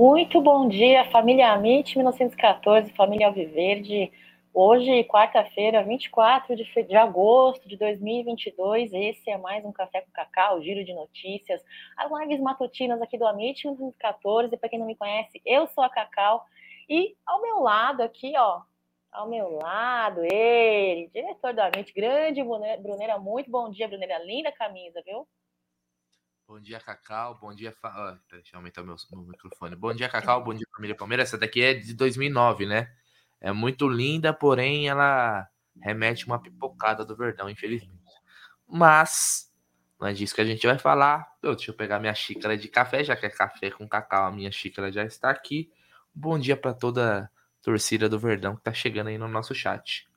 Muito 0.00 0.40
bom 0.40 0.68
dia, 0.68 1.10
família 1.10 1.52
Amit 1.52 1.96
1914, 1.96 2.92
família 2.92 3.26
Alviverde. 3.26 4.12
Hoje, 4.54 5.02
quarta-feira, 5.02 5.82
24 5.82 6.54
de, 6.54 6.62
de 6.84 6.96
agosto 6.96 7.68
de 7.68 7.76
2022, 7.76 8.92
esse 8.92 9.28
é 9.28 9.36
mais 9.36 9.64
um 9.64 9.72
Café 9.72 10.02
com 10.02 10.12
Cacau, 10.12 10.62
giro 10.62 10.84
de 10.84 10.94
notícias, 10.94 11.60
as 11.96 12.12
lives 12.12 12.38
matutinas 12.38 13.02
aqui 13.02 13.18
do 13.18 13.26
Amit 13.26 13.66
1914. 13.66 14.56
Para 14.56 14.68
quem 14.68 14.78
não 14.78 14.86
me 14.86 14.94
conhece, 14.94 15.42
eu 15.44 15.66
sou 15.66 15.82
a 15.82 15.90
Cacau 15.90 16.44
e 16.88 17.16
ao 17.26 17.42
meu 17.42 17.58
lado 17.58 18.00
aqui, 18.00 18.34
ó, 18.36 18.60
ao 19.10 19.28
meu 19.28 19.50
lado, 19.50 20.20
ele, 20.22 21.10
diretor 21.12 21.52
do 21.52 21.60
Amit, 21.60 21.92
grande 21.92 22.40
Brunera, 22.80 23.18
muito 23.18 23.50
bom 23.50 23.68
dia, 23.68 23.88
Brunera, 23.88 24.24
linda 24.24 24.52
camisa, 24.52 25.02
viu? 25.04 25.26
Bom 26.48 26.58
dia, 26.58 26.80
Cacau. 26.80 27.38
Bom 27.38 27.54
dia. 27.54 27.70
Fa... 27.72 28.18
deixa 28.30 28.54
eu 28.54 28.58
aumentar 28.58 28.82
meu, 28.82 28.96
meu 29.12 29.22
microfone. 29.22 29.76
Bom 29.76 29.92
dia, 29.92 30.08
Cacau. 30.08 30.42
Bom 30.42 30.54
dia, 30.54 30.66
família 30.74 30.96
Palmeiras. 30.96 31.28
Essa 31.28 31.36
daqui 31.36 31.60
é 31.60 31.74
de 31.74 31.92
2009, 31.92 32.64
né? 32.64 32.90
É 33.38 33.52
muito 33.52 33.86
linda, 33.86 34.32
porém 34.32 34.88
ela 34.88 35.46
remete 35.78 36.24
uma 36.24 36.40
pipocada 36.40 37.04
do 37.04 37.14
Verdão, 37.14 37.50
infelizmente. 37.50 38.00
Mas 38.66 39.52
não 40.00 40.08
é 40.08 40.14
disso 40.14 40.34
que 40.34 40.40
a 40.40 40.44
gente 40.46 40.66
vai 40.66 40.78
falar. 40.78 41.30
Eu, 41.42 41.54
deixa 41.54 41.70
eu 41.70 41.74
pegar 41.74 42.00
minha 42.00 42.14
xícara 42.14 42.56
de 42.56 42.66
café, 42.66 43.04
já 43.04 43.14
que 43.14 43.26
é 43.26 43.30
café 43.30 43.70
com 43.70 43.86
cacau, 43.86 44.24
a 44.24 44.32
minha 44.32 44.50
xícara 44.50 44.90
já 44.90 45.04
está 45.04 45.28
aqui. 45.28 45.70
Bom 46.14 46.38
dia 46.38 46.56
para 46.56 46.72
toda 46.72 47.24
a 47.24 47.28
torcida 47.60 48.08
do 48.08 48.18
Verdão 48.18 48.56
que 48.56 48.62
tá 48.62 48.72
chegando 48.72 49.08
aí 49.08 49.18
no 49.18 49.28
nosso 49.28 49.54
chat. 49.54 50.07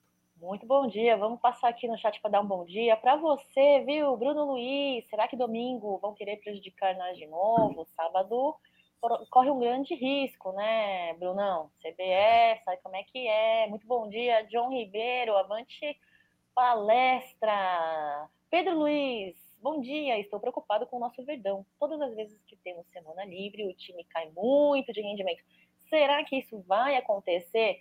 Muito 0.42 0.66
bom 0.66 0.88
dia. 0.88 1.16
Vamos 1.18 1.40
passar 1.40 1.70
aqui 1.70 1.88
no 1.88 1.96
chat 2.00 2.20
para 2.20 2.32
dar 2.32 2.42
um 2.42 2.48
bom 2.48 2.66
dia 2.66 2.98
para 2.98 3.16
você, 3.16 3.84
viu, 3.86 4.18
Bruno 4.18 4.44
Luiz? 4.44 5.08
Será 5.08 5.28
que 5.28 5.38
domingo 5.38 6.00
vão 6.00 6.16
querer 6.16 6.38
prejudicar 6.38 6.98
nós 6.98 7.16
de 7.16 7.28
novo? 7.28 7.86
Sábado 7.96 8.56
corre 9.30 9.52
um 9.52 9.60
grande 9.60 9.94
risco, 9.94 10.52
né, 10.54 11.14
Brunão? 11.14 11.70
CBS, 11.80 12.64
sabe 12.64 12.82
como 12.82 12.96
é 12.96 13.04
que 13.04 13.28
é? 13.28 13.68
Muito 13.68 13.86
bom 13.86 14.10
dia, 14.10 14.42
John 14.46 14.72
Ribeiro, 14.72 15.38
avante 15.38 15.96
palestra. 16.56 18.28
Pedro 18.50 18.80
Luiz, 18.80 19.36
bom 19.62 19.80
dia. 19.80 20.18
Estou 20.18 20.40
preocupado 20.40 20.88
com 20.88 20.98
o 20.98 21.02
nosso 21.02 21.24
Verdão. 21.24 21.64
Todas 21.80 22.02
as 22.02 22.16
vezes 22.16 22.44
que 22.48 22.56
temos 22.56 22.88
semana 22.88 23.24
livre, 23.26 23.68
o 23.68 23.76
time 23.76 24.04
cai 24.06 24.28
muito 24.36 24.92
de 24.92 25.02
rendimento. 25.02 25.44
Será 25.88 26.24
que 26.24 26.38
isso 26.38 26.60
vai 26.62 26.96
acontecer? 26.96 27.80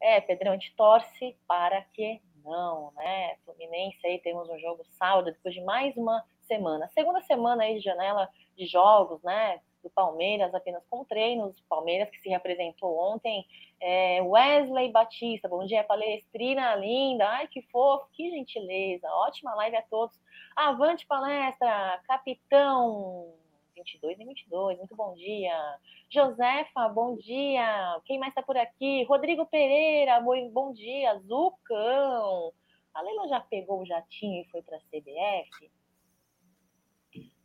É, 0.00 0.20
Pedrão, 0.20 0.52
a 0.52 0.54
gente 0.54 0.74
torce 0.76 1.36
para 1.46 1.82
que 1.92 2.20
não, 2.44 2.92
né? 2.92 3.36
Fluminense 3.44 4.06
aí 4.06 4.20
temos 4.20 4.48
um 4.48 4.58
jogo 4.58 4.84
sábado, 4.92 5.32
depois 5.32 5.54
de 5.54 5.60
mais 5.62 5.96
uma 5.96 6.24
semana. 6.42 6.88
Segunda 6.88 7.20
semana 7.22 7.64
aí 7.64 7.74
de 7.74 7.80
janela 7.80 8.28
de 8.56 8.66
jogos, 8.66 9.22
né? 9.22 9.60
Do 9.82 9.90
Palmeiras, 9.90 10.54
apenas 10.54 10.82
com 10.88 11.04
treinos. 11.04 11.60
Palmeiras 11.68 12.08
que 12.10 12.20
se 12.20 12.28
representou 12.28 12.96
ontem. 12.96 13.44
É, 13.80 14.22
Wesley 14.22 14.90
Batista, 14.90 15.48
bom 15.48 15.64
dia, 15.66 15.84
palestrina 15.84 16.74
linda. 16.76 17.28
Ai, 17.28 17.48
que 17.48 17.62
fofo, 17.62 18.08
que 18.12 18.30
gentileza. 18.30 19.08
Ótima 19.10 19.54
live 19.56 19.76
a 19.76 19.82
todos. 19.82 20.18
Avante 20.54 21.06
palestra, 21.06 22.00
capitão 22.06 23.34
22 23.76 24.18
e 24.18 24.24
22. 24.24 24.78
Muito 24.78 24.96
bom 24.96 25.14
dia. 25.14 25.78
Josefa, 26.08 26.88
bom 26.88 27.14
dia. 27.16 28.00
Quem 28.06 28.18
mais 28.18 28.30
está 28.30 28.42
por 28.42 28.56
aqui? 28.56 29.04
Rodrigo 29.04 29.44
Pereira, 29.46 30.18
bom 30.20 30.72
dia. 30.72 31.18
Zucão. 31.18 32.52
A 32.94 33.02
Leila 33.02 33.28
já 33.28 33.40
pegou 33.40 33.82
o 33.82 33.86
jatinho 33.86 34.42
e 34.42 34.48
foi 34.50 34.62
para 34.62 34.78
a 34.78 34.80
CBF? 34.80 35.70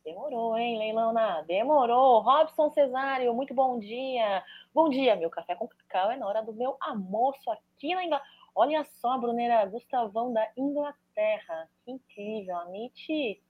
Demorou, 0.02 0.56
hein, 0.56 0.78
Leilona? 0.78 1.42
Demorou. 1.42 2.20
Robson 2.20 2.70
Cesário, 2.70 3.34
muito 3.34 3.52
bom 3.52 3.78
dia. 3.78 4.42
Bom 4.74 4.88
dia, 4.88 5.14
meu 5.14 5.28
café 5.28 5.54
com 5.54 5.68
cacau 5.68 6.10
é 6.10 6.16
na 6.16 6.26
hora 6.26 6.42
do 6.42 6.54
meu 6.54 6.76
almoço 6.80 7.50
aqui 7.50 7.94
na 7.94 8.04
Inglaterra. 8.04 8.32
Olha 8.54 8.84
só, 8.84 9.18
Brunera, 9.18 9.66
Gustavão 9.66 10.32
da 10.32 10.50
Inglaterra. 10.56 11.68
Que 11.84 11.92
incrível. 11.92 12.56
A 12.56 12.64
Nietzsche 12.66 13.40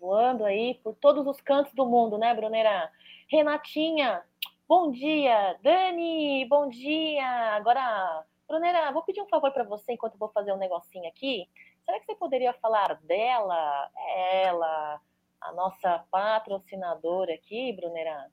voando 0.00 0.44
aí 0.44 0.74
por 0.82 0.94
todos 0.94 1.26
os 1.26 1.40
cantos 1.42 1.72
do 1.74 1.86
mundo, 1.86 2.16
né, 2.16 2.34
Brunera? 2.34 2.90
Renatinha, 3.28 4.22
bom 4.66 4.90
dia. 4.90 5.58
Dani, 5.62 6.46
bom 6.46 6.68
dia. 6.68 7.54
Agora, 7.54 8.24
Brunera, 8.48 8.90
vou 8.90 9.02
pedir 9.02 9.20
um 9.20 9.28
favor 9.28 9.52
para 9.52 9.62
você 9.62 9.92
enquanto 9.92 10.14
eu 10.14 10.18
vou 10.18 10.30
fazer 10.30 10.52
um 10.52 10.56
negocinho 10.56 11.06
aqui. 11.06 11.46
Será 11.84 12.00
que 12.00 12.06
você 12.06 12.14
poderia 12.14 12.52
falar 12.54 12.94
dela, 13.02 13.90
ela, 14.16 15.00
a 15.40 15.52
nossa 15.52 16.04
patrocinadora 16.10 17.34
aqui, 17.34 17.72
Brunera? 17.74 18.30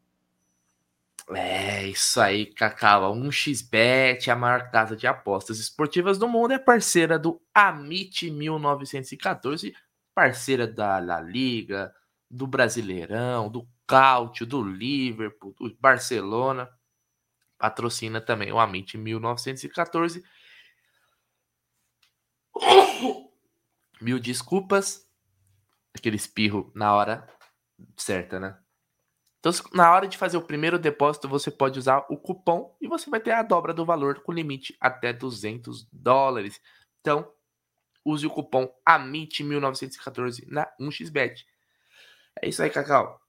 É 1.35 1.83
isso 1.83 2.21
aí, 2.21 2.45
Cacau. 2.45 3.13
1xBet, 3.13 4.29
a 4.29 4.35
maior 4.35 4.71
casa 4.71 4.95
de 4.95 5.05
apostas 5.05 5.59
esportivas 5.59 6.17
do 6.17 6.29
mundo, 6.29 6.53
é 6.53 6.57
parceira 6.57 7.19
do 7.19 7.41
Amit 7.53 8.31
1914 8.31 9.75
parceira 10.17 10.65
da 10.65 10.97
La 10.97 11.21
Liga, 11.21 11.93
do 12.27 12.47
Brasileirão, 12.47 13.51
do 13.51 13.69
Cáutio, 13.85 14.47
do 14.47 14.63
Liverpool, 14.63 15.53
do 15.53 15.77
Barcelona. 15.79 16.67
Patrocina 17.55 18.19
também 18.19 18.51
o 18.51 18.57
Amit 18.57 18.97
1914. 18.97 20.23
Mil 24.01 24.19
desculpas. 24.19 25.07
Aquele 25.95 26.15
espirro 26.15 26.71
na 26.73 26.95
hora 26.95 27.27
certa, 27.95 28.39
né? 28.39 28.57
Então, 29.39 29.51
na 29.71 29.93
hora 29.93 30.07
de 30.07 30.17
fazer 30.17 30.37
o 30.37 30.41
primeiro 30.41 30.79
depósito, 30.79 31.29
você 31.29 31.51
pode 31.51 31.77
usar 31.77 32.07
o 32.09 32.17
cupom 32.17 32.75
e 32.81 32.87
você 32.87 33.07
vai 33.07 33.19
ter 33.19 33.33
a 33.33 33.43
dobra 33.43 33.71
do 33.71 33.85
valor 33.85 34.23
com 34.23 34.31
limite 34.31 34.75
até 34.81 35.13
200 35.13 35.87
dólares. 35.91 36.59
Então, 37.01 37.31
use 38.07 38.25
o 38.25 38.29
cupom 38.29 38.71
AMIT1914 38.87 40.47
na 40.47 40.71
1xBet. 40.79 41.43
É 42.41 42.47
isso 42.47 42.63
aí, 42.63 42.69
Cacau. 42.69 43.19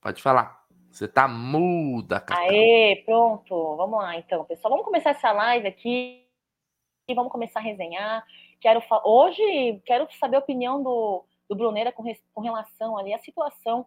Pode 0.00 0.22
falar. 0.22 0.64
Você 0.90 1.08
tá 1.08 1.26
muda, 1.26 2.20
Cacau. 2.20 2.44
Aê, 2.44 3.02
pronto. 3.04 3.76
Vamos 3.76 3.98
lá, 3.98 4.16
então, 4.16 4.44
pessoal. 4.44 4.70
Vamos 4.70 4.84
começar 4.84 5.10
essa 5.10 5.32
live 5.32 5.66
aqui 5.66 6.26
e 7.08 7.14
vamos 7.14 7.32
começar 7.32 7.60
a 7.60 7.62
resenhar. 7.62 8.24
Quero 8.60 8.82
hoje 9.04 9.80
quero 9.84 10.08
saber 10.18 10.36
a 10.36 10.40
opinião 10.40 10.82
do, 10.82 11.24
do 11.48 11.54
Bruneira 11.54 11.92
com, 11.92 12.04
com 12.34 12.40
relação 12.40 12.96
ali 12.96 13.12
à 13.12 13.18
situação 13.18 13.86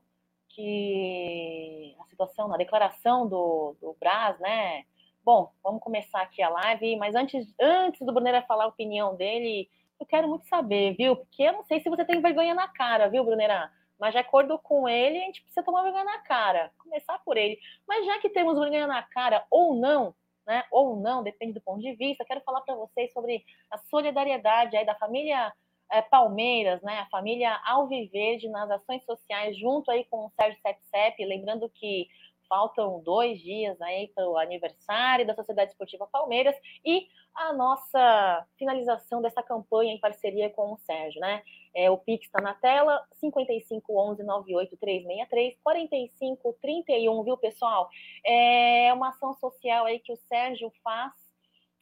que 0.60 1.96
a 2.02 2.06
situação, 2.08 2.50
na 2.50 2.58
declaração 2.58 3.26
do, 3.28 3.78
do 3.80 3.96
Braz, 3.98 4.38
né? 4.40 4.84
Bom, 5.24 5.54
vamos 5.64 5.82
começar 5.82 6.22
aqui 6.22 6.42
a 6.42 6.50
live, 6.50 6.98
mas 6.98 7.16
antes, 7.16 7.48
antes 7.60 8.06
do 8.06 8.12
Brunera 8.12 8.42
falar 8.42 8.66
a 8.66 8.68
opinião 8.68 9.16
dele, 9.16 9.70
eu 9.98 10.06
quero 10.06 10.28
muito 10.28 10.46
saber, 10.48 10.96
viu? 10.98 11.16
Porque 11.16 11.44
eu 11.44 11.54
não 11.54 11.64
sei 11.64 11.80
se 11.80 11.90
você 11.90 12.04
tem 12.04 12.22
vergonha 12.22 12.54
na 12.54 12.68
cara, 12.68 13.08
viu, 13.08 13.24
Brunera? 13.24 13.72
Mas 13.98 14.12
de 14.12 14.18
acordo 14.18 14.60
com 14.60 14.88
ele, 14.90 15.18
a 15.18 15.26
gente 15.28 15.42
precisa 15.42 15.64
tomar 15.64 15.84
vergonha 15.84 16.04
na 16.04 16.20
cara. 16.20 16.72
Começar 16.78 17.20
por 17.20 17.38
ele. 17.38 17.58
Mas 17.88 18.06
já 18.06 18.20
que 18.20 18.30
temos 18.30 18.60
vergonha 18.60 18.88
na 18.88 19.02
cara 19.04 19.46
ou 19.50 19.76
não, 19.76 20.14
né? 20.46 20.64
Ou 20.72 20.98
não, 20.98 21.24
depende 21.24 21.54
do 21.54 21.62
ponto 21.62 21.80
de 21.80 21.94
vista, 21.94 22.26
quero 22.26 22.42
falar 22.42 22.62
para 22.62 22.76
vocês 22.76 23.14
sobre 23.14 23.46
a 23.72 23.78
solidariedade 23.78 24.76
aí 24.76 24.86
da 24.86 24.96
família 24.96 25.54
é, 25.92 26.02
Palmeiras, 26.02 26.82
né, 26.82 27.00
a 27.00 27.10
família 27.10 27.60
Alviverde 27.66 28.48
nas 28.50 28.70
ações 28.70 29.04
sociais, 29.06 29.58
junto 29.58 29.90
aí 29.90 30.06
com 30.06 30.26
o 30.26 30.32
Sérgio 30.40 30.60
Sepsep, 30.62 31.26
lembrando 31.26 31.70
que 31.70 32.08
faltam 32.50 33.00
dois 33.02 33.40
dias 33.40 33.80
aí 33.80 34.08
para 34.08 34.28
o 34.28 34.38
aniversário 34.38 35.26
da 35.26 35.36
Sociedade 35.36 35.72
Esportiva 35.72 36.08
Palmeiras 36.08 36.56
e 36.84 37.08
a 37.36 37.54
nossa 37.54 38.46
finalização 38.58 39.22
dessa 39.22 39.44
campanha 39.44 39.94
em 39.94 40.00
parceria 40.00 40.50
com 40.50 40.74
o 40.74 40.78
Sérgio, 40.80 41.22
né? 41.22 41.44
É, 41.74 41.90
o 41.92 41.98
Pix 41.98 42.26
está 42.26 42.42
na 42.42 42.56
tela, 42.56 43.06
5511 43.20 44.24
98363 44.24 45.58
4531, 45.64 47.24
viu, 47.24 47.38
pessoal? 47.38 47.88
É 48.26 48.92
uma 48.94 49.10
ação 49.10 49.34
social 49.36 49.86
aí 49.86 50.00
que 50.00 50.12
o 50.12 50.18
Sérgio 50.28 50.72
faz 50.84 51.14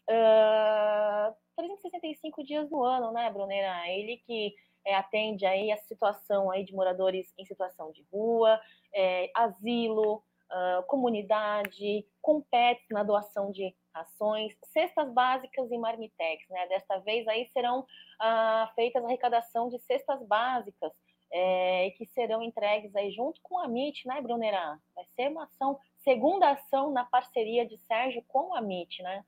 uh, 0.09 1.33
365 1.57 2.43
dias 2.43 2.69
no 2.69 2.83
ano, 2.83 3.11
né, 3.11 3.29
Brunera? 3.31 3.89
Ele 3.89 4.17
que 4.25 4.55
é, 4.85 4.95
atende 4.95 5.45
aí 5.45 5.71
a 5.71 5.77
situação 5.77 6.49
aí 6.49 6.63
de 6.63 6.73
moradores 6.73 7.33
em 7.37 7.45
situação 7.45 7.91
de 7.91 8.05
rua, 8.11 8.59
é, 8.93 9.29
asilo, 9.33 10.23
uh, 10.51 10.83
comunidade, 10.87 12.05
compete 12.21 12.85
na 12.91 13.03
doação 13.03 13.51
de 13.51 13.75
ações, 13.93 14.55
cestas 14.71 15.11
básicas 15.11 15.69
e 15.71 15.77
marmitex, 15.77 16.47
né? 16.49 16.67
Desta 16.67 16.99
vez 16.99 17.27
aí 17.27 17.47
serão 17.47 17.81
uh, 17.81 18.73
feitas 18.75 19.03
a 19.03 19.07
arrecadação 19.07 19.69
de 19.69 19.79
cestas 19.79 20.21
básicas 20.25 20.91
é, 21.31 21.91
que 21.97 22.05
serão 22.07 22.41
entregues 22.41 22.95
aí 22.95 23.11
junto 23.11 23.41
com 23.41 23.59
a 23.59 23.65
MIT, 23.65 24.07
né, 24.07 24.21
Brunera? 24.21 24.79
Vai 24.95 25.05
ser 25.15 25.29
uma 25.29 25.43
ação, 25.43 25.77
segunda 25.97 26.51
ação 26.51 26.91
na 26.91 27.03
parceria 27.03 27.65
de 27.65 27.77
Sérgio 27.79 28.23
com 28.27 28.53
a 28.53 28.59
MIT, 28.59 29.01
né? 29.03 29.25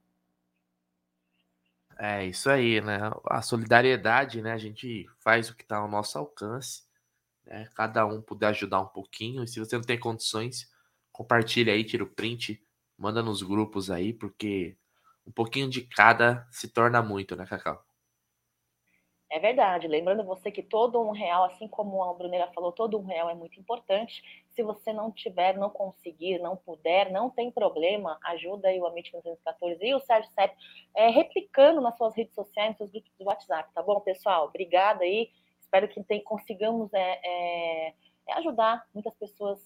É 2.00 2.26
isso 2.26 2.50
aí, 2.50 2.80
né? 2.82 3.00
A 3.26 3.42
solidariedade, 3.42 4.42
né? 4.42 4.54
A 4.54 4.58
gente 4.58 5.06
faz 5.20 5.50
o 5.50 5.56
que 5.56 5.64
está 5.64 5.78
ao 5.78 5.88
nosso 5.90 6.18
alcance. 6.18 6.84
né? 7.46 7.70
Cada 7.76 8.06
um 8.08 8.22
puder 8.22 8.50
ajudar 8.50 8.82
um 8.82 8.88
pouquinho. 8.88 9.44
E 9.44 9.50
se 9.50 9.60
você 9.60 9.78
não 9.78 9.84
tem 9.86 10.00
condições, 10.00 10.72
compartilha 11.12 11.74
aí, 11.74 11.84
tira 11.86 12.04
o 12.06 12.08
print, 12.10 12.64
manda 12.98 13.24
nos 13.24 13.44
grupos 13.44 13.92
aí, 13.92 14.14
porque 14.14 14.78
um 15.28 15.32
pouquinho 15.34 15.70
de 15.70 15.82
cada 15.84 16.48
se 16.52 16.70
torna 16.70 17.02
muito, 17.04 17.36
né, 17.38 17.46
Cacau? 17.48 17.86
É 19.32 19.38
verdade. 19.38 19.88
Lembrando 19.88 20.24
você 20.24 20.52
que 20.52 20.64
todo 20.64 21.00
um 21.00 21.12
real, 21.12 21.44
assim 21.44 21.68
como 21.68 22.04
a 22.04 22.14
Brunera 22.14 22.52
falou, 22.52 22.72
todo 22.72 22.98
um 22.98 23.06
real 23.06 23.30
é 23.30 23.36
muito 23.36 23.60
importante. 23.60 24.24
Se 24.50 24.64
você 24.64 24.92
não 24.92 25.12
tiver, 25.12 25.56
não 25.56 25.70
conseguir, 25.70 26.40
não 26.40 26.58
puder, 26.58 27.12
não 27.12 27.30
tem 27.30 27.52
problema, 27.52 28.18
ajuda 28.24 28.70
aí 28.70 28.80
o 28.80 28.88
Amit 28.88 29.12
1914 29.14 29.86
e 29.86 29.94
o 29.94 30.00
Sérgio 30.00 30.32
Sepp 30.32 30.56
é, 30.96 31.10
replicando 31.10 31.80
nas 31.80 31.96
suas 31.96 32.16
redes 32.16 32.34
sociais, 32.34 32.70
nos 32.70 32.78
seus 32.78 32.92
grupos 32.92 33.12
do 33.20 33.26
WhatsApp, 33.26 33.72
tá 33.74 33.84
bom, 33.84 34.00
pessoal? 34.00 34.46
Obrigada 34.46 35.04
aí. 35.04 35.30
Espero 35.62 35.88
que 35.88 36.04
tem, 36.04 36.24
consigamos 36.24 36.92
é, 36.92 37.20
é, 37.24 37.94
é 38.28 38.34
ajudar 38.34 38.84
muitas 38.92 39.14
pessoas 39.14 39.60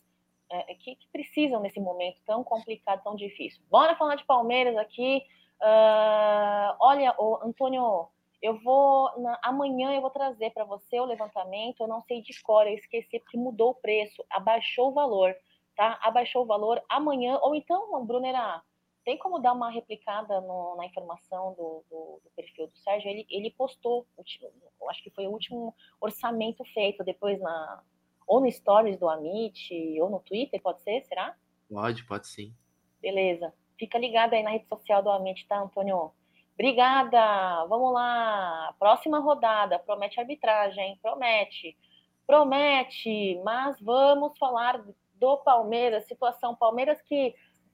é, 0.52 0.76
que, 0.76 0.96
que, 0.96 1.08
precisam 1.08 1.62
nesse 1.62 1.80
momento 1.80 2.20
tão 2.26 2.44
complicado, 2.44 3.02
tão 3.02 3.16
difícil. 3.16 3.64
Bora 3.72 3.96
falar 3.96 4.16
de 4.16 4.26
Palmeiras 4.26 4.76
aqui. 4.76 5.24
Uh, 5.62 6.76
olha, 6.82 7.16
o 7.18 7.40
Antônio 7.42 8.10
eu 8.44 8.60
vou 8.60 9.10
na, 9.22 9.40
amanhã 9.42 9.94
eu 9.94 10.02
vou 10.02 10.10
trazer 10.10 10.52
para 10.52 10.66
você 10.66 11.00
o 11.00 11.06
levantamento. 11.06 11.80
Eu 11.80 11.88
não 11.88 12.04
sei 12.04 12.22
de 12.22 12.40
cor, 12.44 12.68
eu 12.68 12.74
esqueci 12.74 13.18
porque 13.20 13.38
mudou 13.38 13.70
o 13.70 13.76
preço, 13.76 14.22
abaixou 14.30 14.90
o 14.90 14.94
valor, 14.94 15.34
tá? 15.78 15.98
Abaixou 16.02 16.44
o 16.44 16.46
valor 16.46 16.84
amanhã 16.90 17.40
ou 17.42 17.56
então, 17.56 18.06
Brunera, 18.06 18.62
tem 19.06 19.18
como 19.18 19.40
dar 19.40 19.54
uma 19.54 19.70
replicada 19.70 20.42
no, 20.42 20.76
na 20.76 20.86
informação 20.86 21.54
do, 21.54 21.86
do, 21.90 22.22
do, 22.22 22.32
perfil 22.36 22.68
do 22.68 22.78
Sérgio? 22.78 23.10
Ele, 23.10 23.26
ele 23.30 23.50
postou, 23.52 24.06
acho 24.90 25.04
que 25.04 25.10
foi 25.12 25.26
o 25.26 25.32
último 25.32 25.74
orçamento 26.02 26.66
feito 26.66 27.02
depois 27.02 27.40
na 27.40 27.82
ou 28.28 28.42
no 28.42 28.52
Stories 28.52 28.98
do 28.98 29.10
Amit 29.10 29.74
ou 30.02 30.10
no 30.10 30.20
Twitter, 30.20 30.62
pode 30.62 30.82
ser? 30.84 31.02
Será? 31.06 31.36
Pode, 31.70 32.06
pode 32.06 32.28
sim. 32.28 32.54
Beleza. 33.02 33.54
Fica 33.78 33.98
ligado 33.98 34.34
aí 34.34 34.44
na 34.44 34.52
rede 34.52 34.68
social 34.68 35.02
do 35.02 35.10
Amit, 35.10 35.46
tá, 35.48 35.60
Antônio? 35.62 36.14
Obrigada. 36.54 37.66
Vamos 37.66 37.94
lá. 37.94 38.74
Próxima 38.80 39.20
rodada. 39.20 39.80
Promete 39.80 40.20
arbitragem. 40.20 40.98
Promete. 41.02 41.78
Promete. 42.28 43.42
Mas 43.44 43.80
vamos 43.82 44.38
falar 44.38 44.84
do 45.16 45.38
Palmeiras. 45.38 46.06
Situação 46.08 46.56
Palmeiras 46.56 47.02
que 47.02 47.34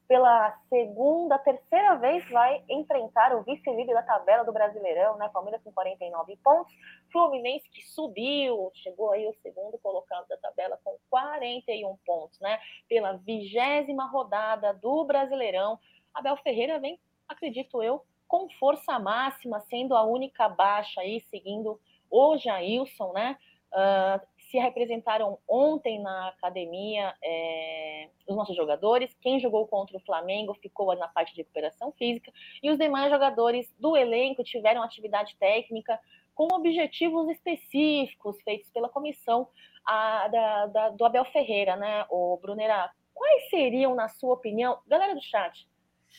pela 0.10 0.58
segunda, 0.70 1.38
terceira 1.38 1.96
vez 1.98 2.28
vai 2.32 2.64
enfrentar 2.68 3.32
o 3.36 3.44
vice-líder 3.44 3.94
da 3.94 4.02
tabela 4.02 4.44
do 4.44 4.52
Brasileirão, 4.52 5.16
né? 5.18 5.30
Palmeiras 5.32 5.62
com 5.62 5.72
49 5.72 6.36
pontos, 6.38 6.74
Fluminense 7.12 7.70
que 7.70 7.84
subiu, 7.84 8.72
chegou 8.74 9.12
aí 9.12 9.28
o 9.28 9.36
segundo 9.44 9.78
colocado 9.78 10.28
da 10.28 10.38
tabela 10.38 10.80
com 10.84 10.98
41 11.12 11.96
pontos, 12.04 12.40
né? 12.40 12.60
Pela 12.88 13.18
vigésima 13.18 14.08
rodada 14.08 14.74
do 14.74 15.06
Brasileirão, 15.06 15.80
Abel 16.12 16.38
Ferreira 16.38 16.80
vem, 16.80 17.00
acredito 17.28 17.84
eu, 17.84 18.04
com 18.30 18.48
força 18.60 18.98
máxima, 19.00 19.60
sendo 19.62 19.96
a 19.96 20.04
única 20.04 20.48
baixa 20.48 21.02
aí, 21.02 21.20
seguindo 21.32 21.82
o 22.10 22.38
Jailson, 22.38 23.12
né? 23.12 23.36
Uh, 23.74 24.26
se 24.50 24.58
representaram 24.58 25.38
ontem 25.48 26.02
na 26.02 26.30
academia 26.30 27.14
é, 27.24 28.10
os 28.28 28.36
nossos 28.36 28.56
jogadores. 28.56 29.16
Quem 29.22 29.40
jogou 29.40 29.68
contra 29.68 29.98
o 29.98 30.00
Flamengo 30.02 30.56
ficou 30.56 30.96
na 30.96 31.08
parte 31.08 31.34
de 31.34 31.42
recuperação 31.42 31.92
física 31.92 32.32
e 32.64 32.72
os 32.72 32.78
demais 32.78 33.12
jogadores 33.12 33.72
do 33.80 33.96
elenco 33.96 34.44
tiveram 34.44 34.82
atividade 34.82 35.36
técnica 35.40 36.00
com 36.34 36.48
objetivos 36.56 37.30
específicos 37.30 38.42
feitos 38.42 38.72
pela 38.72 38.90
comissão 38.90 39.48
a, 39.86 40.28
da, 40.28 40.66
da, 40.68 40.90
do 40.90 41.06
Abel 41.06 41.26
Ferreira, 41.26 41.76
né? 41.76 42.06
O 42.10 42.38
Brunera, 42.38 42.90
quais 43.14 43.50
seriam, 43.50 43.94
na 43.94 44.08
sua 44.08 44.34
opinião, 44.34 44.80
galera 44.88 45.14
do 45.14 45.22
chat, 45.22 45.69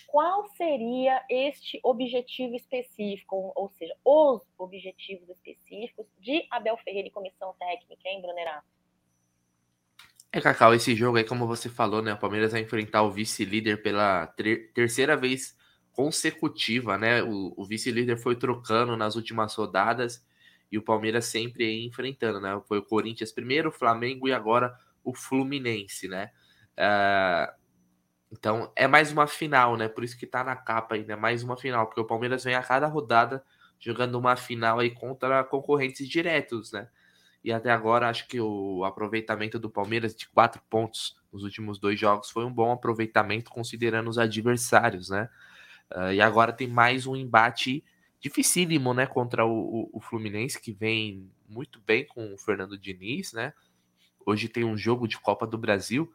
qual 0.07 0.47
seria 0.57 1.25
este 1.29 1.81
objetivo 1.83 2.55
específico, 2.55 3.53
ou 3.55 3.71
seja, 3.71 3.95
os 4.05 4.43
objetivos 4.59 5.29
específicos 5.29 6.07
de 6.19 6.47
Abel 6.51 6.77
Ferreira 6.79 7.09
e 7.09 7.11
comissão 7.11 7.55
técnica, 7.59 8.09
hein, 8.09 8.21
Brunerá? 8.21 8.63
É, 10.33 10.41
Cacau, 10.41 10.73
esse 10.73 10.95
jogo 10.95 11.17
aí, 11.17 11.25
como 11.25 11.47
você 11.47 11.69
falou, 11.69 12.01
né? 12.01 12.15
O 12.15 12.19
Palmeiras 12.19 12.53
vai 12.53 12.61
enfrentar 12.61 13.03
o 13.03 13.11
vice-líder 13.11 13.83
pela 13.83 14.29
ter 14.29 14.73
terceira 14.73 15.17
vez 15.17 15.57
consecutiva, 15.93 16.97
né? 16.97 17.23
O, 17.23 17.53
o 17.57 17.65
vice-líder 17.65 18.17
foi 18.17 18.37
trocando 18.37 18.97
nas 18.97 19.17
últimas 19.17 19.55
rodadas 19.55 20.25
e 20.71 20.79
o 20.79 20.83
Palmeiras 20.83 21.27
sempre 21.27 21.65
aí 21.65 21.85
enfrentando, 21.85 22.41
né? 22.41 22.61
Foi 22.69 22.79
o 22.79 22.83
Corinthians 22.85 23.33
primeiro, 23.33 23.71
o 23.71 23.73
Flamengo 23.73 24.29
e 24.29 24.33
agora 24.33 24.73
o 25.03 25.13
Fluminense, 25.13 26.07
né? 26.07 26.31
Uh, 26.79 27.60
então 28.31 28.71
é 28.77 28.87
mais 28.87 29.11
uma 29.11 29.27
final, 29.27 29.77
né? 29.77 29.89
Por 29.89 30.05
isso 30.05 30.17
que 30.17 30.27
tá 30.27 30.45
na 30.45 30.55
capa 30.55 30.95
ainda, 30.95 31.15
é 31.15 31.17
mais 31.17 31.43
uma 31.43 31.57
final, 31.57 31.87
porque 31.87 32.01
o 32.01 32.05
Palmeiras 32.05 32.45
vem 32.45 32.55
a 32.55 32.63
cada 32.63 32.87
rodada 32.87 33.45
jogando 33.79 34.17
uma 34.17 34.37
final 34.37 34.79
aí 34.79 34.91
contra 34.91 35.43
concorrentes 35.43 36.09
diretos, 36.09 36.71
né? 36.73 36.89
E 37.43 37.51
até 37.53 37.71
agora 37.71 38.09
acho 38.09 38.29
que 38.29 38.39
o 38.41 38.85
aproveitamento 38.85 39.59
do 39.59 39.71
Palmeiras 39.71 40.15
de 40.15 40.29
quatro 40.29 40.63
pontos 40.69 41.17
nos 41.33 41.43
últimos 41.43 41.79
dois 41.79 41.99
jogos 41.99 42.31
foi 42.31 42.45
um 42.45 42.53
bom 42.53 42.71
aproveitamento 42.71 43.51
considerando 43.51 44.09
os 44.09 44.19
adversários, 44.19 45.09
né? 45.09 45.29
Uh, 45.91 46.13
e 46.13 46.21
agora 46.21 46.53
tem 46.53 46.69
mais 46.69 47.07
um 47.07 47.17
embate 47.17 47.83
dificílimo, 48.21 48.93
né? 48.93 49.07
Contra 49.07 49.47
o, 49.47 49.51
o, 49.51 49.91
o 49.95 50.01
Fluminense, 50.01 50.61
que 50.61 50.73
vem 50.73 51.31
muito 51.49 51.81
bem 51.81 52.07
com 52.07 52.33
o 52.35 52.39
Fernando 52.39 52.79
Diniz, 52.79 53.33
né? 53.33 53.55
Hoje 54.25 54.49
tem 54.49 54.65
um 54.65 54.77
jogo 54.77 55.09
de 55.09 55.19
Copa 55.19 55.47
do 55.47 55.57
Brasil 55.57 56.13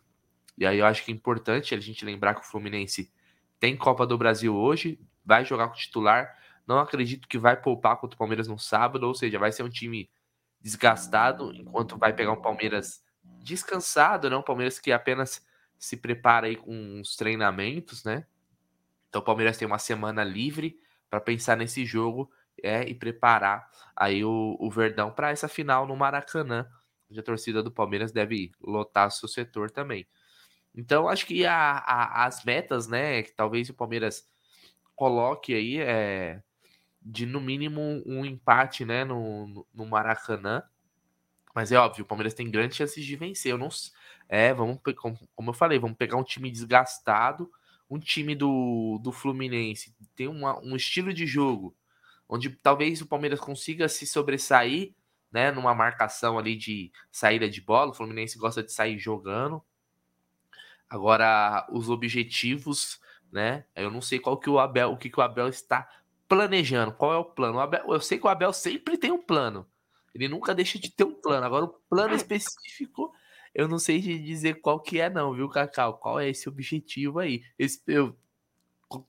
e 0.58 0.66
aí 0.66 0.80
eu 0.80 0.86
acho 0.86 1.04
que 1.04 1.12
é 1.12 1.16
importante 1.16 1.76
a 1.76 1.80
gente 1.80 2.06
lembrar 2.06 2.36
que 2.36 2.42
o 2.42 2.46
Fluminense 2.46 3.12
tem 3.60 3.76
Copa 3.76 4.06
do 4.06 4.18
Brasil 4.18 4.56
hoje, 4.56 5.00
vai 5.24 5.44
jogar 5.44 5.68
com 5.68 5.76
titular. 5.76 6.38
Não 6.68 6.80
acredito 6.80 7.28
que 7.28 7.38
vai 7.38 7.60
poupar 7.60 7.98
contra 7.98 8.16
o 8.16 8.18
Palmeiras 8.18 8.48
no 8.48 8.58
sábado, 8.58 9.04
ou 9.04 9.14
seja, 9.14 9.40
vai 9.40 9.52
ser 9.52 9.64
um 9.64 9.70
time 9.70 10.10
desgastado, 10.62 11.54
enquanto 11.54 11.98
vai 11.98 12.14
pegar 12.14 12.32
um 12.32 12.42
Palmeiras 12.42 13.04
descansado, 13.44 14.30
né? 14.30 14.36
Um 14.36 14.42
Palmeiras 14.42 14.80
que 14.80 14.92
apenas 14.92 15.46
se 15.78 15.98
prepara 15.98 16.48
aí 16.48 16.56
com 16.56 17.00
os 17.02 17.16
treinamentos, 17.16 18.04
né? 18.04 18.26
Então 19.10 19.22
o 19.22 19.26
Palmeiras 19.26 19.58
tem 19.58 19.68
uma 19.68 19.78
semana 19.78 20.24
livre 20.24 20.80
para 21.10 21.22
pensar 21.22 21.56
nesse 21.56 21.86
jogo 21.86 22.30
é, 22.64 22.84
e 22.84 22.96
preparar 22.96 23.70
aí 23.96 24.24
o, 24.24 24.58
o 24.60 24.70
Verdão 24.70 25.12
para 25.12 25.30
essa 25.30 25.48
final 25.48 25.86
no 25.86 25.96
Maracanã, 25.96 26.68
onde 27.10 27.20
a 27.20 27.24
torcida 27.24 27.62
do 27.62 27.72
Palmeiras 27.72 28.12
deve 28.12 28.52
lotar 28.60 29.12
seu 29.12 29.30
setor 29.30 29.70
também. 29.70 30.08
Então, 30.76 31.08
acho 31.08 31.26
que 31.26 31.46
a, 31.46 31.78
a, 31.78 32.26
as 32.26 32.44
metas, 32.44 32.88
né, 32.88 33.24
que 33.24 33.32
talvez 33.34 33.70
o 33.70 33.74
Palmeiras 33.74 34.28
coloque 34.96 35.54
aí 35.54 35.80
é 35.80 36.42
de 37.02 37.26
no 37.26 37.40
mínimo 37.40 38.02
um 38.06 38.26
empate, 38.26 38.84
né, 38.84 39.04
no, 39.04 39.66
no 39.74 39.86
Maracanã. 39.86 40.64
Mas 41.54 41.72
é 41.72 41.78
óbvio, 41.78 42.04
o 42.04 42.08
Palmeiras 42.08 42.34
tem 42.34 42.50
grandes 42.50 42.78
chances 42.78 43.06
de 43.06 43.16
vencer. 43.16 43.52
Eu 43.52 43.58
não, 43.58 43.70
é, 44.28 44.54
vamos, 44.54 44.80
como 45.36 45.50
eu 45.52 45.54
falei, 45.54 45.80
vamos 45.80 45.98
pegar 45.98 46.18
um 46.18 46.24
time 46.24 46.52
desgastado, 46.52 47.50
um 47.90 48.00
time 48.00 48.36
do, 48.36 49.00
do 49.04 49.12
Fluminense 49.12 49.96
tem 50.16 50.28
uma, 50.28 50.60
um 50.60 50.76
estilo 50.76 51.14
de 51.14 51.28
jogo 51.28 51.76
onde 52.28 52.50
talvez 52.50 53.02
o 53.02 53.06
Palmeiras 53.06 53.40
consiga 53.40 53.88
se 53.88 54.06
sobressair, 54.08 54.94
né, 55.32 55.52
numa 55.52 55.76
marcação 55.76 56.38
ali 56.38 56.56
de 56.56 56.92
saída 57.12 57.50
de 57.50 57.62
bola. 57.62 57.92
O 57.92 57.94
Fluminense 57.94 58.38
gosta 58.38 58.64
de 58.64 58.72
sair 58.72 58.98
jogando, 58.98 59.64
Agora, 60.96 61.68
os 61.70 61.90
objetivos, 61.90 63.02
né? 63.30 63.66
Eu 63.76 63.92
não 63.92 64.02
sei 64.02 64.18
qual 64.18 64.38
que 64.38 64.50
o 64.50 64.58
Abel, 64.58 64.94
o 64.94 64.98
que, 64.98 65.10
que 65.10 65.20
o 65.20 65.24
Abel 65.24 65.50
está 65.50 65.90
planejando. 66.26 66.94
Qual 66.94 67.14
é 67.14 67.18
o 67.18 67.26
plano? 67.26 67.58
O 67.58 67.60
Abel, 67.60 67.84
eu 67.90 68.00
sei 68.00 68.18
que 68.18 68.26
o 68.26 68.30
Abel 68.30 68.54
sempre 68.54 68.98
tem 68.98 69.12
um 69.12 69.22
plano. 69.22 69.68
Ele 70.14 70.30
nunca 70.30 70.56
deixa 70.56 70.80
de 70.80 70.90
ter 70.90 71.04
um 71.04 71.14
plano. 71.14 71.46
Agora, 71.46 71.66
o 71.66 71.76
plano 71.90 72.16
específico, 72.16 73.14
eu 73.54 73.68
não 73.68 73.78
sei 73.78 74.00
dizer 74.00 74.62
qual 74.62 74.80
que 74.80 75.02
é, 75.02 75.10
não, 75.10 75.34
viu, 75.34 75.50
Cacau? 75.50 75.98
Qual 75.98 76.18
é 76.18 76.30
esse 76.30 76.48
objetivo 76.48 77.20
aí? 77.20 77.44
Esse, 77.60 77.82
eu 77.88 78.18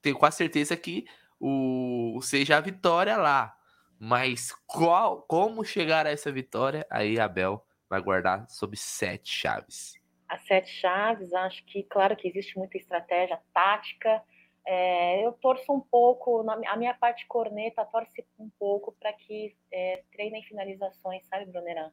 tenho 0.02 0.16
quase 0.18 0.38
certeza 0.38 0.76
que 0.76 1.06
o 1.38 2.18
seja 2.20 2.56
a 2.56 2.60
vitória 2.60 3.16
lá. 3.16 3.56
Mas 3.96 4.52
qual, 4.66 5.22
como 5.22 5.64
chegar 5.64 6.04
a 6.04 6.10
essa 6.10 6.32
vitória? 6.32 6.84
Aí 6.90 7.20
Abel 7.20 7.64
vai 7.88 8.02
guardar 8.02 8.44
sob 8.50 8.76
sete 8.76 9.30
chaves 9.30 9.95
as 10.28 10.44
sete 10.46 10.68
chaves, 10.68 11.32
acho 11.32 11.64
que, 11.66 11.82
claro 11.84 12.16
que 12.16 12.28
existe 12.28 12.58
muita 12.58 12.76
estratégia 12.76 13.40
tática. 13.52 14.22
É, 14.66 15.24
eu 15.24 15.32
torço 15.32 15.72
um 15.72 15.80
pouco, 15.80 16.44
a 16.48 16.76
minha 16.76 16.94
parte 16.94 17.26
corneta 17.26 17.84
torce 17.84 18.24
um 18.38 18.50
pouco 18.58 18.92
para 18.98 19.12
que 19.12 19.56
é, 19.72 20.02
treinem 20.10 20.42
finalizações, 20.42 21.24
sabe, 21.26 21.46
Brunerã? 21.46 21.90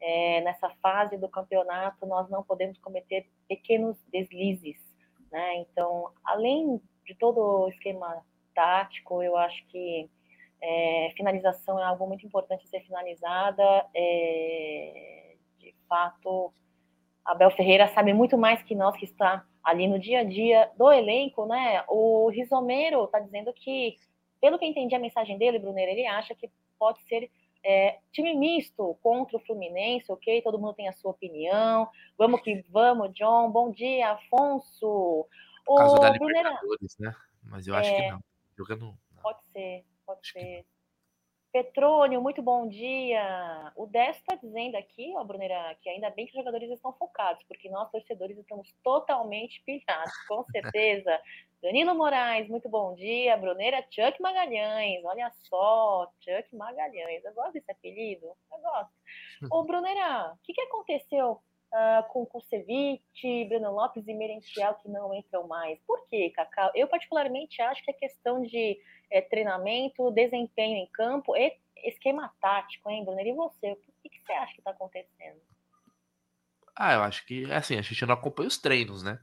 É, 0.00 0.40
nessa 0.40 0.70
fase 0.82 1.16
do 1.16 1.28
campeonato, 1.28 2.06
nós 2.06 2.28
não 2.30 2.42
podemos 2.42 2.78
cometer 2.78 3.28
pequenos 3.48 3.96
deslizes, 4.10 4.78
né? 5.30 5.56
Então, 5.56 6.10
além 6.24 6.80
de 7.04 7.14
todo 7.14 7.38
o 7.64 7.68
esquema 7.68 8.24
tático, 8.54 9.22
eu 9.22 9.36
acho 9.36 9.64
que 9.66 10.10
é, 10.62 11.12
finalização 11.16 11.78
é 11.78 11.84
algo 11.84 12.06
muito 12.06 12.26
importante 12.26 12.66
ser 12.68 12.80
finalizada. 12.80 13.86
É, 13.94 15.04
fato, 15.94 16.52
Abel 17.24 17.50
Ferreira 17.52 17.88
sabe 17.88 18.12
muito 18.12 18.36
mais 18.36 18.62
que 18.62 18.74
nós 18.74 18.96
que 18.96 19.04
está 19.04 19.44
ali 19.62 19.88
no 19.88 19.98
dia 19.98 20.20
a 20.20 20.24
dia 20.24 20.70
do 20.76 20.92
elenco, 20.92 21.46
né? 21.46 21.82
O 21.88 22.28
Risomeiro 22.28 23.04
está 23.04 23.18
dizendo 23.18 23.52
que, 23.52 23.96
pelo 24.40 24.58
que 24.58 24.66
entendi 24.66 24.94
a 24.94 24.98
mensagem 24.98 25.38
dele, 25.38 25.58
Brunner, 25.58 25.88
ele 25.88 26.06
acha 26.06 26.34
que 26.34 26.50
pode 26.78 27.00
ser 27.04 27.30
é, 27.64 27.98
time 28.12 28.34
misto 28.34 28.98
contra 29.02 29.38
o 29.38 29.40
Fluminense, 29.40 30.12
ok? 30.12 30.42
Todo 30.42 30.58
mundo 30.58 30.74
tem 30.74 30.86
a 30.86 30.92
sua 30.92 31.12
opinião. 31.12 31.88
Vamos 32.18 32.42
que 32.42 32.62
vamos, 32.68 33.12
John. 33.14 33.50
Bom 33.50 33.70
dia, 33.70 34.10
Afonso. 34.10 35.26
Por 35.64 35.76
causa 35.78 35.98
da 35.98 36.10
Libertadores, 36.10 36.98
né? 36.98 37.14
Mas 37.42 37.66
eu 37.66 37.74
acho 37.74 37.90
é, 37.90 38.02
que 38.02 38.10
não. 38.10 38.20
Jogando. 38.56 38.94
Pode 39.22 39.38
ser, 39.50 39.84
pode 40.04 40.20
acho 40.20 40.32
ser. 40.32 40.66
Petrônio, 41.54 42.20
muito 42.20 42.42
bom 42.42 42.66
dia. 42.66 43.72
O 43.76 43.86
Décio 43.86 44.20
está 44.22 44.34
dizendo 44.34 44.74
aqui, 44.76 45.14
ó, 45.16 45.22
Brunera, 45.22 45.76
que 45.80 45.88
ainda 45.88 46.10
bem 46.10 46.26
que 46.26 46.32
os 46.32 46.38
jogadores 46.38 46.68
estão 46.68 46.92
focados, 46.94 47.44
porque 47.46 47.70
nós, 47.70 47.88
torcedores, 47.92 48.36
estamos 48.36 48.74
totalmente 48.82 49.62
pilhados, 49.64 50.12
com 50.26 50.44
certeza. 50.46 51.16
Danilo 51.62 51.94
Moraes, 51.94 52.48
muito 52.48 52.68
bom 52.68 52.96
dia. 52.96 53.36
Bruneira 53.36 53.86
Chuck 53.88 54.20
Magalhães, 54.20 55.04
olha 55.04 55.30
só, 55.48 56.10
Chuck 56.18 56.56
Magalhães. 56.56 57.24
Eu 57.24 57.32
gosto 57.32 57.52
desse 57.52 57.70
apelido, 57.70 58.26
eu 58.26 58.58
gosto. 58.58 58.92
Ô, 59.48 59.62
Bruneira, 59.62 60.32
o 60.32 60.38
que, 60.42 60.52
que 60.52 60.60
aconteceu 60.60 61.40
uh, 61.74 62.08
com 62.08 62.24
Kusevich, 62.24 63.44
Bruno 63.48 63.72
Lopes 63.72 64.06
e 64.06 64.14
Merentiel 64.14 64.74
que 64.76 64.88
não 64.88 65.12
entram 65.12 65.46
mais. 65.46 65.78
Por 65.86 66.06
quê, 66.08 66.30
Cacau? 66.30 66.70
Eu 66.74 66.86
particularmente 66.86 67.60
acho 67.60 67.84
que 67.84 67.90
é 67.90 67.94
questão 67.94 68.42
de 68.42 68.78
é, 69.10 69.20
treinamento, 69.20 70.10
desempenho 70.12 70.76
em 70.76 70.86
campo 70.92 71.36
e 71.36 71.52
esquema 71.84 72.32
tático, 72.40 72.88
hein, 72.88 73.04
Bruno? 73.04 73.20
E 73.20 73.32
você? 73.32 73.72
O 73.72 73.76
que, 74.02 74.08
que 74.08 74.20
você 74.24 74.32
acha 74.32 74.52
que 74.52 74.60
está 74.60 74.70
acontecendo? 74.70 75.40
Ah, 76.76 76.94
eu 76.94 77.02
acho 77.02 77.24
que, 77.26 77.50
assim, 77.52 77.76
a 77.76 77.82
gente 77.82 78.06
não 78.06 78.14
acompanha 78.14 78.48
os 78.48 78.58
treinos, 78.58 79.02
né? 79.02 79.20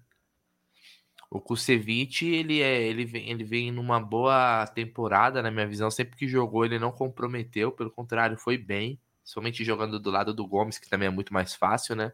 O 1.29 1.39
Kusevich, 1.39 2.25
ele, 2.25 2.61
é, 2.61 2.81
ele, 2.81 3.05
vem, 3.05 3.29
ele 3.29 3.43
vem 3.43 3.71
numa 3.71 3.99
boa 3.99 4.67
temporada, 4.67 5.41
na 5.41 5.49
minha 5.49 5.67
visão. 5.67 5.89
Sempre 5.89 6.17
que 6.17 6.27
jogou, 6.27 6.65
ele 6.65 6.77
não 6.77 6.91
comprometeu, 6.91 7.71
pelo 7.71 7.89
contrário, 7.89 8.37
foi 8.37 8.57
bem. 8.57 8.99
Somente 9.23 9.63
jogando 9.63 9.99
do 9.99 10.11
lado 10.11 10.33
do 10.33 10.45
Gomes, 10.45 10.77
que 10.77 10.89
também 10.89 11.07
é 11.07 11.11
muito 11.11 11.33
mais 11.33 11.55
fácil, 11.55 11.95
né? 11.95 12.11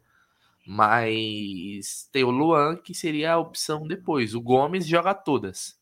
Mas 0.70 2.10
tem 2.12 2.26
o 2.26 2.30
Luan, 2.30 2.76
que 2.76 2.94
seria 2.94 3.32
a 3.32 3.38
opção 3.38 3.88
depois. 3.88 4.36
O 4.36 4.42
Gomes 4.42 4.86
joga 4.86 5.14
todas. 5.14 5.80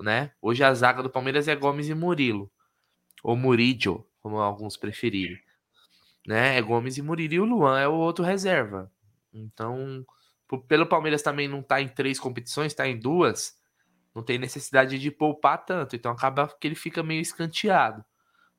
Né? 0.00 0.32
Hoje 0.42 0.64
a 0.64 0.74
zaga 0.74 1.04
do 1.04 1.08
Palmeiras 1.08 1.46
é 1.46 1.54
Gomes 1.54 1.88
e 1.88 1.94
Murilo. 1.94 2.50
Ou 3.22 3.36
Murillo, 3.36 4.04
como 4.20 4.40
alguns 4.40 4.76
preferirem. 4.76 5.38
Né? 6.26 6.58
É 6.58 6.62
Gomes 6.62 6.98
e 6.98 7.02
Murilo. 7.02 7.34
E 7.34 7.38
o 7.38 7.44
Luan 7.44 7.78
é 7.78 7.86
o 7.86 7.94
outro 7.94 8.24
reserva. 8.24 8.90
Então, 9.32 10.04
pelo 10.66 10.84
Palmeiras 10.84 11.22
também 11.22 11.46
não 11.46 11.62
tá 11.62 11.80
em 11.80 11.86
três 11.86 12.18
competições, 12.18 12.74
tá 12.74 12.88
em 12.88 12.98
duas. 12.98 13.56
Não 14.12 14.24
tem 14.24 14.36
necessidade 14.36 14.98
de 14.98 15.12
poupar 15.12 15.64
tanto. 15.64 15.94
Então 15.94 16.10
acaba 16.10 16.48
que 16.48 16.66
ele 16.66 16.74
fica 16.74 17.04
meio 17.04 17.20
escanteado. 17.20 18.04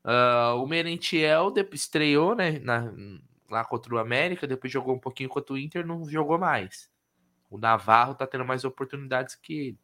Uh, 0.02 0.56
o 0.62 0.66
Merentiel 0.66 1.52
estreou 1.70 2.34
né, 2.34 2.58
na, 2.60 2.90
lá 3.54 3.64
contra 3.64 3.94
o 3.94 3.98
América, 3.98 4.46
depois 4.46 4.72
jogou 4.72 4.94
um 4.94 4.98
pouquinho 4.98 5.28
contra 5.28 5.54
o 5.54 5.58
Inter, 5.58 5.86
não 5.86 6.04
jogou 6.08 6.38
mais. 6.38 6.90
O 7.48 7.56
Navarro 7.56 8.14
tá 8.14 8.26
tendo 8.26 8.44
mais 8.44 8.64
oportunidades 8.64 9.36
que 9.36 9.54
ele. 9.54 9.78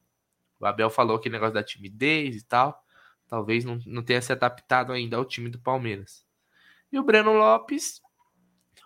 O 0.59 0.67
Abel 0.67 0.91
falou 0.91 1.19
que 1.19 1.31
negócio 1.31 1.55
da 1.55 1.63
timidez 1.63 2.37
e 2.37 2.45
tal. 2.45 2.85
Talvez 3.27 3.65
não, 3.65 3.81
não 3.87 4.03
tenha 4.03 4.21
se 4.21 4.33
adaptado 4.33 4.93
ainda 4.93 5.17
ao 5.17 5.25
time 5.25 5.49
do 5.49 5.59
Palmeiras. 5.59 6.27
E 6.93 6.99
o 6.99 7.03
Breno 7.05 7.33
Lopes. 7.33 8.03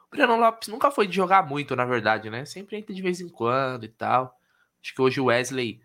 O 0.06 0.10
Breno 0.10 0.36
Lopes 0.36 0.68
nunca 0.68 0.90
foi 0.90 1.08
de 1.08 1.16
jogar 1.16 1.48
muito, 1.48 1.74
na 1.74 1.84
verdade, 1.84 2.30
né? 2.30 2.44
Sempre 2.44 2.76
entra 2.76 2.94
de 2.94 3.02
vez 3.02 3.20
em 3.20 3.28
quando 3.28 3.84
e 3.84 3.88
tal. 3.88 4.38
Acho 4.82 4.94
que 4.94 5.02
hoje 5.02 5.20
o 5.20 5.24
Wesley. 5.24 5.80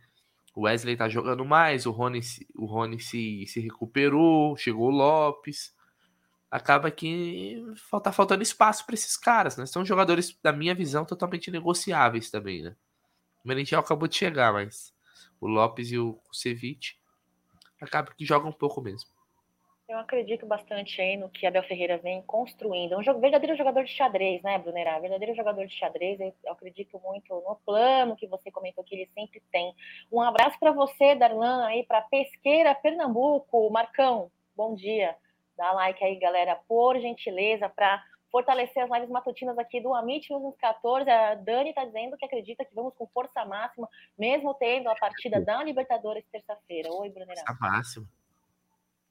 O 0.54 0.64
Wesley 0.64 0.98
tá 0.98 1.08
jogando 1.08 1.46
mais, 1.46 1.86
o 1.86 1.92
Rony, 1.92 2.20
o 2.54 2.66
Rony 2.66 3.00
se, 3.00 3.46
se 3.48 3.62
recuperou, 3.62 4.58
chegou 4.58 4.90
o 4.90 4.92
Lopes 4.92 5.74
acaba 6.50 6.90
que 6.90 7.64
falta 7.76 8.12
faltando 8.12 8.44
espaço 8.44 8.86
para 8.86 8.96
esses 8.96 9.16
caras, 9.16 9.58
né? 9.58 9.66
São 9.66 9.86
jogadores, 9.86 10.38
da 10.42 10.52
minha 10.52 10.74
visão, 10.74 11.06
totalmente 11.06 11.52
negociáveis 11.52 12.32
também, 12.32 12.64
né? 12.64 12.76
O 13.44 13.48
Merentiel 13.48 13.80
acabou 13.80 14.08
de 14.08 14.16
chegar, 14.16 14.52
mas 14.52 14.94
o 15.40 15.48
Lopes 15.48 15.92
e 15.92 15.98
o 15.98 16.14
Kusevich 16.28 17.00
acaba 17.82 18.12
que 18.16 18.26
jogam 18.26 18.50
um 18.50 18.54
pouco 18.54 18.82
mesmo. 18.82 19.10
Eu 19.88 19.98
acredito 19.98 20.46
bastante 20.46 21.02
aí 21.02 21.18
no 21.18 21.30
que 21.30 21.48
Abel 21.48 21.64
Ferreira 21.64 21.98
vem 21.98 22.22
construindo. 22.22 22.96
Um 22.96 23.20
verdadeiro 23.20 23.58
jogador 23.58 23.84
de 23.84 23.92
xadrez, 23.92 24.40
né, 24.44 24.60
Brunerá? 24.60 25.00
Verdadeiro 25.00 25.34
jogador 25.34 25.66
de 25.66 25.74
xadrez. 25.74 26.20
Eu 26.20 26.52
acredito 26.52 27.00
muito 27.00 27.34
no 27.34 27.56
plano 27.66 28.16
que 28.16 28.28
você 28.28 28.52
comentou 28.52 28.84
que 28.84 28.94
ele 28.94 29.10
sempre 29.16 29.42
tem. 29.52 29.74
Um 30.12 30.22
abraço 30.22 30.60
para 30.60 30.72
você, 30.72 31.16
Darlan, 31.16 31.66
aí 31.66 31.84
para 31.88 32.04
Pesqueira, 32.04 32.76
Pernambuco. 32.76 33.72
Marcão, 33.72 34.32
bom 34.56 34.76
dia. 34.76 35.16
Dá 35.60 35.74
like 35.74 36.02
aí, 36.02 36.16
galera, 36.16 36.56
por 36.70 36.98
gentileza, 37.02 37.68
para 37.68 38.02
fortalecer 38.32 38.82
as 38.82 38.90
lives 38.90 39.10
matutinas 39.10 39.58
aqui 39.58 39.82
do 39.82 39.94
Amit 39.94 40.30
14. 40.58 41.10
A 41.10 41.36
Dani 41.36 41.72
está 41.72 41.84
dizendo 41.84 42.16
que 42.16 42.24
acredita 42.24 42.64
que 42.64 42.74
vamos 42.74 42.94
com 42.96 43.06
força 43.08 43.44
máxima, 43.44 43.90
mesmo 44.18 44.54
tendo 44.54 44.88
a 44.90 44.96
partida 44.96 45.42
da 45.42 45.62
Libertadores 45.62 46.24
terça-feira. 46.32 46.90
Oi, 46.94 47.10
Brunerão. 47.10 47.44
Força 47.46 47.58
máxima. 47.60 48.08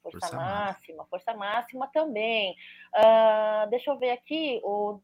Força, 0.01 0.19
força 0.19 0.35
máxima, 0.35 0.65
máxima, 0.65 1.05
força 1.05 1.33
máxima 1.35 1.87
também. 1.93 2.55
Uh, 2.95 3.69
deixa 3.69 3.91
eu 3.91 3.99
ver 3.99 4.09
aqui, 4.09 4.59
o 4.63 4.99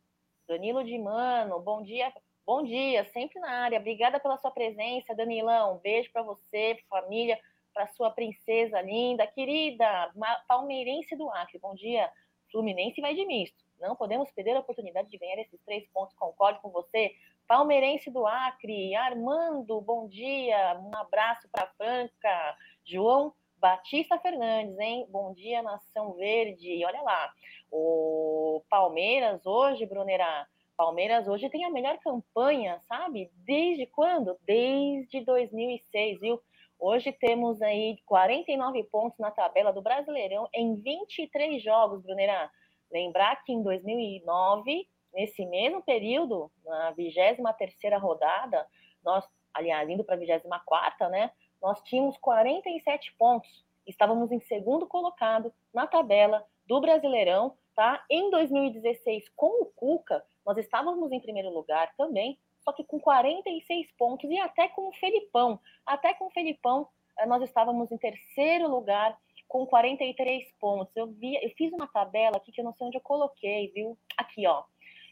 Danilo 0.47 0.83
de 0.83 0.97
Mano, 0.97 1.59
bom 1.59 1.83
dia. 1.83 2.11
Bom 2.43 2.63
dia, 2.63 3.05
sempre 3.05 3.39
na 3.39 3.51
área. 3.65 3.79
Obrigada 3.79 4.19
pela 4.19 4.37
sua 4.37 4.49
presença, 4.49 5.13
Danilão. 5.13 5.75
Um 5.75 5.79
beijo 5.79 6.11
para 6.11 6.23
você, 6.23 6.79
família 6.89 7.39
para 7.75 7.87
sua 7.87 8.09
princesa 8.09 8.81
linda, 8.81 9.27
querida, 9.27 10.09
palmeirense 10.47 11.13
do 11.17 11.29
Acre. 11.29 11.59
Bom 11.59 11.75
dia, 11.75 12.09
Fluminense 12.49 13.01
vai 13.01 13.13
de 13.13 13.25
misto. 13.25 13.61
Não 13.81 13.97
podemos 13.97 14.31
perder 14.31 14.55
a 14.55 14.61
oportunidade 14.61 15.09
de 15.09 15.17
ganhar 15.17 15.37
esses 15.41 15.59
três 15.65 15.85
pontos. 15.89 16.15
Concordo 16.15 16.61
com 16.61 16.69
você. 16.69 17.13
Palmeirense 17.45 18.09
do 18.09 18.25
Acre, 18.25 18.95
Armando, 18.95 19.81
bom 19.81 20.07
dia. 20.07 20.79
Um 20.79 20.95
abraço 20.95 21.49
para 21.51 21.67
Franca. 21.77 22.57
João 22.85 23.33
Batista 23.57 24.17
Fernandes, 24.19 24.79
hein? 24.79 25.05
Bom 25.09 25.33
dia, 25.33 25.61
Nação 25.61 26.13
Verde. 26.13 26.85
Olha 26.85 27.01
lá, 27.01 27.33
o 27.69 28.63
Palmeiras 28.69 29.45
hoje, 29.45 29.85
Brunerá. 29.85 30.47
Palmeiras 30.77 31.27
hoje 31.27 31.49
tem 31.49 31.65
a 31.65 31.69
melhor 31.69 31.97
campanha, 31.99 32.81
sabe? 32.87 33.29
Desde 33.45 33.85
quando? 33.87 34.37
Desde 34.45 35.19
2006, 35.25 36.21
viu? 36.21 36.41
Hoje 36.87 37.11
temos 37.11 37.63
aí 37.63 37.97
49 38.05 38.83
pontos 38.83 39.17
na 39.17 39.31
tabela 39.31 39.73
do 39.73 39.81
Brasileirão 39.81 40.47
em 40.53 40.75
23 40.75 41.59
jogos, 41.63 42.03
Brunerá. 42.03 42.47
Lembrar 42.91 43.43
que 43.43 43.51
em 43.51 43.63
2009, 43.63 44.87
nesse 45.11 45.43
mesmo 45.47 45.81
período, 45.81 46.51
na 46.63 46.93
23ª 46.93 47.99
rodada, 47.99 48.67
nós, 49.03 49.27
aliás, 49.51 49.89
indo 49.89 50.03
para 50.03 50.13
a 50.13 50.19
24ª, 50.19 51.09
né, 51.09 51.31
nós 51.59 51.81
tínhamos 51.81 52.17
47 52.17 53.15
pontos. 53.17 53.65
Estávamos 53.87 54.31
em 54.31 54.39
segundo 54.41 54.85
colocado 54.85 55.51
na 55.73 55.87
tabela 55.87 56.45
do 56.67 56.79
Brasileirão, 56.79 57.57
tá? 57.75 58.05
Em 58.07 58.29
2016, 58.29 59.27
com 59.35 59.63
o 59.63 59.65
Cuca, 59.75 60.23
nós 60.45 60.55
estávamos 60.59 61.11
em 61.11 61.19
primeiro 61.19 61.49
lugar 61.49 61.95
também, 61.97 62.37
só 62.65 62.73
que 62.73 62.83
com 62.83 62.99
46 62.99 63.91
pontos 63.95 64.29
e 64.29 64.39
até 64.39 64.67
com 64.69 64.89
o 64.89 64.93
Felipão. 64.93 65.59
Até 65.85 66.15
com 66.15 66.25
o 66.25 66.31
Felipão, 66.31 66.87
eh, 67.19 67.25
nós 67.27 67.43
estávamos 67.43 67.91
em 67.91 67.97
terceiro 67.97 68.67
lugar 68.67 69.15
com 69.47 69.67
43 69.67 70.51
pontos. 70.59 70.93
Eu 70.95 71.07
vi, 71.07 71.35
eu 71.35 71.49
fiz 71.51 71.71
uma 71.71 71.87
tabela 71.87 72.37
aqui 72.37 72.51
que 72.51 72.59
eu 72.59 72.65
não 72.65 72.73
sei 72.73 72.87
onde 72.87 72.97
eu 72.97 73.01
coloquei, 73.01 73.71
viu? 73.71 73.95
Aqui, 74.17 74.47
ó. 74.47 74.63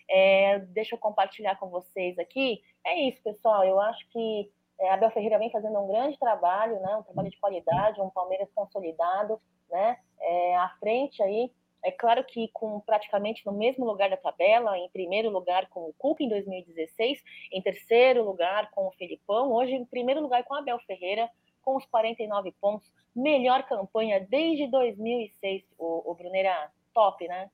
É, 0.09 0.59
deixa 0.59 0.95
eu 0.95 0.99
compartilhar 0.99 1.55
com 1.57 1.69
vocês 1.69 2.17
aqui. 2.17 2.61
É 2.83 2.99
isso, 3.07 3.21
pessoal. 3.21 3.63
Eu 3.63 3.79
acho 3.79 4.05
que 4.09 4.51
é, 4.79 4.89
Abel 4.89 5.11
Ferreira 5.11 5.37
vem 5.37 5.51
fazendo 5.51 5.79
um 5.79 5.87
grande 5.87 6.17
trabalho, 6.17 6.79
né? 6.81 6.97
Um 6.97 7.03
trabalho 7.03 7.29
de 7.29 7.39
qualidade, 7.39 8.01
um 8.01 8.09
Palmeiras 8.09 8.49
consolidado, 8.53 9.39
né? 9.69 9.97
É, 10.19 10.55
à 10.57 10.69
frente 10.79 11.21
aí 11.21 11.51
é 11.83 11.91
claro 11.91 12.23
que 12.23 12.49
com 12.53 12.79
praticamente 12.79 13.45
no 13.45 13.51
mesmo 13.51 13.85
lugar 13.85 14.09
da 14.09 14.17
tabela, 14.17 14.77
em 14.77 14.89
primeiro 14.89 15.29
lugar 15.29 15.67
com 15.69 15.81
o 15.81 15.93
Cuca 15.93 16.23
em 16.23 16.29
2016, 16.29 17.21
em 17.51 17.61
terceiro 17.61 18.23
lugar 18.23 18.71
com 18.71 18.87
o 18.87 18.91
Felipão, 18.91 19.51
hoje 19.51 19.73
em 19.73 19.85
primeiro 19.85 20.21
lugar 20.21 20.43
com 20.45 20.55
Abel 20.55 20.79
Ferreira, 20.87 21.29
com 21.61 21.75
os 21.75 21.85
49 21.85 22.53
pontos, 22.59 22.91
melhor 23.15 23.63
campanha 23.63 24.25
desde 24.29 24.67
2006, 24.67 25.63
o, 25.77 26.11
o 26.11 26.15
Bruneira, 26.15 26.71
top, 26.93 27.27
né? 27.27 27.49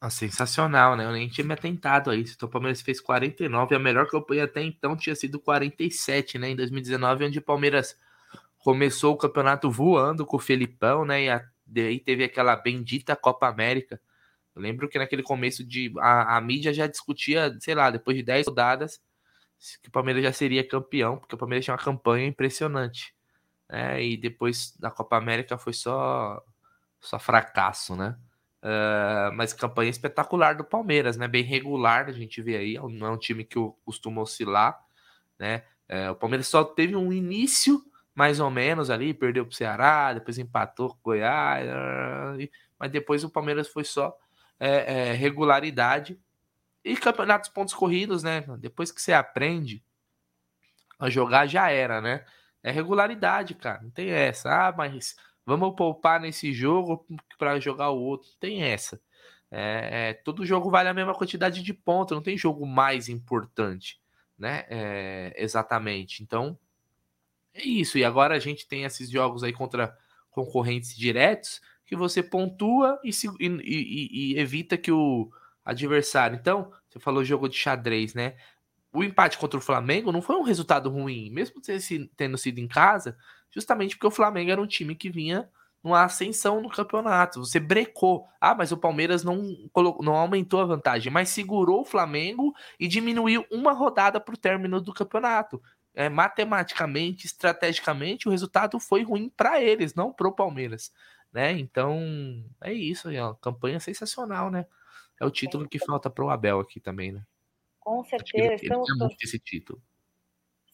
Ah, 0.00 0.10
sensacional, 0.10 0.96
né? 0.96 1.04
Eu 1.04 1.12
nem 1.12 1.28
tinha 1.28 1.44
me 1.44 1.54
atentado 1.54 2.10
a 2.10 2.16
isso. 2.16 2.34
Então, 2.36 2.48
o 2.48 2.52
Palmeiras 2.52 2.80
fez 2.80 3.00
49, 3.00 3.74
a 3.74 3.78
melhor 3.78 4.06
campanha 4.06 4.44
até 4.44 4.62
então 4.62 4.96
tinha 4.96 5.14
sido 5.16 5.40
47, 5.40 6.38
né? 6.38 6.50
Em 6.50 6.56
2019, 6.56 7.24
onde 7.24 7.38
o 7.40 7.42
Palmeiras 7.42 7.98
começou 8.58 9.14
o 9.14 9.16
campeonato 9.16 9.68
voando 9.70 10.24
com 10.24 10.36
o 10.36 10.40
Felipão, 10.40 11.04
né? 11.04 11.24
E 11.24 11.30
a 11.30 11.44
Daí 11.68 12.00
teve 12.00 12.24
aquela 12.24 12.56
bendita 12.56 13.14
Copa 13.14 13.46
América, 13.46 14.00
Eu 14.54 14.62
lembro 14.62 14.88
que 14.88 14.98
naquele 14.98 15.22
começo 15.22 15.62
de. 15.64 15.92
A, 15.98 16.36
a 16.36 16.40
mídia 16.40 16.72
já 16.72 16.86
discutia, 16.86 17.56
sei 17.60 17.74
lá, 17.74 17.90
depois 17.90 18.16
de 18.16 18.22
10 18.22 18.48
rodadas, 18.48 19.00
que 19.82 19.88
o 19.88 19.92
Palmeiras 19.92 20.22
já 20.22 20.32
seria 20.32 20.66
campeão, 20.66 21.18
porque 21.18 21.34
o 21.34 21.38
Palmeiras 21.38 21.64
tinha 21.64 21.74
uma 21.74 21.82
campanha 21.82 22.26
impressionante. 22.26 23.14
Né? 23.68 24.02
E 24.02 24.16
depois 24.16 24.74
da 24.78 24.90
Copa 24.90 25.16
América 25.16 25.58
foi 25.58 25.72
só, 25.72 26.42
só 27.00 27.18
fracasso, 27.18 27.94
né? 27.96 28.16
Uh, 28.60 29.30
mas 29.34 29.52
campanha 29.52 29.90
espetacular 29.90 30.56
do 30.56 30.64
Palmeiras, 30.64 31.16
né? 31.16 31.28
Bem 31.28 31.44
regular, 31.44 32.08
a 32.08 32.12
gente 32.12 32.42
vê 32.42 32.56
aí. 32.56 32.74
Não 32.74 33.06
é 33.06 33.10
um 33.10 33.18
time 33.18 33.44
que 33.44 33.56
costuma 33.84 34.22
oscilar, 34.22 34.78
né? 35.38 35.64
Uh, 35.88 36.10
o 36.12 36.16
Palmeiras 36.16 36.48
só 36.48 36.64
teve 36.64 36.96
um 36.96 37.12
início 37.12 37.82
mais 38.18 38.40
ou 38.40 38.50
menos 38.50 38.90
ali, 38.90 39.14
perdeu 39.14 39.44
para 39.44 39.52
o 39.52 39.54
Ceará, 39.54 40.12
depois 40.12 40.38
empatou 40.38 40.88
com 40.88 40.96
o 40.96 41.02
Goiás, 41.04 41.64
mas 42.76 42.90
depois 42.90 43.22
o 43.22 43.30
Palmeiras 43.30 43.68
foi 43.68 43.84
só 43.84 44.12
é, 44.58 45.10
é, 45.10 45.12
regularidade 45.12 46.18
e 46.84 46.96
campeonatos 46.96 47.48
pontos 47.48 47.72
corridos, 47.72 48.24
né? 48.24 48.40
Depois 48.58 48.90
que 48.90 49.00
você 49.00 49.12
aprende 49.12 49.84
a 50.98 51.08
jogar, 51.08 51.46
já 51.46 51.70
era, 51.70 52.00
né? 52.00 52.24
É 52.60 52.72
regularidade, 52.72 53.54
cara. 53.54 53.82
Não 53.82 53.90
tem 53.90 54.10
essa. 54.10 54.50
Ah, 54.50 54.74
mas 54.76 55.14
vamos 55.46 55.76
poupar 55.76 56.18
nesse 56.18 56.52
jogo 56.52 57.06
para 57.38 57.60
jogar 57.60 57.90
o 57.90 58.00
outro. 58.00 58.28
Não 58.30 58.38
tem 58.40 58.64
essa. 58.64 59.00
É, 59.48 60.08
é, 60.10 60.14
todo 60.14 60.44
jogo 60.44 60.72
vale 60.72 60.88
a 60.88 60.94
mesma 60.94 61.14
quantidade 61.14 61.62
de 61.62 61.72
pontos. 61.72 62.16
Não 62.16 62.22
tem 62.22 62.36
jogo 62.36 62.66
mais 62.66 63.08
importante, 63.08 64.00
né? 64.36 64.64
É, 64.68 65.34
exatamente. 65.36 66.20
Então, 66.20 66.58
é 67.58 67.64
isso. 67.64 67.98
E 67.98 68.04
agora 68.04 68.34
a 68.34 68.38
gente 68.38 68.66
tem 68.66 68.84
esses 68.84 69.10
jogos 69.10 69.42
aí 69.42 69.52
contra 69.52 69.96
concorrentes 70.30 70.96
diretos 70.96 71.60
que 71.84 71.96
você 71.96 72.22
pontua 72.22 73.00
e, 73.02 73.12
se, 73.12 73.28
e, 73.40 73.46
e, 73.46 74.32
e 74.34 74.38
evita 74.38 74.76
que 74.76 74.92
o 74.92 75.30
adversário. 75.64 76.36
Então, 76.38 76.70
você 76.88 76.98
falou 76.98 77.24
jogo 77.24 77.48
de 77.48 77.56
xadrez, 77.56 78.14
né? 78.14 78.36
O 78.92 79.02
empate 79.02 79.38
contra 79.38 79.58
o 79.58 79.62
Flamengo 79.62 80.12
não 80.12 80.22
foi 80.22 80.36
um 80.36 80.42
resultado 80.42 80.90
ruim, 80.90 81.30
mesmo 81.30 81.60
tendo 82.16 82.38
sido 82.38 82.58
em 82.58 82.68
casa, 82.68 83.16
justamente 83.50 83.96
porque 83.96 84.06
o 84.06 84.10
Flamengo 84.10 84.50
era 84.50 84.60
um 84.60 84.66
time 84.66 84.94
que 84.94 85.10
vinha 85.10 85.48
numa 85.82 86.04
ascensão 86.04 86.60
no 86.60 86.68
campeonato. 86.68 87.44
Você 87.44 87.60
brecou. 87.60 88.26
Ah, 88.40 88.54
mas 88.54 88.72
o 88.72 88.76
Palmeiras 88.76 89.22
não, 89.22 89.54
colocou, 89.72 90.04
não 90.04 90.14
aumentou 90.14 90.60
a 90.60 90.66
vantagem, 90.66 91.12
mas 91.12 91.28
segurou 91.28 91.82
o 91.82 91.84
Flamengo 91.84 92.52
e 92.78 92.88
diminuiu 92.88 93.46
uma 93.50 93.72
rodada 93.72 94.20
para 94.20 94.34
o 94.34 94.38
término 94.38 94.80
do 94.80 94.92
campeonato. 94.92 95.62
É, 95.94 96.08
matematicamente, 96.08 97.26
estrategicamente, 97.26 98.28
o 98.28 98.30
resultado 98.30 98.78
foi 98.78 99.02
ruim 99.02 99.28
para 99.36 99.60
eles, 99.60 99.94
não 99.94 100.12
para 100.12 100.28
o 100.28 100.32
Palmeiras 100.32 100.92
né? 101.32 101.52
Então, 101.52 102.44
é 102.62 102.72
isso 102.72 103.08
aí, 103.08 103.18
ó. 103.18 103.34
Campanha 103.34 103.80
sensacional, 103.80 104.50
né? 104.50 104.66
É 105.20 105.24
o 105.24 105.30
título 105.30 105.68
que 105.68 105.78
falta 105.78 106.08
para 106.08 106.24
o 106.24 106.30
Abel 106.30 106.60
aqui 106.60 106.80
também, 106.80 107.12
né? 107.12 107.22
Com 107.80 108.04
certeza, 108.04 108.54
estamos. 108.54 108.88
muito 108.98 109.16
esse 109.22 109.38
título. 109.38 109.80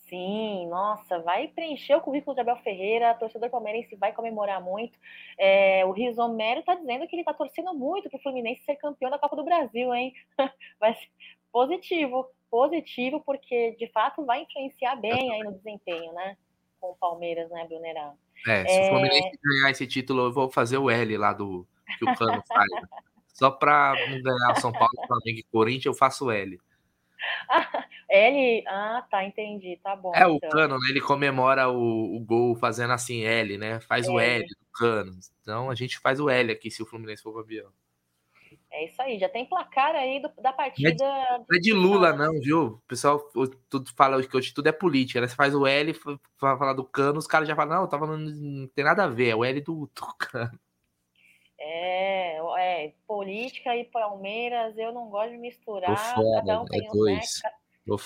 Sim, 0.09 0.69
nossa, 0.69 1.19
vai 1.21 1.49
preencher 1.49 1.95
o 1.95 2.01
currículo 2.01 2.35
de 2.35 2.43
Abel 2.43 2.57
Ferreira, 2.59 3.15
torcedor 3.15 3.49
palmeirense 3.49 3.97
vai 3.97 4.13
comemorar 4.13 4.63
muito. 4.63 4.99
É, 5.39 5.85
o 5.87 5.93
Rizomero 5.93 6.61
está 6.61 6.75
dizendo 6.75 7.07
que 7.09 7.17
ele 7.17 7.23
está 7.23 7.33
torcendo 7.33 7.73
muito 7.73 8.11
para 8.11 8.19
o 8.19 8.23
Fluminense 8.23 8.63
ser 8.65 8.77
campeão 8.77 9.11
da 9.11 9.19
Copa 9.19 9.35
do 9.35 9.45
Brasil, 9.45 9.95
hein? 9.95 10.13
Vai 10.79 10.95
ser 10.95 11.09
positivo, 11.51 12.29
positivo, 12.55 13.21
porque 13.27 13.75
de 13.81 13.89
fato 13.89 14.25
vai 14.25 14.43
influenciar 14.43 14.95
bem 14.95 15.33
aí 15.33 15.43
no 15.43 15.55
desempenho, 15.55 16.13
né? 16.13 16.37
Com 16.81 16.93
o 16.93 16.95
Palmeiras, 16.95 17.51
né, 17.51 17.67
Brunerá? 17.67 18.13
É, 18.47 18.65
se 18.65 18.79
é... 18.79 18.87
o 18.87 18.89
Fluminense 18.91 19.41
ganhar 19.43 19.71
esse 19.73 19.85
título, 19.89 20.27
eu 20.27 20.33
vou 20.33 20.49
fazer 20.49 20.79
o 20.79 20.89
L 20.89 21.17
lá 21.17 21.33
do 21.33 21.67
que 21.99 22.09
o 22.09 22.15
Cano 22.15 22.41
faz. 22.47 22.71
Só 23.27 23.51
para 23.51 23.97
não 24.09 24.23
ganhar 24.23 24.55
São 24.61 24.71
Paulo, 24.71 24.95
Flamengo 25.05 25.41
e 25.41 25.43
Corinthians, 25.51 25.87
eu 25.87 25.95
faço 25.95 26.31
L. 26.31 26.61
L? 28.09 28.65
Ah, 28.69 29.05
tá, 29.11 29.25
entendi. 29.25 29.81
Tá 29.83 29.97
bom. 29.97 30.13
É, 30.15 30.25
o 30.25 30.37
então. 30.37 30.51
Cano, 30.51 30.79
né, 30.79 30.87
ele 30.91 31.01
comemora 31.01 31.69
o, 31.69 32.15
o 32.15 32.21
gol 32.21 32.55
fazendo 32.55 32.93
assim 32.93 33.25
L, 33.25 33.59
né? 33.59 33.81
Faz 33.81 34.07
o 34.07 34.21
L 34.21 34.47
do 34.47 34.79
Cano. 34.79 35.19
Então 35.43 35.69
a 35.71 35.75
gente 35.75 35.99
faz 35.99 36.21
o 36.21 36.31
L 36.31 36.53
aqui 36.53 36.71
se 36.71 36.85
o 36.85 36.87
Fluminense 36.87 37.25
for 37.25 37.35
campeão. 37.35 37.73
É 38.77 38.87
isso 38.87 39.01
aí, 39.01 39.21
já 39.21 39.29
tem 39.29 39.47
placar 39.47 39.95
aí 39.95 40.21
do, 40.21 40.29
da 40.43 40.53
partida. 40.53 41.05
Não 41.05 41.57
é 41.57 41.61
de, 41.61 41.73
Lula, 41.73 42.13
não, 42.13 42.41
viu? 42.41 42.65
O 42.65 42.83
pessoal 42.89 43.21
tudo 43.71 43.89
fala 43.97 44.21
que 44.21 44.37
hoje 44.37 44.53
tudo 44.53 44.67
é 44.69 44.73
política, 44.73 45.21
né? 45.21 45.29
Você 45.29 45.37
faz 45.37 45.55
o 45.55 45.65
L, 45.65 45.95
fala, 45.95 46.59
falar 46.59 46.73
do 46.73 46.85
cano, 46.85 47.21
os 47.21 47.27
caras 47.29 47.47
já 47.47 47.55
falam, 47.55 47.83
não, 47.83 47.89
tá 47.89 47.97
falando, 47.97 48.29
não 48.29 48.67
tem 48.67 48.85
nada 48.85 49.05
a 49.05 49.07
ver, 49.07 49.29
é 49.29 49.37
o 49.37 49.45
L 49.45 49.61
do, 49.61 49.89
do 49.95 50.15
cano. 50.19 50.59
É, 51.57 52.39
é, 52.59 52.93
política 53.07 53.77
e 53.77 53.85
Palmeiras, 53.85 54.77
eu 54.77 54.93
não 54.93 55.09
gosto 55.09 55.31
de 55.31 55.39
misturar. 55.39 55.97
Fora, 55.97 56.41
cada 56.41 56.63
um 56.63 56.65
tem 56.65 56.85
é 56.85 56.91
dois. 56.91 57.43
Né, 57.45 57.51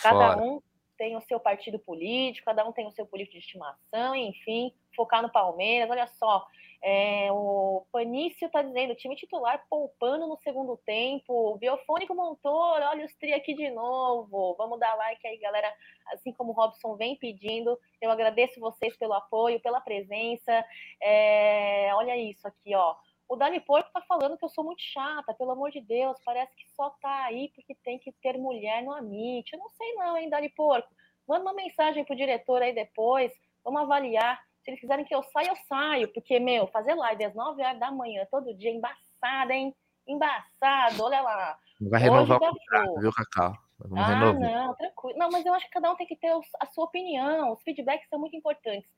cada 0.02 0.35
fora. 0.35 0.42
um 0.42 0.61
tem 0.98 1.16
o 1.16 1.22
seu 1.22 1.38
partido 1.38 1.78
político, 1.78 2.44
cada 2.44 2.68
um 2.68 2.72
tem 2.72 2.87
o 2.87 2.90
seu 2.90 3.06
político 3.06 3.38
de 3.38 3.44
estimação, 3.44 4.14
enfim, 4.14 4.74
focar 4.94 5.22
no 5.22 5.30
Palmeiras. 5.30 5.88
Olha 5.88 6.06
só, 6.08 6.44
é, 6.82 7.28
o 7.32 7.87
Panício 7.90 8.46
está 8.46 8.62
dizendo, 8.62 8.94
time 8.94 9.16
titular 9.16 9.64
poupando 9.70 10.26
no 10.26 10.37
segundo 10.38 10.76
tempo, 10.76 11.56
Biofônico 11.58 12.14
Montor, 12.14 12.82
olha 12.82 13.06
os 13.06 13.14
tri 13.14 13.32
aqui 13.32 13.54
de 13.54 13.70
novo. 13.70 14.54
Vamos 14.56 14.78
dar 14.78 14.94
like 14.96 15.26
aí, 15.26 15.38
galera. 15.38 15.72
Assim 16.12 16.32
como 16.32 16.50
o 16.50 16.54
Robson 16.54 16.96
vem 16.96 17.16
pedindo, 17.16 17.78
eu 18.00 18.11
agradeço 18.11 18.61
vocês 18.61 18.96
pelo 18.96 19.12
apoio, 19.12 19.61
pela 19.61 19.80
presença. 19.80 20.64
É, 21.00 21.90
olha 21.94 22.16
isso 22.16 22.46
aqui, 22.46 22.74
ó. 22.74 22.96
O 23.28 23.36
Dani 23.36 23.60
Porco 23.60 23.90
tá 23.92 24.00
falando 24.08 24.38
que 24.38 24.44
eu 24.44 24.48
sou 24.48 24.64
muito 24.64 24.80
chata, 24.80 25.34
pelo 25.34 25.50
amor 25.50 25.70
de 25.70 25.82
Deus, 25.82 26.16
parece 26.24 26.56
que 26.56 26.66
só 26.70 26.88
tá 27.02 27.24
aí 27.24 27.52
porque 27.54 27.74
tem 27.84 27.98
que 27.98 28.10
ter 28.22 28.38
mulher 28.38 28.82
no 28.82 28.90
Amit. 28.90 29.52
Eu 29.52 29.58
não 29.58 29.68
sei 29.68 29.94
não, 29.94 30.16
hein, 30.16 30.30
Dani 30.30 30.48
Porco. 30.48 30.88
Manda 31.28 31.42
uma 31.42 31.52
mensagem 31.52 32.04
pro 32.04 32.16
diretor 32.16 32.62
aí 32.62 32.74
depois, 32.74 33.30
vamos 33.62 33.82
avaliar. 33.82 34.42
Se 34.62 34.70
eles 34.70 34.80
quiserem 34.80 35.04
que 35.04 35.14
eu 35.14 35.22
saia, 35.24 35.48
eu 35.48 35.56
saio, 35.68 36.12
porque, 36.12 36.40
meu, 36.40 36.66
fazer 36.68 36.94
live 36.94 37.24
às 37.24 37.34
9 37.34 37.62
horas 37.62 37.78
da 37.78 37.90
manhã, 37.90 38.26
todo 38.30 38.54
dia, 38.54 38.70
embaçado, 38.70 39.52
hein? 39.52 39.74
Embaçado, 40.06 41.04
olha 41.04 41.20
lá. 41.20 41.58
Vai 41.82 42.00
renovar 42.00 42.38
o 42.38 42.40
contrato, 42.40 43.00
viu, 43.00 43.12
Cacau? 43.12 43.52
Vamos 43.78 44.00
ah, 44.00 44.06
renovar. 44.06 44.40
não, 44.40 44.74
tranquilo. 44.74 45.18
Não, 45.18 45.30
mas 45.30 45.44
eu 45.44 45.52
acho 45.52 45.66
que 45.66 45.72
cada 45.72 45.92
um 45.92 45.96
tem 45.96 46.06
que 46.06 46.16
ter 46.16 46.32
a 46.60 46.66
sua 46.66 46.84
opinião. 46.84 47.52
Os 47.52 47.62
feedbacks 47.62 48.08
são 48.08 48.18
muito 48.18 48.34
importantes 48.34 48.90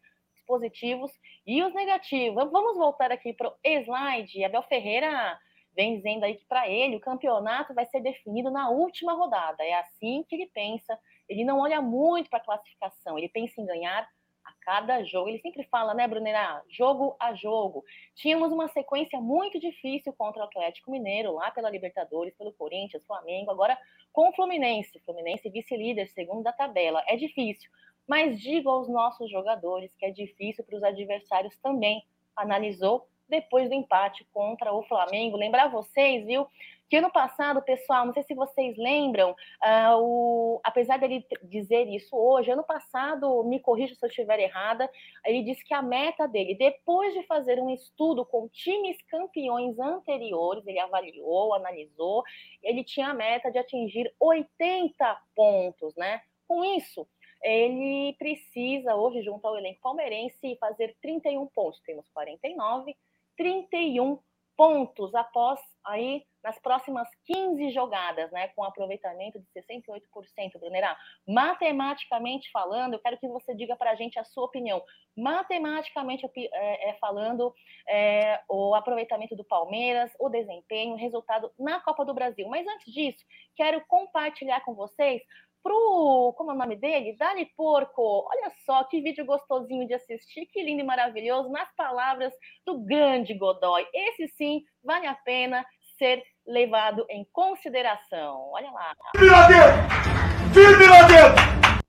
positivos 0.51 1.13
e 1.47 1.63
os 1.63 1.73
negativos. 1.73 2.51
Vamos 2.51 2.77
voltar 2.77 3.13
aqui 3.13 3.33
para 3.33 3.51
o 3.51 3.55
slide. 3.65 4.45
Abel 4.45 4.65
Ferreira 4.65 5.39
vem 5.77 5.95
dizendo 5.95 6.25
aí 6.25 6.35
que 6.35 6.45
para 6.45 6.69
ele 6.69 6.97
o 6.97 7.01
campeonato 7.01 7.73
vai 7.73 7.87
ser 7.87 8.01
definido 8.01 8.51
na 8.51 8.69
última 8.69 9.13
rodada. 9.13 9.63
É 9.63 9.75
assim 9.75 10.25
que 10.29 10.35
ele 10.35 10.51
pensa. 10.53 10.99
Ele 11.29 11.45
não 11.45 11.61
olha 11.61 11.81
muito 11.81 12.29
para 12.29 12.41
a 12.41 12.45
classificação, 12.45 13.17
ele 13.17 13.29
pensa 13.29 13.61
em 13.61 13.65
ganhar 13.65 14.09
a 14.45 14.53
cada 14.65 15.05
jogo. 15.05 15.29
Ele 15.29 15.39
sempre 15.39 15.63
fala, 15.71 15.95
né, 15.95 16.09
Brunera? 16.09 16.65
Jogo 16.69 17.15
a 17.21 17.33
jogo. 17.33 17.85
Tínhamos 18.17 18.51
uma 18.51 18.67
sequência 18.67 19.21
muito 19.21 19.61
difícil 19.61 20.13
contra 20.15 20.43
o 20.43 20.47
Atlético 20.47 20.91
Mineiro, 20.91 21.35
lá 21.35 21.53
pela 21.53 21.71
Libertadores, 21.71 22.37
pelo 22.37 22.53
Corinthians, 22.55 23.07
Flamengo, 23.07 23.53
agora 23.53 23.79
com 24.13 24.31
o 24.31 24.33
Fluminense. 24.33 24.99
Fluminense 25.07 25.49
vice-líder, 25.49 26.09
segundo 26.09 26.43
da 26.43 26.53
tabela. 26.53 27.05
É 27.07 27.15
difícil 27.15 27.71
mas 28.11 28.41
digo 28.41 28.69
aos 28.69 28.89
nossos 28.89 29.31
jogadores 29.31 29.95
que 29.95 30.05
é 30.05 30.11
difícil 30.11 30.65
para 30.65 30.75
os 30.75 30.83
adversários 30.83 31.57
também. 31.63 32.05
Analisou 32.35 33.07
depois 33.29 33.69
do 33.69 33.75
empate 33.77 34.27
contra 34.33 34.75
o 34.75 34.83
Flamengo. 34.83 35.37
Lembrar 35.37 35.69
vocês, 35.69 36.27
viu, 36.27 36.45
que 36.89 36.97
ano 36.97 37.13
passado, 37.13 37.63
pessoal, 37.63 38.05
não 38.05 38.13
sei 38.13 38.25
se 38.25 38.35
vocês 38.35 38.77
lembram, 38.77 39.31
uh, 39.31 39.97
o, 40.01 40.61
apesar 40.65 40.99
dele 40.99 41.25
dizer 41.45 41.87
isso 41.87 42.17
hoje, 42.17 42.51
ano 42.51 42.65
passado, 42.65 43.45
me 43.45 43.61
corrija 43.61 43.95
se 43.95 44.05
eu 44.05 44.09
estiver 44.09 44.41
errada, 44.41 44.91
ele 45.25 45.45
disse 45.45 45.65
que 45.65 45.73
a 45.73 45.81
meta 45.81 46.27
dele, 46.27 46.57
depois 46.57 47.15
de 47.15 47.23
fazer 47.29 47.61
um 47.61 47.71
estudo 47.71 48.27
com 48.27 48.49
times 48.49 49.01
campeões 49.03 49.79
anteriores, 49.79 50.67
ele 50.67 50.81
avaliou, 50.81 51.55
analisou, 51.55 52.25
ele 52.61 52.83
tinha 52.83 53.11
a 53.11 53.15
meta 53.15 53.53
de 53.53 53.59
atingir 53.59 54.13
80 54.19 55.17
pontos, 55.33 55.95
né? 55.95 56.21
Com 56.49 56.65
isso, 56.65 57.07
ele 57.43 58.15
precisa 58.19 58.95
hoje, 58.95 59.23
junto 59.23 59.47
ao 59.47 59.57
elenco 59.57 59.81
palmeirense, 59.81 60.57
fazer 60.61 60.97
31 61.01 61.47
pontos. 61.49 61.81
Temos 61.81 62.09
49, 62.11 62.97
31 63.37 64.19
pontos 64.57 65.15
após 65.15 65.59
aí 65.85 66.23
nas 66.43 66.59
próximas 66.59 67.09
15 67.25 67.71
jogadas, 67.71 68.31
né, 68.31 68.49
com 68.49 68.65
aproveitamento 68.65 69.39
de 69.39 69.47
68%, 69.55 70.59
Brunerá. 70.59 70.97
Matematicamente 71.27 72.51
falando, 72.51 72.95
eu 72.95 72.99
quero 72.99 73.19
que 73.19 73.29
você 73.29 73.55
diga 73.55 73.77
para 73.77 73.93
a 73.93 73.95
gente 73.95 74.19
a 74.19 74.25
sua 74.25 74.45
opinião. 74.45 74.83
Matematicamente 75.17 76.27
é, 76.35 76.91
é, 76.91 76.95
falando, 76.95 77.55
é, 77.89 78.41
o 78.49 78.75
aproveitamento 78.75 79.37
do 79.37 79.45
Palmeiras, 79.45 80.11
o 80.19 80.29
desempenho, 80.29 80.95
o 80.95 80.99
resultado 80.99 81.51
na 81.59 81.81
Copa 81.81 82.05
do 82.05 82.15
Brasil. 82.15 82.49
Mas 82.49 82.67
antes 82.67 82.93
disso, 82.93 83.25
quero 83.57 83.83
compartilhar 83.87 84.61
com 84.63 84.75
vocês 84.75 85.23
pro, 85.63 86.35
como 86.37 86.51
é 86.51 86.55
o 86.55 86.59
nome 86.59 86.77
dele? 86.77 87.17
Dali 87.17 87.47
Porco. 87.57 88.29
Olha 88.29 88.53
só 88.65 88.85
que 88.85 89.01
vídeo 89.01 89.25
gostosinho 89.25 89.87
de 89.87 89.95
assistir, 89.95 90.47
que 90.47 90.63
lindo 90.63 90.83
e 90.83 90.85
maravilhoso, 90.85 91.51
nas 91.51 91.75
palavras 91.75 92.33
do 92.67 92.79
grande 92.81 93.35
Godoy. 93.35 93.87
Esse 93.93 94.29
sim 94.37 94.63
vale 94.83 95.07
a 95.07 95.15
pena 95.15 95.65
ser 95.99 96.23
levado 96.47 97.05
em 97.09 97.27
consideração. 97.33 98.51
Olha 98.53 98.71
lá. 98.71 98.95
Firme 99.17 99.31
lá 99.31 99.47
dentro! 99.49 100.55
Firme 100.55 100.87
lá 100.87 101.03
dentro! 101.03 101.81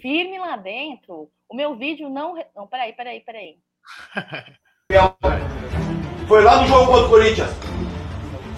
Firme 0.00 0.38
lá 0.38 0.56
dentro? 0.56 1.30
O 1.48 1.54
meu 1.54 1.76
vídeo 1.76 2.08
não. 2.08 2.34
Não, 2.54 2.66
peraí, 2.66 2.92
peraí, 2.92 3.20
peraí. 3.20 3.58
Foi 6.26 6.42
lá 6.42 6.62
no 6.62 6.68
jogo 6.68 6.86
contra 6.86 7.06
o 7.06 7.10
Corinthians. 7.10 7.50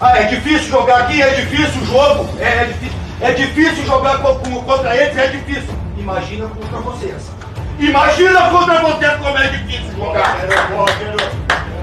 Ah, 0.05 0.17
é 0.17 0.25
difícil 0.25 0.67
jogar 0.67 1.05
aqui, 1.05 1.21
é 1.21 1.29
difícil 1.33 1.81
o 1.81 1.85
jogo. 1.85 2.37
É, 2.37 2.63
é, 2.63 2.65
difícil, 2.65 2.99
é 3.21 3.31
difícil 3.31 3.85
jogar 3.85 4.21
contra 4.21 4.97
eles, 4.97 5.17
é 5.17 5.27
difícil. 5.27 5.73
Imagina 5.97 6.49
contra 6.49 6.79
vocês. 6.81 7.31
Imagina 7.79 8.49
contra 8.49 8.81
vocês 8.81 9.15
como 9.15 9.37
é 9.37 9.47
difícil 9.47 9.95
jogar. 9.95 10.39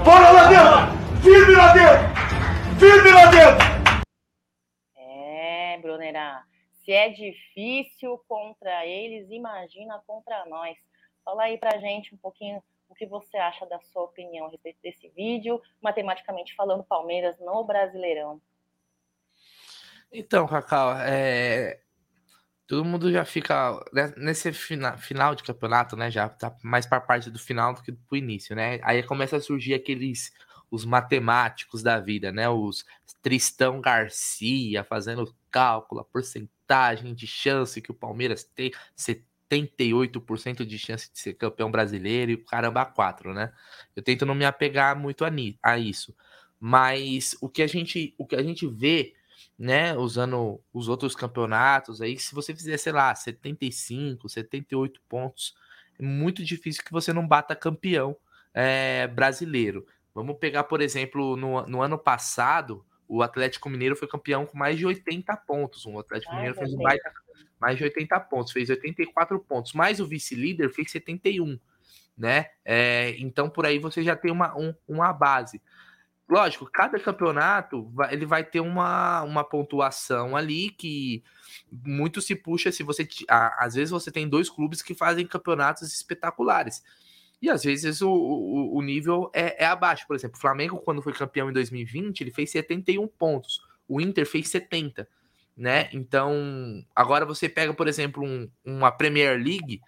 Bora 0.05 0.29
lá 0.29 0.43
dentro! 0.49 1.23
Firme 1.23 1.55
lá 1.55 1.73
dentro! 1.73 2.77
Firme 2.77 3.09
lá 3.09 3.25
dentro! 3.25 3.67
É, 4.95 5.79
Brunera. 5.81 6.43
Se 6.85 6.91
é 6.91 7.09
difícil 7.09 8.23
contra 8.27 8.85
eles, 8.85 9.31
imagina 9.31 9.99
contra 10.05 10.45
nós. 10.45 10.77
Fala 11.25 11.45
aí 11.45 11.57
pra 11.57 11.79
gente 11.79 12.13
um 12.13 12.17
pouquinho 12.19 12.61
o 12.91 12.93
que 12.93 13.05
você 13.05 13.37
acha 13.37 13.65
da 13.65 13.79
sua 13.79 14.03
opinião 14.03 14.45
a 14.45 14.49
respeito 14.49 14.79
desse 14.81 15.07
vídeo, 15.09 15.61
matematicamente 15.81 16.53
falando, 16.53 16.83
Palmeiras 16.83 17.39
no 17.39 17.63
Brasileirão. 17.63 18.41
Então, 20.11 20.45
Cacau, 20.45 20.93
é... 20.97 21.79
todo 22.67 22.83
mundo 22.83 23.09
já 23.09 23.23
fica 23.23 23.81
né, 23.93 24.13
nesse 24.17 24.51
final, 24.51 25.33
de 25.33 25.43
campeonato, 25.43 25.95
né? 25.95 26.11
Já 26.11 26.27
tá 26.27 26.53
mais 26.61 26.85
para 26.85 26.99
parte 26.99 27.31
do 27.31 27.39
final 27.39 27.73
do 27.73 27.81
que 27.81 27.93
pro 27.93 28.17
início, 28.17 28.53
né? 28.53 28.79
Aí 28.83 29.01
começa 29.03 29.37
a 29.37 29.41
surgir 29.41 29.73
aqueles 29.73 30.33
os 30.69 30.85
matemáticos 30.85 31.81
da 31.81 31.99
vida, 31.99 32.31
né? 32.31 32.49
Os 32.49 32.85
Tristão 33.21 33.79
Garcia 33.79 34.83
fazendo 34.83 35.33
cálculo, 35.49 36.01
a 36.01 36.05
porcentagem 36.05 37.13
de 37.13 37.27
chance 37.27 37.81
que 37.81 37.91
o 37.91 37.95
Palmeiras 37.95 38.43
tem, 38.43 38.71
78% 39.51 40.65
de 40.65 40.79
chance 40.79 41.11
de 41.11 41.19
ser 41.19 41.33
campeão 41.33 41.69
brasileiro 41.69 42.31
e 42.31 42.37
caramba, 42.37 42.85
quatro, 42.85 43.33
né? 43.33 43.51
Eu 43.95 44.01
tento 44.01 44.25
não 44.25 44.35
me 44.35 44.45
apegar 44.45 44.97
muito 44.97 45.25
a, 45.25 45.31
a 45.61 45.77
isso. 45.77 46.15
Mas 46.59 47.35
o 47.41 47.49
que 47.49 47.61
a 47.61 47.67
gente, 47.67 48.13
o 48.17 48.25
que 48.25 48.35
a 48.35 48.43
gente 48.43 48.67
vê, 48.67 49.13
né, 49.57 49.97
usando 49.97 50.61
os 50.71 50.87
outros 50.87 51.15
campeonatos 51.15 52.01
aí, 52.01 52.17
se 52.17 52.33
você 52.33 52.53
fizer, 52.53 52.77
sei 52.77 52.93
lá, 52.93 53.13
75, 53.13 54.29
78 54.29 55.01
pontos, 55.09 55.55
é 55.99 56.03
muito 56.03 56.43
difícil 56.43 56.83
que 56.83 56.91
você 56.91 57.11
não 57.11 57.27
bata 57.27 57.55
campeão 57.55 58.15
é, 58.53 59.07
brasileiro. 59.07 59.85
Vamos 60.13 60.37
pegar, 60.37 60.65
por 60.65 60.81
exemplo, 60.81 61.35
no, 61.35 61.65
no 61.65 61.81
ano 61.81 61.97
passado, 61.97 62.85
o 63.07 63.21
Atlético 63.21 63.69
Mineiro 63.69 63.95
foi 63.95 64.07
campeão 64.07 64.45
com 64.45 64.57
mais 64.57 64.77
de 64.77 64.85
80 64.85 65.35
pontos. 65.37 65.85
O 65.85 65.99
Atlético 65.99 66.33
Mineiro 66.33 66.55
fez 66.55 66.73
um 66.73 66.77
baita 66.77 67.11
mais 67.61 67.77
de 67.77 67.83
80 67.83 68.19
pontos, 68.21 68.51
fez 68.51 68.69
84 68.69 69.39
pontos, 69.39 69.73
mais 69.73 69.99
o 69.99 70.07
vice-líder 70.07 70.73
fez 70.73 70.91
71, 70.91 71.59
né? 72.17 72.47
É, 72.65 73.15
então 73.19 73.47
por 73.47 73.67
aí 73.67 73.77
você 73.77 74.01
já 74.01 74.15
tem 74.15 74.31
uma, 74.31 74.57
um, 74.57 74.73
uma 74.87 75.13
base. 75.13 75.61
Lógico, 76.27 76.65
cada 76.65 76.97
campeonato 76.97 77.91
ele 78.09 78.25
vai 78.25 78.43
ter 78.43 78.61
uma, 78.61 79.21
uma 79.21 79.43
pontuação 79.43 80.35
ali 80.35 80.71
que 80.71 81.23
muito 81.69 82.21
se 82.21 82.35
puxa 82.35 82.71
se 82.71 82.83
você. 82.83 83.07
Às 83.27 83.75
vezes 83.75 83.91
você 83.91 84.09
tem 84.09 84.27
dois 84.27 84.49
clubes 84.49 84.81
que 84.81 84.95
fazem 84.95 85.27
campeonatos 85.27 85.93
espetaculares. 85.93 86.81
E 87.41 87.49
às 87.49 87.63
vezes 87.63 88.01
o, 88.01 88.09
o, 88.09 88.77
o 88.77 88.81
nível 88.81 89.29
é, 89.33 89.65
é, 89.65 89.67
abaixo. 89.67 90.07
Por 90.07 90.15
exemplo, 90.15 90.37
o 90.37 90.41
Flamengo, 90.41 90.79
quando 90.79 91.01
foi 91.01 91.11
campeão 91.11 91.49
em 91.49 91.53
2020, 91.53 92.21
ele 92.21 92.31
fez 92.31 92.49
71 92.51 93.05
pontos. 93.09 93.61
O 93.87 93.99
Inter 93.99 94.25
fez 94.25 94.47
70 94.47 95.07
né? 95.61 95.89
Então, 95.93 96.83
agora 96.95 97.23
você 97.23 97.47
pega, 97.47 97.71
por 97.71 97.87
exemplo, 97.87 98.25
um, 98.25 98.49
uma 98.65 98.91
Premier 98.91 99.37
League, 99.37 99.79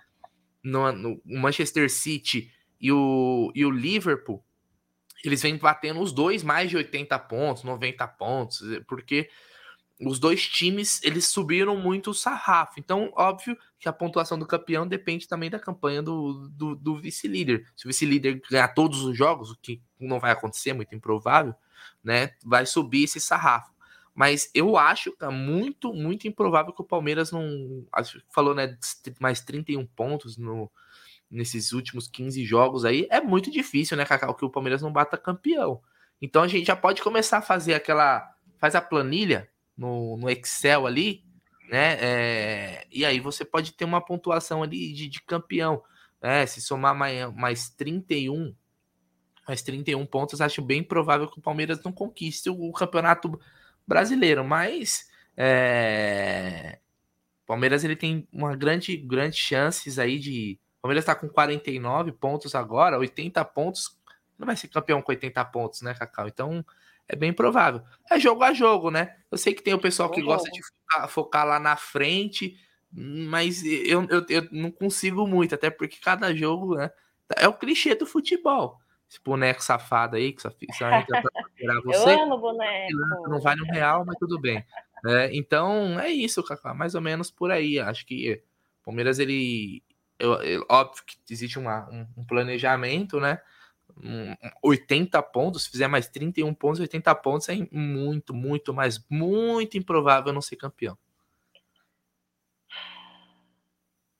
no, 0.63 0.91
no 0.91 1.21
Manchester 1.25 1.89
City 1.89 2.53
e 2.79 2.91
o, 2.91 3.51
e 3.55 3.65
o 3.65 3.71
Liverpool, 3.71 4.45
eles 5.25 5.41
vêm 5.41 5.57
batendo 5.57 5.99
os 5.99 6.11
dois 6.11 6.43
mais 6.43 6.69
de 6.69 6.77
80 6.77 7.17
pontos, 7.17 7.63
90 7.63 8.07
pontos, 8.09 8.61
porque 8.87 9.27
os 9.99 10.19
dois 10.19 10.47
times 10.47 11.01
eles 11.01 11.25
subiram 11.25 11.75
muito 11.75 12.11
o 12.11 12.13
sarrafo. 12.13 12.79
Então, 12.79 13.11
óbvio 13.15 13.57
que 13.79 13.89
a 13.89 13.93
pontuação 13.93 14.37
do 14.37 14.45
campeão 14.45 14.87
depende 14.87 15.27
também 15.27 15.49
da 15.49 15.57
campanha 15.57 16.03
do, 16.03 16.49
do, 16.49 16.75
do 16.75 16.99
vice-líder. 16.99 17.65
Se 17.75 17.85
o 17.85 17.89
vice-líder 17.89 18.43
ganhar 18.47 18.67
todos 18.67 19.01
os 19.01 19.17
jogos, 19.17 19.49
o 19.49 19.57
que 19.59 19.81
não 19.99 20.19
vai 20.19 20.33
acontecer, 20.33 20.71
muito 20.73 20.93
improvável, 20.93 21.55
né? 22.03 22.35
Vai 22.45 22.67
subir 22.67 23.05
esse 23.05 23.19
sarrafo. 23.19 23.72
Mas 24.13 24.49
eu 24.53 24.77
acho 24.77 25.15
é 25.19 25.29
muito, 25.29 25.91
muito 25.93 26.27
improvável 26.27 26.71
que 26.71 26.81
o 26.81 26.85
Palmeiras 26.85 27.31
não. 27.31 27.85
Falou, 28.29 28.53
né? 28.53 28.77
Mais 29.19 29.41
31 29.41 29.85
pontos 29.87 30.37
no, 30.37 30.71
nesses 31.29 31.71
últimos 31.71 32.07
15 32.07 32.45
jogos 32.45 32.85
aí. 32.85 33.07
É 33.09 33.19
muito 33.19 33.49
difícil, 33.49 33.97
né, 33.97 34.05
Cacau, 34.05 34.35
que 34.35 34.45
o 34.45 34.49
Palmeiras 34.49 34.81
não 34.81 34.91
bata 34.91 35.17
campeão. 35.17 35.81
Então 36.21 36.43
a 36.43 36.47
gente 36.47 36.67
já 36.67 36.75
pode 36.75 37.01
começar 37.01 37.39
a 37.39 37.41
fazer 37.41 37.73
aquela. 37.73 38.31
Faz 38.59 38.75
a 38.75 38.81
planilha 38.81 39.49
no, 39.75 40.15
no 40.15 40.29
Excel 40.29 40.85
ali, 40.85 41.23
né? 41.67 41.97
É, 41.99 42.87
e 42.91 43.03
aí 43.03 43.19
você 43.19 43.43
pode 43.43 43.73
ter 43.73 43.83
uma 43.83 43.99
pontuação 43.99 44.61
ali 44.61 44.93
de, 44.93 45.09
de 45.09 45.21
campeão. 45.21 45.83
Né? 46.21 46.45
Se 46.45 46.61
somar 46.61 46.95
mais, 46.95 47.33
mais 47.33 47.69
31, 47.69 48.55
mais 49.45 49.61
31 49.63 50.05
pontos, 50.05 50.39
acho 50.39 50.61
bem 50.61 50.83
provável 50.83 51.27
que 51.27 51.39
o 51.39 51.41
Palmeiras 51.41 51.83
não 51.83 51.91
conquiste 51.91 52.49
o 52.49 52.71
campeonato 52.71 53.37
brasileiro, 53.87 54.43
mas 54.43 55.07
é... 55.35 56.79
Palmeiras 57.45 57.83
ele 57.83 57.95
tem 57.95 58.27
uma 58.31 58.55
grande, 58.55 58.95
grande 58.97 59.37
chances 59.37 59.99
aí 59.99 60.17
de. 60.17 60.59
Palmeiras 60.81 61.03
está 61.03 61.15
com 61.15 61.29
49 61.29 62.11
pontos 62.13 62.55
agora, 62.55 62.97
80 62.97 63.43
pontos. 63.45 63.97
Não 64.37 64.45
vai 64.45 64.55
ser 64.55 64.67
campeão 64.67 65.01
com 65.01 65.11
80 65.11 65.43
pontos, 65.45 65.81
né, 65.81 65.93
Cacau? 65.93 66.27
Então 66.27 66.65
é 67.07 67.15
bem 67.15 67.33
provável. 67.33 67.81
É 68.09 68.19
jogo 68.19 68.43
a 68.43 68.53
jogo, 68.53 68.89
né? 68.89 69.15
Eu 69.29 69.37
sei 69.37 69.53
que 69.53 69.61
tem 69.61 69.73
o 69.73 69.79
pessoal 69.79 70.09
que 70.09 70.21
gosta 70.21 70.49
de 70.49 70.61
focar, 70.63 71.07
focar 71.09 71.45
lá 71.45 71.59
na 71.59 71.75
frente, 71.75 72.57
mas 72.91 73.63
eu, 73.63 74.07
eu, 74.09 74.25
eu, 74.29 74.47
não 74.51 74.71
consigo 74.71 75.27
muito, 75.27 75.55
até 75.55 75.69
porque 75.69 75.97
cada 76.01 76.33
jogo 76.33 76.75
né, 76.75 76.91
é 77.37 77.47
o 77.47 77.53
clichê 77.53 77.95
do 77.95 78.05
futebol 78.05 78.79
esse 79.09 79.21
boneco 79.23 79.63
safado 79.63 80.15
aí, 80.15 80.33
que 80.33 80.41
só, 80.41 80.49
só 80.49 80.91
entra 80.91 81.21
pra 81.21 81.31
tirar 81.55 81.81
você. 81.81 82.13
Eu 82.15 82.23
amo 82.23 82.37
boneco. 82.37 83.29
Não 83.29 83.39
vale 83.39 83.61
um 83.61 83.71
real, 83.71 84.03
mas 84.05 84.17
tudo 84.17 84.39
bem. 84.39 84.65
É, 85.05 85.29
então, 85.35 85.99
é 85.99 86.09
isso, 86.09 86.43
Cacá, 86.43 86.73
mais 86.73 86.95
ou 86.95 87.01
menos 87.01 87.29
por 87.29 87.51
aí. 87.51 87.79
Acho 87.79 88.05
que 88.05 88.41
o 88.81 88.85
Palmeiras, 88.85 89.19
ele. 89.19 89.83
Eu, 90.17 90.33
eu, 90.41 90.65
óbvio 90.69 91.03
que 91.05 91.17
existe 91.29 91.59
uma, 91.59 91.89
um, 91.89 92.07
um 92.17 92.25
planejamento, 92.25 93.19
né? 93.19 93.41
Um, 93.97 94.33
80 94.63 95.21
pontos, 95.21 95.63
se 95.63 95.69
fizer 95.69 95.87
mais 95.87 96.07
31 96.07 96.53
pontos, 96.53 96.79
80 96.79 97.13
pontos 97.15 97.49
é 97.49 97.55
muito, 97.71 98.33
muito, 98.33 98.73
mas 98.73 99.05
muito 99.09 99.77
improvável 99.77 100.33
não 100.33 100.41
ser 100.41 100.55
campeão. 100.55 100.97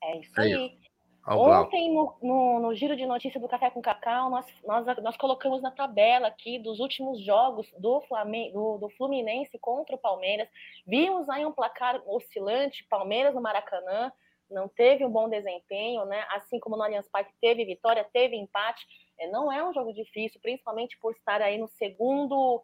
É 0.04 0.20
isso 0.20 0.40
aí. 0.40 0.54
aí. 0.54 0.83
Ontem, 1.26 1.94
no, 1.94 2.18
no, 2.22 2.60
no, 2.60 2.76
giro 2.76 2.98
de 2.98 3.06
notícia 3.06 3.40
do 3.40 3.48
Café 3.48 3.70
com 3.70 3.82
Cacau, 3.82 4.30
nós, 4.30 4.46
nós, 4.66 4.86
nós 5.02 5.16
colocamos 5.16 5.62
na 5.62 5.72
tabela 5.72 6.28
aqui 6.28 6.60
dos 6.60 6.82
últimos 6.82 7.24
jogos 7.24 7.66
do, 7.78 8.02
Flamengo, 8.02 8.52
do, 8.54 8.78
do 8.80 8.90
Fluminense 8.98 9.58
contra 9.58 9.96
o 9.96 10.00
Palmeiras. 10.00 10.50
Vimos 10.86 11.30
aí 11.30 11.46
um 11.46 11.52
placar 11.54 12.02
oscilante, 12.06 12.86
Palmeiras 12.90 13.34
no 13.34 13.42
Maracanã, 13.42 14.12
não 14.50 14.68
teve 14.68 15.06
um 15.06 15.10
bom 15.10 15.30
desempenho, 15.30 16.06
né? 16.06 16.26
Assim 16.32 16.60
como 16.60 16.76
no 16.76 16.84
Allianz 16.84 17.08
Parque 17.08 17.34
teve 17.40 17.64
vitória, 17.64 18.08
teve 18.12 18.36
empate. 18.36 18.86
É, 19.18 19.28
não 19.28 19.52
é 19.52 19.68
um 19.68 19.74
jogo 19.74 19.94
difícil, 19.94 20.42
principalmente 20.42 20.98
por 21.00 21.14
estar 21.14 21.42
aí 21.42 21.58
no 21.58 21.68
segundo, 21.70 22.62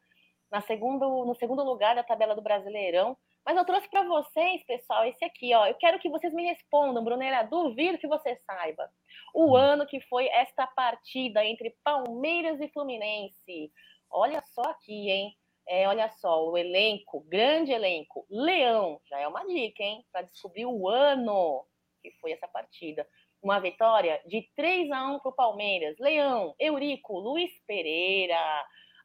na 0.51 0.61
segundo, 0.61 1.25
no 1.25 1.33
segundo 1.35 1.63
lugar 1.63 1.95
da 1.95 2.03
tabela 2.03 2.35
do 2.35 2.41
Brasileirão. 2.41 3.17
Mas 3.45 3.57
eu 3.57 3.65
trouxe 3.65 3.89
para 3.89 4.03
vocês, 4.03 4.63
pessoal, 4.65 5.05
esse 5.05 5.23
aqui, 5.25 5.53
ó. 5.53 5.65
Eu 5.65 5.75
quero 5.75 5.99
que 5.99 6.09
vocês 6.09 6.33
me 6.33 6.43
respondam, 6.45 7.03
Brunella. 7.03 7.43
Duvido 7.43 7.97
que 7.97 8.07
você 8.07 8.35
saiba. 8.45 8.91
O 9.33 9.51
hum. 9.51 9.55
ano 9.55 9.87
que 9.87 9.99
foi 10.01 10.27
esta 10.27 10.67
partida 10.67 11.43
entre 11.43 11.75
Palmeiras 11.83 12.59
e 12.59 12.69
Fluminense. 12.69 13.71
Olha 14.11 14.43
só 14.53 14.61
aqui, 14.63 15.09
hein? 15.09 15.35
É, 15.67 15.87
olha 15.87 16.09
só, 16.09 16.49
o 16.49 16.57
elenco, 16.57 17.21
grande 17.27 17.71
elenco. 17.71 18.25
Leão, 18.29 18.99
já 19.07 19.19
é 19.19 19.27
uma 19.27 19.45
dica, 19.45 19.83
hein? 19.83 20.03
Para 20.11 20.23
descobrir 20.23 20.65
o 20.65 20.89
ano 20.89 21.63
que 22.01 22.11
foi 22.19 22.31
essa 22.31 22.47
partida. 22.47 23.07
Uma 23.41 23.59
vitória 23.59 24.21
de 24.25 24.49
3 24.55 24.91
a 24.91 25.11
1 25.11 25.19
para 25.19 25.29
o 25.29 25.35
Palmeiras. 25.35 25.95
Leão, 25.99 26.55
Eurico, 26.59 27.19
Luiz 27.19 27.51
Pereira, 27.67 28.35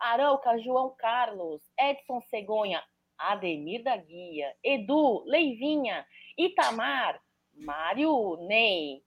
Arauca, 0.01 0.59
João 0.59 0.95
Carlos, 0.97 1.63
Edson 1.79 2.21
Cegonha, 2.23 2.83
Ademir 3.19 3.83
da 3.83 3.97
Guia, 3.97 4.55
Edu, 4.63 5.25
Leivinha, 5.27 6.07
Itamar, 6.37 7.21
Mário 7.55 8.37
Ney, 8.49 9.03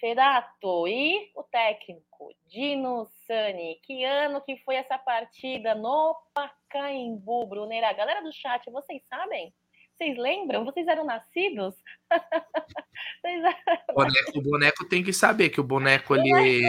Ferato 0.00 0.88
e 0.88 1.30
o 1.36 1.44
técnico 1.44 2.34
Dino 2.48 3.06
Sani. 3.26 3.80
Que 3.84 4.04
ano 4.04 4.40
que 4.40 4.56
foi 4.58 4.76
essa 4.76 4.98
partida 4.98 5.74
no 5.74 6.16
Pacaembu, 6.34 7.46
Brunera? 7.46 7.92
Galera 7.92 8.22
do 8.22 8.32
chat, 8.32 8.68
vocês 8.70 9.02
sabem? 9.08 9.54
Vocês 9.96 10.18
lembram? 10.18 10.64
Vocês 10.64 10.88
eram 10.88 11.04
nascidos? 11.04 11.76
Vocês 13.20 13.42
O, 13.90 13.94
boneco, 13.94 14.38
o 14.38 14.42
boneco 14.42 14.88
tem 14.88 15.04
que 15.04 15.12
saber 15.12 15.50
que 15.50 15.60
o 15.60 15.64
boneco 15.64 16.16
ele 16.16 16.62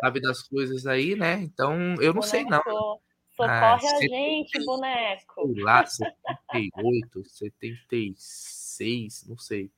sabe 0.00 0.20
das 0.20 0.42
coisas 0.42 0.86
aí, 0.86 1.16
né? 1.16 1.40
Então 1.40 1.72
eu 2.00 2.14
não 2.14 2.20
boneco. 2.20 2.22
sei 2.22 2.44
não. 2.44 3.00
Socorre 3.36 3.86
ah, 3.86 3.94
a 3.96 4.00
gente, 4.00 4.64
boneco. 4.64 5.52
Sei 5.52 5.62
lá, 5.62 5.84
78, 5.84 7.24
76, 7.24 9.28
não 9.28 9.36
sei. 9.36 9.70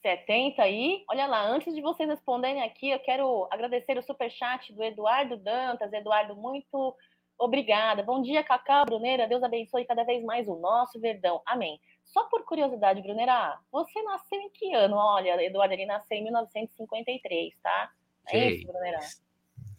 70 0.00 0.62
aí. 0.62 1.04
Olha 1.10 1.26
lá, 1.26 1.44
antes 1.44 1.74
de 1.74 1.80
vocês 1.80 2.08
responderem 2.08 2.62
aqui, 2.62 2.90
eu 2.90 3.00
quero 3.00 3.48
agradecer 3.50 3.98
o 3.98 4.02
super 4.02 4.30
chat 4.30 4.72
do 4.72 4.84
Eduardo 4.84 5.36
Dantas. 5.36 5.92
Eduardo, 5.92 6.36
muito 6.36 6.96
obrigada. 7.36 8.02
Bom 8.02 8.22
dia, 8.22 8.44
Cacá, 8.44 8.84
Bruneira. 8.84 9.26
Deus 9.26 9.42
abençoe 9.42 9.84
cada 9.84 10.04
vez 10.04 10.24
mais 10.24 10.46
o 10.46 10.54
nosso 10.54 11.00
Verdão. 11.00 11.42
Amém. 11.44 11.80
Só 12.04 12.24
por 12.24 12.44
curiosidade, 12.44 13.02
Bruneira, 13.02 13.58
você 13.70 14.00
nasceu 14.02 14.40
em 14.40 14.50
que 14.50 14.72
ano? 14.72 14.96
Olha, 14.96 15.44
Eduardo, 15.44 15.74
ele 15.74 15.84
nasceu 15.84 16.16
em 16.16 16.22
1953, 16.22 17.54
tá? 17.60 17.92
É 18.28 18.50
isso, 18.50 18.66
Bruneira? 18.66 19.00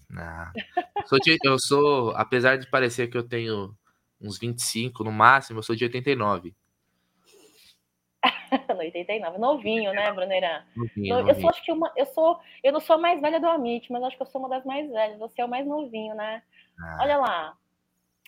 Não. 0.09 0.51
Sou 1.05 1.19
de, 1.19 1.37
eu 1.43 1.59
sou, 1.59 2.11
apesar 2.11 2.57
de 2.57 2.69
parecer 2.69 3.07
que 3.09 3.17
eu 3.17 3.27
tenho 3.27 3.75
uns 4.19 4.39
25 4.39 5.03
no 5.03 5.11
máximo, 5.11 5.59
eu 5.59 5.63
sou 5.63 5.75
de 5.75 5.83
89. 5.83 6.53
no 8.69 8.79
89, 8.79 9.37
novinho, 9.37 9.93
né, 9.93 10.11
Brunerã? 10.11 10.63
Novinho, 10.75 11.13
eu, 11.13 11.19
novinho. 11.19 11.41
sou 11.41 11.49
acho 11.49 11.63
que 11.63 11.71
uma, 11.71 11.91
eu 11.95 12.05
sou, 12.07 12.39
eu 12.63 12.73
não 12.73 12.79
sou 12.79 12.95
a 12.95 12.99
mais 12.99 13.21
velha 13.21 13.39
do 13.39 13.47
Amit, 13.47 13.91
mas 13.91 14.03
acho 14.03 14.17
que 14.17 14.23
eu 14.23 14.27
sou 14.27 14.41
uma 14.41 14.49
das 14.49 14.65
mais 14.65 14.89
velhas. 14.89 15.19
Você 15.19 15.41
é 15.41 15.45
o 15.45 15.49
mais 15.49 15.65
novinho, 15.65 16.15
né? 16.15 16.41
Ah. 16.79 16.97
Olha 17.01 17.17
lá. 17.17 17.57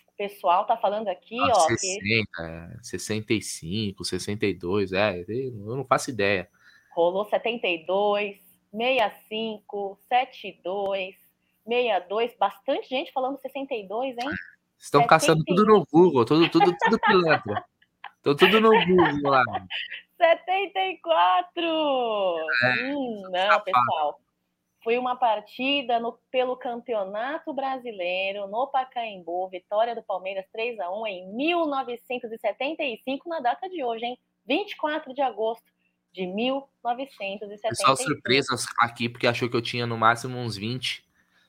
O 0.08 0.16
pessoal 0.16 0.66
tá 0.66 0.76
falando 0.76 1.08
aqui, 1.08 1.38
ah, 1.40 1.52
ó. 1.52 1.60
60, 1.68 2.78
que... 2.78 2.86
65, 2.86 4.04
62, 4.04 4.92
é, 4.92 5.24
eu 5.28 5.76
não 5.76 5.84
faço 5.84 6.10
ideia. 6.10 6.48
Rolou 6.94 7.24
72, 7.24 8.38
65, 8.70 9.98
72, 10.08 11.16
62, 11.64 12.36
bastante 12.38 12.88
gente 12.88 13.12
falando 13.12 13.38
62, 13.40 14.16
hein? 14.18 14.30
Estão 14.78 15.02
71. 15.02 15.06
caçando 15.06 15.44
tudo 15.44 15.64
no 15.64 15.86
Google, 15.86 16.24
tudo, 16.24 16.48
tudo, 16.48 16.76
tudo 16.76 16.98
pilantra. 16.98 17.64
Estão 18.16 18.36
tudo 18.36 18.60
no 18.60 18.70
Google 18.70 19.30
lá. 19.30 19.42
74! 20.16 21.60
É, 22.62 22.94
hum, 22.94 23.22
não, 23.30 23.60
pessoal. 23.60 24.20
Foi 24.82 24.98
uma 24.98 25.14
partida 25.14 26.00
no, 26.00 26.18
pelo 26.30 26.56
Campeonato 26.56 27.52
Brasileiro, 27.54 28.48
no 28.48 28.66
Pacaembu, 28.66 29.48
vitória 29.48 29.94
do 29.94 30.02
Palmeiras 30.02 30.44
3 30.52 30.80
a 30.80 30.90
1 30.90 31.06
em 31.06 31.32
1975, 31.34 33.28
na 33.28 33.38
data 33.40 33.68
de 33.68 33.84
hoje, 33.84 34.04
hein? 34.04 34.18
24 34.44 35.14
de 35.14 35.22
agosto 35.22 35.70
de 36.12 36.26
1975. 36.26 37.68
Pessoal 37.68 37.96
surpresa 37.96 38.56
aqui, 38.80 39.08
porque 39.08 39.28
achou 39.28 39.48
que 39.48 39.56
eu 39.56 39.62
tinha 39.62 39.86
no 39.86 39.96
máximo 39.96 40.36
uns 40.36 40.56
20. 40.56 41.04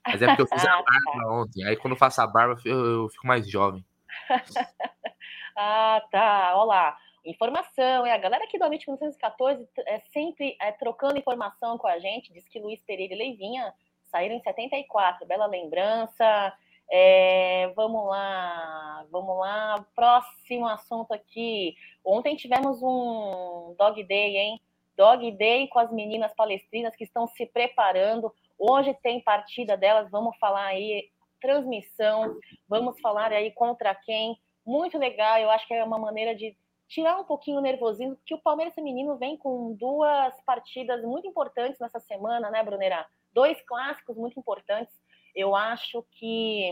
Mas 0.06 0.22
é 0.22 0.28
porque 0.28 0.42
eu 0.42 0.48
fiz 0.48 0.66
a 0.66 0.82
barba 0.84 1.32
ontem. 1.32 1.64
Aí 1.66 1.76
quando 1.76 1.94
eu 1.94 2.00
faço 2.00 2.22
a 2.22 2.28
barba, 2.28 2.60
eu, 2.66 3.10
fico 3.10 3.28
mais 3.28 3.50
jovem. 3.50 3.84
ah, 5.58 6.02
tá. 6.12 6.54
Olha 6.56 6.66
lá. 6.66 6.98
Informação, 7.26 8.06
é 8.06 8.12
a 8.12 8.18
galera 8.18 8.44
aqui 8.44 8.60
do 8.60 8.66
Amit 8.66 8.86
1914 8.86 9.66
é 9.88 10.00
sempre 10.12 10.58
é, 10.60 10.74
trocando 10.74 11.18
informação 11.18 11.78
com 11.78 11.88
a 11.88 11.98
gente. 11.98 12.34
Diz 12.34 12.46
que 12.50 12.60
Luiz 12.60 12.82
Pereira 12.82 13.14
e 13.14 13.18
Leivinha 13.18 13.74
saíram 14.12 14.36
em 14.36 14.42
74, 14.42 15.26
bela 15.26 15.46
lembrança. 15.46 16.54
É, 16.92 17.72
vamos 17.76 18.08
lá, 18.08 19.06
vamos 19.10 19.40
lá. 19.40 19.86
Próximo 19.96 20.68
assunto 20.68 21.14
aqui. 21.14 21.76
Ontem 22.04 22.36
tivemos 22.36 22.84
um 22.84 23.74
Dog 23.78 24.04
Day, 24.04 24.38
hein? 24.38 24.62
Dog 24.96 25.32
Day 25.32 25.68
com 25.70 25.80
as 25.80 25.92
meninas 25.92 26.34
palestrinas 26.36 26.96
que 26.96 27.04
estão 27.04 27.26
se 27.28 27.46
preparando 27.46 28.34
Hoje 28.58 28.94
tem 29.02 29.22
partida 29.22 29.76
delas, 29.76 30.10
vamos 30.10 30.38
falar 30.38 30.66
aí, 30.66 31.10
transmissão, 31.42 32.38
vamos 32.68 33.00
falar 33.02 33.32
aí 33.32 33.52
contra 33.52 33.94
quem. 33.94 34.38
Muito 34.66 34.98
legal, 34.98 35.40
eu 35.40 35.52
acho 35.52 35.68
que 35.68 35.74
é 35.74 35.84
uma 35.84 36.00
maneira 36.00 36.34
de 36.34 36.56
tirar 36.88 37.20
um 37.20 37.24
pouquinho 37.24 37.58
o 37.58 37.62
nervosismo, 37.62 38.16
porque 38.16 38.36
o 38.36 38.42
Palmeiras 38.42 38.76
Feminino 38.76 39.18
vem 39.18 39.36
com 39.36 39.74
duas 39.74 40.34
partidas 40.46 41.02
muito 41.04 41.28
importantes 41.28 41.80
nessa 41.80 42.00
semana, 42.00 42.50
né, 42.50 42.64
Brunera? 42.64 43.06
Dois 43.34 43.60
clássicos 43.66 44.16
muito 44.16 44.40
importantes. 44.40 44.94
Eu 45.36 45.56
acho 45.56 46.06
que 46.12 46.72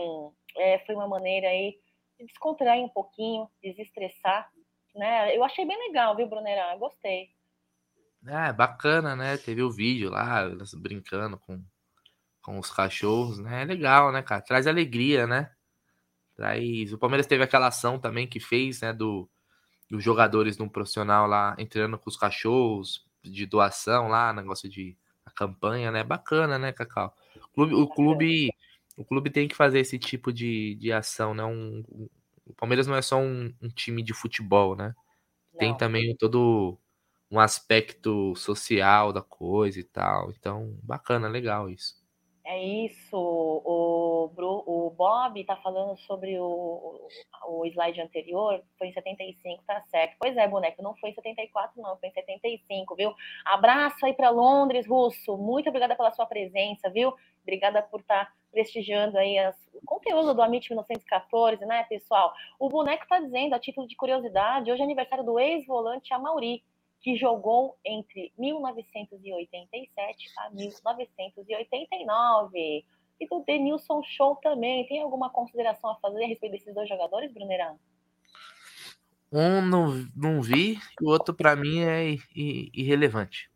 é, 0.56 0.78
foi 0.80 0.94
uma 0.94 1.08
maneira 1.08 1.48
aí 1.48 1.76
de 2.18 2.26
descontrair 2.26 2.84
um 2.84 2.88
pouquinho, 2.88 3.50
desestressar, 3.60 4.48
né? 4.94 5.36
Eu 5.36 5.42
achei 5.42 5.66
bem 5.66 5.76
legal, 5.88 6.14
viu, 6.14 6.28
Brunera? 6.28 6.76
Gostei. 6.76 7.30
É, 8.26 8.52
bacana, 8.52 9.16
né? 9.16 9.36
Teve 9.36 9.62
o 9.62 9.70
vídeo 9.70 10.10
lá, 10.10 10.44
brincando 10.76 11.38
com 11.38 11.60
com 12.42 12.58
os 12.58 12.70
cachorros, 12.70 13.38
né? 13.38 13.62
É 13.62 13.64
legal, 13.64 14.12
né, 14.12 14.22
cara? 14.22 14.42
Traz 14.42 14.66
alegria, 14.66 15.26
né? 15.26 15.50
Traz... 16.34 16.92
O 16.92 16.98
Palmeiras 16.98 17.26
teve 17.26 17.44
aquela 17.44 17.68
ação 17.68 17.98
também 17.98 18.26
que 18.26 18.40
fez, 18.40 18.80
né, 18.80 18.92
do, 18.92 19.30
dos 19.88 20.02
jogadores 20.02 20.56
de 20.56 20.62
um 20.62 20.68
profissional 20.68 21.26
lá 21.26 21.54
entrando 21.58 21.98
com 21.98 22.10
os 22.10 22.16
cachorros 22.16 23.06
de 23.22 23.46
doação 23.46 24.08
lá, 24.08 24.32
negócio 24.32 24.68
de 24.68 24.96
a 25.24 25.30
campanha, 25.30 25.90
né? 25.90 26.02
Bacana, 26.02 26.58
né, 26.58 26.72
Cacau? 26.72 27.14
O 27.36 27.48
clube, 27.54 27.74
o 27.74 27.86
clube, 27.86 28.50
o 28.96 29.04
clube 29.04 29.30
tem 29.30 29.46
que 29.46 29.54
fazer 29.54 29.80
esse 29.80 29.98
tipo 29.98 30.32
de, 30.32 30.74
de 30.76 30.92
ação, 30.92 31.34
né? 31.34 31.44
Um, 31.44 31.84
um, 31.88 32.08
o 32.46 32.54
Palmeiras 32.54 32.86
não 32.86 32.96
é 32.96 33.02
só 33.02 33.18
um, 33.18 33.54
um 33.62 33.68
time 33.68 34.02
de 34.02 34.12
futebol, 34.12 34.74
né? 34.74 34.94
Tem 35.58 35.70
não. 35.70 35.76
também 35.76 36.16
todo 36.16 36.78
um 37.30 37.38
aspecto 37.38 38.34
social 38.36 39.12
da 39.12 39.22
coisa 39.22 39.78
e 39.80 39.84
tal. 39.84 40.30
Então, 40.32 40.78
bacana, 40.82 41.28
legal 41.28 41.70
isso. 41.70 42.01
É 42.44 42.60
isso. 42.60 43.16
O, 43.16 44.30
o 44.66 44.90
Bob 44.90 45.40
está 45.40 45.56
falando 45.56 45.96
sobre 45.98 46.38
o, 46.40 47.08
o 47.46 47.64
slide 47.66 48.00
anterior, 48.00 48.60
foi 48.76 48.88
em 48.88 48.92
75, 48.92 49.62
tá 49.64 49.80
certo. 49.82 50.16
Pois 50.18 50.36
é, 50.36 50.48
boneco, 50.48 50.82
não 50.82 50.96
foi 50.96 51.10
em 51.10 51.14
74, 51.14 51.80
não, 51.80 51.96
foi 51.98 52.08
em 52.08 52.12
75, 52.12 52.96
viu? 52.96 53.14
Abraço 53.44 54.04
aí 54.04 54.12
para 54.12 54.30
Londres, 54.30 54.86
Russo. 54.88 55.36
Muito 55.36 55.68
obrigada 55.68 55.94
pela 55.94 56.10
sua 56.10 56.26
presença, 56.26 56.90
viu? 56.90 57.14
Obrigada 57.42 57.80
por 57.82 58.00
estar 58.00 58.26
tá 58.26 58.32
prestigiando 58.50 59.18
aí 59.18 59.38
as, 59.38 59.56
o 59.72 59.80
conteúdo 59.86 60.34
do 60.34 60.42
Amit 60.42 60.68
1914, 60.68 61.64
né, 61.64 61.84
pessoal? 61.84 62.32
O 62.58 62.68
boneco 62.68 63.04
está 63.04 63.20
dizendo, 63.20 63.54
a 63.54 63.60
título 63.60 63.86
de 63.86 63.94
curiosidade, 63.96 64.70
hoje 64.70 64.80
é 64.80 64.84
aniversário 64.84 65.24
do 65.24 65.38
ex-volante 65.38 66.12
Amauri 66.12 66.62
que 67.02 67.16
jogou 67.16 67.76
entre 67.84 68.32
1987 68.38 70.30
a 70.38 70.48
1989. 70.50 72.84
E 73.20 73.28
do 73.28 73.44
Denilson 73.44 74.02
Show 74.02 74.36
também. 74.36 74.86
Tem 74.86 75.00
alguma 75.00 75.28
consideração 75.30 75.90
a 75.90 75.96
fazer 75.96 76.24
a 76.24 76.26
respeito 76.26 76.52
desses 76.52 76.74
dois 76.74 76.88
jogadores, 76.88 77.30
Brunerão? 77.32 77.78
Um 79.32 79.62
não, 79.62 80.06
não 80.14 80.42
vi, 80.42 80.78
o 81.00 81.08
outro 81.08 81.34
para 81.34 81.56
mim 81.56 81.82
é 81.82 82.16
irrelevante. 82.36 83.50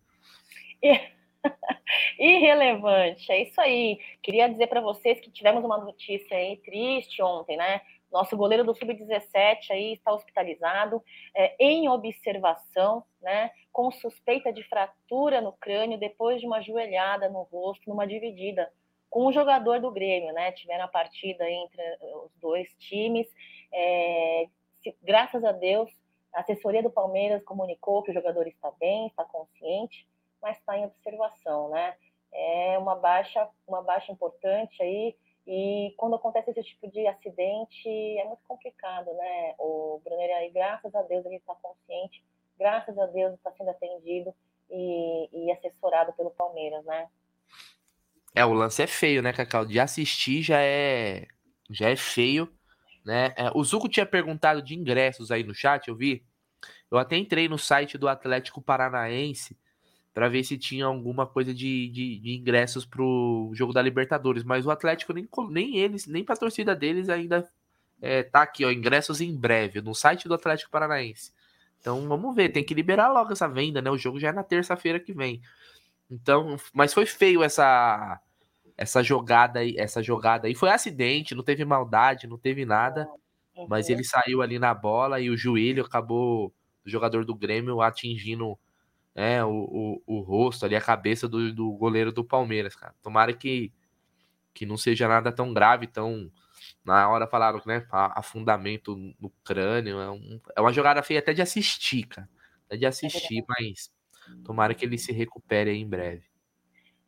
irrelevante, 2.19 3.31
é 3.31 3.43
isso 3.43 3.61
aí. 3.61 4.01
Queria 4.23 4.49
dizer 4.49 4.69
para 4.69 4.81
vocês 4.81 5.21
que 5.21 5.31
tivemos 5.31 5.63
uma 5.63 5.77
notícia 5.77 6.35
aí 6.37 6.57
triste 6.59 7.23
ontem, 7.23 7.59
né? 7.59 7.83
Nosso 8.17 8.35
goleiro 8.35 8.65
do 8.65 8.75
Sub-17 8.75 9.71
aí 9.71 9.93
está 9.93 10.11
hospitalizado 10.11 11.03
é, 11.35 11.55
em 11.61 11.87
observação, 11.87 13.05
né, 13.21 13.51
com 13.71 13.91
suspeita 13.91 14.51
de 14.51 14.63
fratura 14.63 15.43
no 15.43 15.53
crânio 15.53 15.99
depois 15.99 16.41
de 16.41 16.47
uma 16.47 16.63
joelhada 16.63 17.29
no 17.29 17.43
rosto, 17.43 17.87
numa 17.87 18.07
dividida 18.07 18.73
com 19.11 19.27
o 19.27 19.33
jogador 19.33 19.81
do 19.81 19.91
Grêmio, 19.91 20.33
né? 20.33 20.51
Tiveram 20.53 20.85
a 20.85 20.89
partida 20.89 21.49
entre 21.49 21.83
os 22.25 22.33
dois 22.41 22.75
times. 22.79 23.27
É, 23.71 24.47
se, 24.83 24.97
graças 25.03 25.45
a 25.45 25.53
Deus, 25.53 25.91
a 26.33 26.41
assessoria 26.41 26.83
do 26.83 26.91
Palmeiras 26.91 27.45
comunicou 27.45 28.03
que 28.03 28.13
o 28.13 28.15
jogador 28.15 28.47
está 28.47 28.71
bem, 28.81 29.09
está 29.09 29.25
consciente, 29.25 30.09
mas 30.41 30.57
está 30.57 30.79
em 30.79 30.87
observação, 30.87 31.69
né? 31.69 31.95
É 32.33 32.79
uma 32.79 32.95
baixa, 32.95 33.47
uma 33.69 33.83
baixa 33.83 34.11
importante 34.11 34.83
aí 34.83 35.15
e 35.47 35.95
quando 35.97 36.17
acontece 36.17 36.51
esse 36.51 36.63
tipo 36.65 36.91
de 36.91 37.07
acidente, 37.07 37.89
é 37.89 38.25
muito 38.25 38.43
complicado, 38.49 39.13
né? 39.15 39.55
O 39.59 40.01
Brunner 40.05 40.37
aí, 40.39 40.51
graças 40.51 40.93
a 40.93 41.03
Deus, 41.03 41.25
ele 41.25 41.37
está 41.37 41.55
consciente, 41.55 42.25
graças 42.59 42.99
a 42.99 43.07
Deus 43.07 43.35
está 43.35 43.53
sendo 43.53 43.71
atendido 43.71 44.35
e, 44.69 45.29
e, 45.33 45.53
assessorado 45.53 46.13
pelo 46.15 46.33
Palmeiras, 46.33 46.85
né? 46.85 47.09
É, 48.35 48.45
o 48.45 48.53
lance 48.53 48.83
é 48.83 48.89
feio, 48.89 49.23
né, 49.23 49.33
Cacau? 49.33 49.65
De 49.65 49.79
assistir 49.79 50.43
já 50.43 50.61
é, 50.61 51.29
já 51.71 51.91
é 51.91 51.97
feio, 51.97 52.53
né? 53.05 53.33
É, 53.37 53.51
o 53.55 53.63
Zuco 53.63 53.89
tinha 53.89 54.05
perguntado 54.05 54.61
de 54.61 54.75
ingressos 54.75 55.31
aí 55.31 55.45
no 55.45 55.55
chat, 55.55 55.87
eu 55.87 55.95
vi. 55.95 56.27
Eu 56.91 56.99
até 56.99 57.17
entrei 57.17 57.49
no 57.49 57.57
site 57.57 57.97
do 57.97 58.09
Atlético 58.09 58.61
Paranaense 58.61 59.57
para 60.17 60.31
ver 60.31 60.43
se 60.45 60.57
tinha 60.57 60.87
alguma 60.87 61.27
coisa 61.27 61.53
de, 61.53 61.91
de, 61.91 62.19
de 62.19 62.35
ingressos 62.37 62.87
pro 62.87 63.51
jogo 63.53 63.75
da 63.75 63.83
Libertadores. 63.83 64.43
Mas 64.45 64.65
o 64.65 64.71
Atlético 64.71 65.13
nem, 65.13 65.29
nem 65.51 65.77
eles, 65.77 66.07
nem 66.07 66.25
pra 66.25 66.35
torcida 66.35 66.75
deles 66.75 67.11
ainda 67.11 67.47
é, 68.01 68.23
tá 68.23 68.41
aqui, 68.41 68.65
ó, 68.65 68.71
ingressos 68.71 69.21
em 69.21 69.37
breve, 69.37 69.83
no 69.83 69.95
site 69.95 70.27
do 70.27 70.33
Atlético 70.33 70.71
Paranaense. 70.71 71.33
Então 71.79 72.09
vamos 72.09 72.35
ver, 72.35 72.49
tem 72.49 72.65
que 72.65 72.73
liberar 72.73 73.13
logo 73.13 73.31
essa 73.31 73.47
venda, 73.47 73.83
né? 73.83 73.91
O 73.91 73.99
jogo 73.99 74.19
já 74.19 74.29
é 74.29 74.33
na 74.33 74.43
terça-feira 74.43 74.99
que 74.99 75.13
vem. 75.13 75.43
Então, 76.11 76.57
mas 76.73 76.95
foi 76.95 77.05
feio 77.05 77.43
essa 77.43 78.19
essa 78.75 79.03
jogada 79.03 79.59
aí, 79.59 79.77
essa 79.77 80.03
jogada 80.03 80.47
aí 80.47 80.55
foi 80.55 80.71
acidente, 80.71 81.35
não 81.35 81.45
teve 81.45 81.63
maldade, 81.63 82.27
não 82.27 82.39
teve 82.39 82.65
nada, 82.65 83.07
mas 83.69 83.91
ele 83.91 84.03
saiu 84.03 84.41
ali 84.41 84.59
na 84.59 84.73
bola 84.73 85.21
e 85.21 85.29
o 85.29 85.37
joelho 85.37 85.85
acabou 85.85 86.55
o 86.87 86.89
jogador 86.89 87.23
do 87.27 87.35
Grêmio 87.35 87.83
atingindo 87.83 88.59
é, 89.17 89.43
o, 89.43 90.03
o, 90.07 90.19
o 90.19 90.21
rosto 90.21 90.67
ali, 90.67 90.77
a 90.77 90.81
cabeça 90.81 91.27
do, 91.27 91.51
do 91.51 91.73
goleiro 91.73 92.13
do 92.13 92.23
Palmeiras, 92.23 92.77
cara. 92.77 92.95
Tomara 93.03 93.33
que, 93.33 93.73
que 94.53 94.67
não 94.67 94.77
seja 94.77 95.09
nada 95.09 95.33
tão 95.33 95.55
grave, 95.55 95.87
tão. 95.87 96.31
Na 96.85 97.09
hora 97.09 97.27
falaram, 97.27 97.61
né? 97.65 97.87
Afundamento 97.91 98.95
no 99.19 99.31
crânio. 99.43 99.99
É, 99.99 100.11
um, 100.11 100.41
é 100.55 100.61
uma 100.61 100.73
jogada 100.73 101.03
feia 101.03 101.21
até 101.21 101.33
de 101.33 101.41
assistir, 101.41 102.07
cara. 102.07 102.29
Até 102.67 102.77
de 102.77 102.85
assistir, 102.85 103.43
mas 103.49 103.91
tomara 104.45 104.75
que 104.75 104.85
ele 104.85 104.99
se 104.99 105.13
recupere 105.13 105.71
aí 105.71 105.81
em 105.81 105.89
breve. 105.89 106.27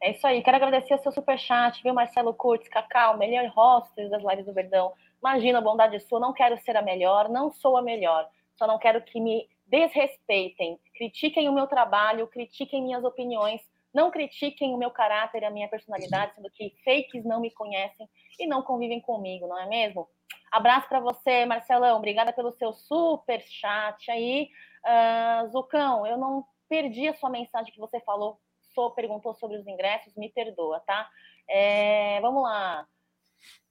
É 0.01 0.13
isso 0.13 0.27
aí. 0.27 0.43
Quero 0.43 0.57
agradecer 0.57 0.95
o 0.95 1.03
seu 1.03 1.13
superchat, 1.13 1.83
viu, 1.83 1.93
Marcelo 1.93 2.33
Curtis, 2.33 2.71
Cacau, 2.71 3.19
melhor 3.19 3.53
hostess 3.55 4.09
das 4.09 4.23
lives 4.23 4.47
do 4.47 4.55
Verdão. 4.55 4.95
Imagina 5.21 5.59
a 5.59 5.63
bondade 5.63 6.01
sua, 6.01 6.21
não 6.21 6.33
quero 6.33 6.57
ser 6.63 6.75
a 6.75 6.83
melhor, 6.83 7.29
não 7.29 7.51
sou 7.51 7.77
a 7.77 7.83
melhor. 7.83 8.27
Só 8.57 8.67
não 8.67 8.79
quero 8.79 9.03
que 9.03 9.21
me 9.21 9.47
desrespeitem, 9.69 10.79
critiquem 10.95 11.49
o 11.49 11.53
meu 11.53 11.67
trabalho, 11.67 12.27
critiquem 12.27 12.83
minhas 12.83 13.05
opiniões, 13.05 13.61
não 13.93 14.11
critiquem 14.11 14.75
o 14.75 14.79
meu 14.79 14.91
caráter 14.91 15.43
e 15.43 15.45
a 15.45 15.51
minha 15.51 15.69
personalidade, 15.69 16.35
sendo 16.35 16.51
que 16.51 16.75
fakes 16.85 17.25
não 17.25 17.41
me 17.41 17.51
conhecem 17.51 18.09
e 18.39 18.47
não 18.47 18.63
convivem 18.63 19.01
comigo, 19.01 19.47
não 19.47 19.59
é 19.59 19.67
mesmo? 19.67 20.09
Abraço 20.51 20.89
para 20.89 21.01
você, 21.01 21.45
Marcelão. 21.45 21.99
Obrigada 21.99 22.33
pelo 22.33 22.53
seu 22.53 22.73
super 22.73 23.41
chat 23.43 24.11
aí. 24.11 24.51
Uh, 24.85 25.49
Zucão, 25.51 26.07
eu 26.07 26.17
não 26.17 26.45
perdi 26.69 27.09
a 27.09 27.15
sua 27.15 27.31
mensagem 27.31 27.73
que 27.73 27.81
você 27.81 28.01
falou, 28.01 28.41
só 28.75 28.91
perguntou 28.91 29.35
sobre 29.35 29.59
os 29.59 29.67
ingressos, 29.67 30.15
me 30.17 30.29
perdoa, 30.29 30.81
tá? 30.81 31.09
É, 31.49 32.21
vamos 32.21 32.43
lá. 32.43 32.87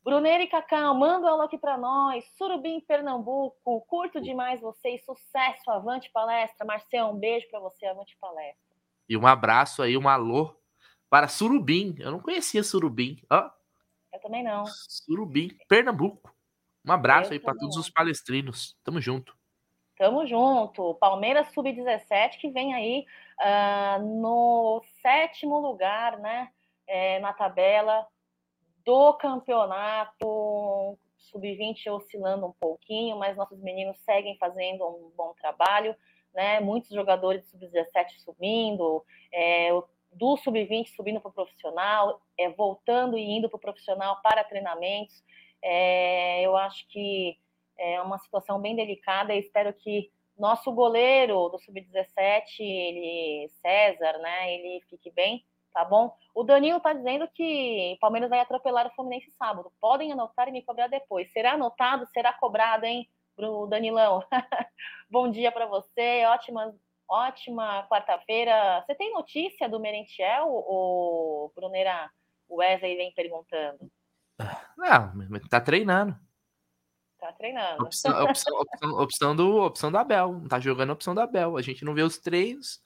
Bruneira 0.07 0.41
e 0.41 0.47
Cacau, 0.47 0.95
manda 0.95 1.27
um 1.27 1.29
alô 1.29 1.41
aqui 1.41 1.57
para 1.57 1.77
nós. 1.77 2.23
Surubim, 2.37 2.79
Pernambuco, 2.79 3.81
curto 3.81 4.21
demais 4.21 4.61
vocês. 4.61 5.03
Sucesso, 5.03 5.69
avante 5.69 6.09
palestra. 6.13 6.65
Marcel, 6.65 7.07
um 7.07 7.19
beijo 7.19 7.45
para 7.49 7.59
você, 7.59 7.85
avante 7.85 8.17
palestra. 8.17 8.73
E 9.09 9.17
um 9.17 9.27
abraço 9.27 9.83
aí, 9.83 9.97
um 9.97 10.07
alô 10.07 10.57
para 11.09 11.27
Surubim. 11.27 11.93
Eu 11.99 12.09
não 12.09 12.21
conhecia 12.21 12.63
Surubim. 12.63 13.21
Ó. 13.29 13.49
Eu 14.13 14.21
também 14.21 14.45
não. 14.45 14.63
Surubim, 14.65 15.49
Pernambuco. 15.67 16.33
Um 16.85 16.93
abraço 16.93 17.31
Eu 17.31 17.33
aí 17.33 17.39
para 17.41 17.57
todos 17.57 17.75
os 17.75 17.89
palestrinos. 17.89 18.77
Tamo 18.85 19.01
junto. 19.01 19.37
Tamo 19.97 20.25
junto. 20.25 20.95
Palmeiras 21.01 21.51
Sub-17 21.51 22.37
que 22.39 22.49
vem 22.49 22.73
aí 22.73 23.05
uh, 23.41 24.21
no 24.21 24.81
sétimo 25.01 25.59
lugar, 25.59 26.17
né? 26.17 26.49
É, 26.87 27.19
na 27.19 27.33
tabela 27.33 28.07
do 28.87 29.13
campeonato 29.15 30.97
sub-20 31.17 31.91
oscilando 31.91 32.45
um 32.45 32.53
pouquinho, 32.53 33.17
mas 33.17 33.35
nossos 33.35 33.59
meninos 33.59 33.97
seguem 34.05 34.37
fazendo 34.37 34.87
um 34.87 35.11
bom 35.13 35.33
trabalho, 35.33 35.93
né? 36.33 36.61
Muitos 36.61 36.91
jogadores 36.91 37.45
sub-17 37.49 38.19
subindo, 38.19 39.03
é, 39.33 39.71
do 40.13 40.37
sub-20 40.37 40.95
subindo 40.95 41.19
para 41.19 41.27
o 41.27 41.33
profissional, 41.33 42.21
é, 42.39 42.47
voltando 42.49 43.17
e 43.17 43.21
indo 43.21 43.49
para 43.49 43.57
o 43.57 43.59
profissional 43.59 44.21
para 44.23 44.45
treinamentos. 44.45 45.21
É, 45.61 46.41
eu 46.43 46.55
acho 46.55 46.87
que 46.87 47.37
é 47.77 48.01
uma 48.01 48.17
situação 48.19 48.57
bem 48.57 48.73
delicada 48.73 49.35
e 49.35 49.39
espero 49.39 49.73
que 49.73 50.09
nosso 50.39 50.71
goleiro 50.71 51.49
do 51.49 51.59
sub-17, 51.59 52.61
ele 52.61 53.51
César, 53.61 54.17
né? 54.19 54.53
Ele 54.53 54.81
fique 54.89 55.11
bem 55.11 55.43
tá 55.73 55.85
bom? 55.85 56.15
O 56.33 56.43
Danilo 56.43 56.79
tá 56.79 56.93
dizendo 56.93 57.27
que 57.33 57.93
o 57.95 57.99
Palmeiras 57.99 58.29
vai 58.29 58.39
atropelar 58.39 58.87
o 58.87 58.95
Fluminense 58.95 59.31
sábado. 59.31 59.71
Podem 59.79 60.11
anotar 60.11 60.47
e 60.47 60.51
me 60.51 60.61
cobrar 60.61 60.87
depois. 60.87 61.31
Será 61.31 61.53
anotado, 61.53 62.07
será 62.13 62.33
cobrado, 62.33 62.85
hein, 62.85 63.09
pro 63.35 63.67
Danilão? 63.67 64.23
bom 65.09 65.29
dia 65.29 65.51
para 65.51 65.65
você, 65.65 66.25
ótima, 66.25 66.73
ótima 67.07 67.87
quarta-feira. 67.89 68.83
Você 68.85 68.95
tem 68.95 69.13
notícia 69.13 69.69
do 69.69 69.79
Merentiel, 69.79 70.47
ou 70.49 71.51
Brunera 71.55 72.09
Wesley 72.49 72.95
vem 72.95 73.13
perguntando? 73.13 73.91
Não, 74.77 75.13
tá 75.49 75.59
treinando. 75.59 76.15
Tá 77.19 77.33
treinando. 77.33 77.83
Opção, 77.83 78.23
opção, 78.23 78.59
opção, 78.59 78.89
opção, 78.99 79.35
do, 79.35 79.55
opção 79.63 79.91
da 79.91 80.01
Abel. 80.01 80.43
Tá 80.47 80.59
jogando 80.59 80.91
a 80.91 80.93
opção 80.93 81.15
da 81.15 81.23
Abel. 81.23 81.57
A 81.57 81.61
gente 81.61 81.83
não 81.83 81.95
vê 81.95 82.03
os 82.03 82.19
treinos. 82.19 82.79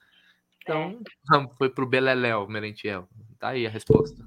Então, 0.61 0.99
é. 1.33 1.47
foi 1.57 1.69
pro 1.69 1.87
Beleléu, 1.87 2.47
Merentiel. 2.47 3.07
Tá 3.39 3.49
aí 3.49 3.65
a 3.65 3.69
resposta. 3.69 4.23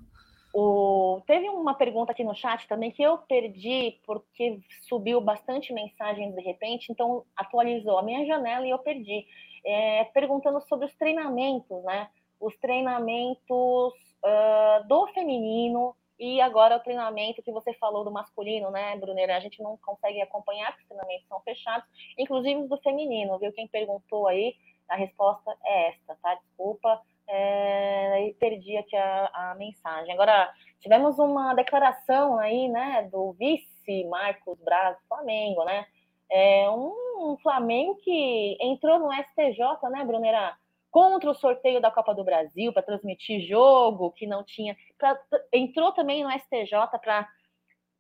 O... 0.53 1.21
Teve 1.27 1.49
uma 1.49 1.75
pergunta 1.75 2.13
aqui 2.13 2.23
no 2.23 2.35
chat 2.35 2.69
também 2.69 2.93
que 2.93 3.03
eu 3.03 3.19
perdi 3.19 3.99
porque 4.07 4.61
subiu 4.89 5.21
bastante 5.21 5.73
mensagem 5.73 6.33
de 6.33 6.41
repente, 6.41 6.93
então 6.93 7.25
atualizou 7.37 7.99
a 7.99 8.03
minha 8.03 8.25
janela 8.25 8.67
e 8.67 8.71
eu 8.71 8.79
perdi. 8.79 9.27
É, 9.67 10.05
perguntando 10.13 10.61
sobre 10.69 10.87
os 10.87 10.95
treinamentos, 10.95 11.83
né? 11.85 12.09
Os 12.39 12.55
treinamentos 12.59 13.95
uh, 14.23 14.87
do 14.87 15.07
feminino 15.09 15.97
e 16.19 16.41
agora 16.41 16.77
o 16.77 16.81
treinamento 16.81 17.43
que 17.43 17.51
você 17.51 17.73
falou 17.75 18.05
do 18.05 18.11
masculino, 18.11 18.71
né, 18.71 18.97
Brunera? 18.97 19.37
A 19.37 19.41
gente 19.41 19.63
não 19.63 19.77
consegue 19.79 20.21
acompanhar 20.21 20.69
porque 20.69 20.83
os 20.83 20.89
treinamentos 20.89 21.27
são 21.27 21.41
fechados, 21.41 21.89
inclusive 22.19 22.61
os 22.61 22.69
do 22.69 22.77
feminino, 22.79 23.39
viu? 23.39 23.53
Quem 23.53 23.67
perguntou 23.67 24.29
aí 24.29 24.55
a 24.89 24.97
resposta 24.97 25.57
é 25.65 25.89
esta, 25.89 26.17
tá? 26.23 26.35
Desculpa, 26.35 27.01
é, 27.29 28.35
perdi 28.39 28.77
aqui 28.77 28.97
a, 28.97 29.31
a, 29.33 29.55
mensagem. 29.57 30.13
Agora, 30.13 30.53
tivemos 30.81 31.19
uma 31.19 31.55
declaração 31.55 32.39
aí, 32.39 32.69
né, 32.69 33.09
do 33.11 33.33
vice 33.33 34.05
Marcos 34.05 34.59
Braz 34.61 34.97
Flamengo, 35.09 35.65
né? 35.65 35.87
É 36.31 36.69
um, 36.71 37.37
Flamengo 37.43 37.97
que 37.97 38.57
entrou 38.61 38.99
no 38.99 39.13
STJ, 39.13 39.91
né, 39.91 40.05
Brunera? 40.05 40.57
Contra 40.91 41.31
o 41.31 41.35
sorteio 41.35 41.81
da 41.81 41.91
Copa 41.91 42.15
do 42.15 42.23
Brasil 42.23 42.73
para 42.73 42.83
transmitir 42.83 43.41
jogo 43.41 44.13
que 44.13 44.27
não 44.27 44.45
tinha. 44.45 44.77
Pra, 44.97 45.19
entrou 45.53 45.93
também 45.93 46.23
no 46.23 46.31
STJ 46.31 46.71
para 47.03 47.29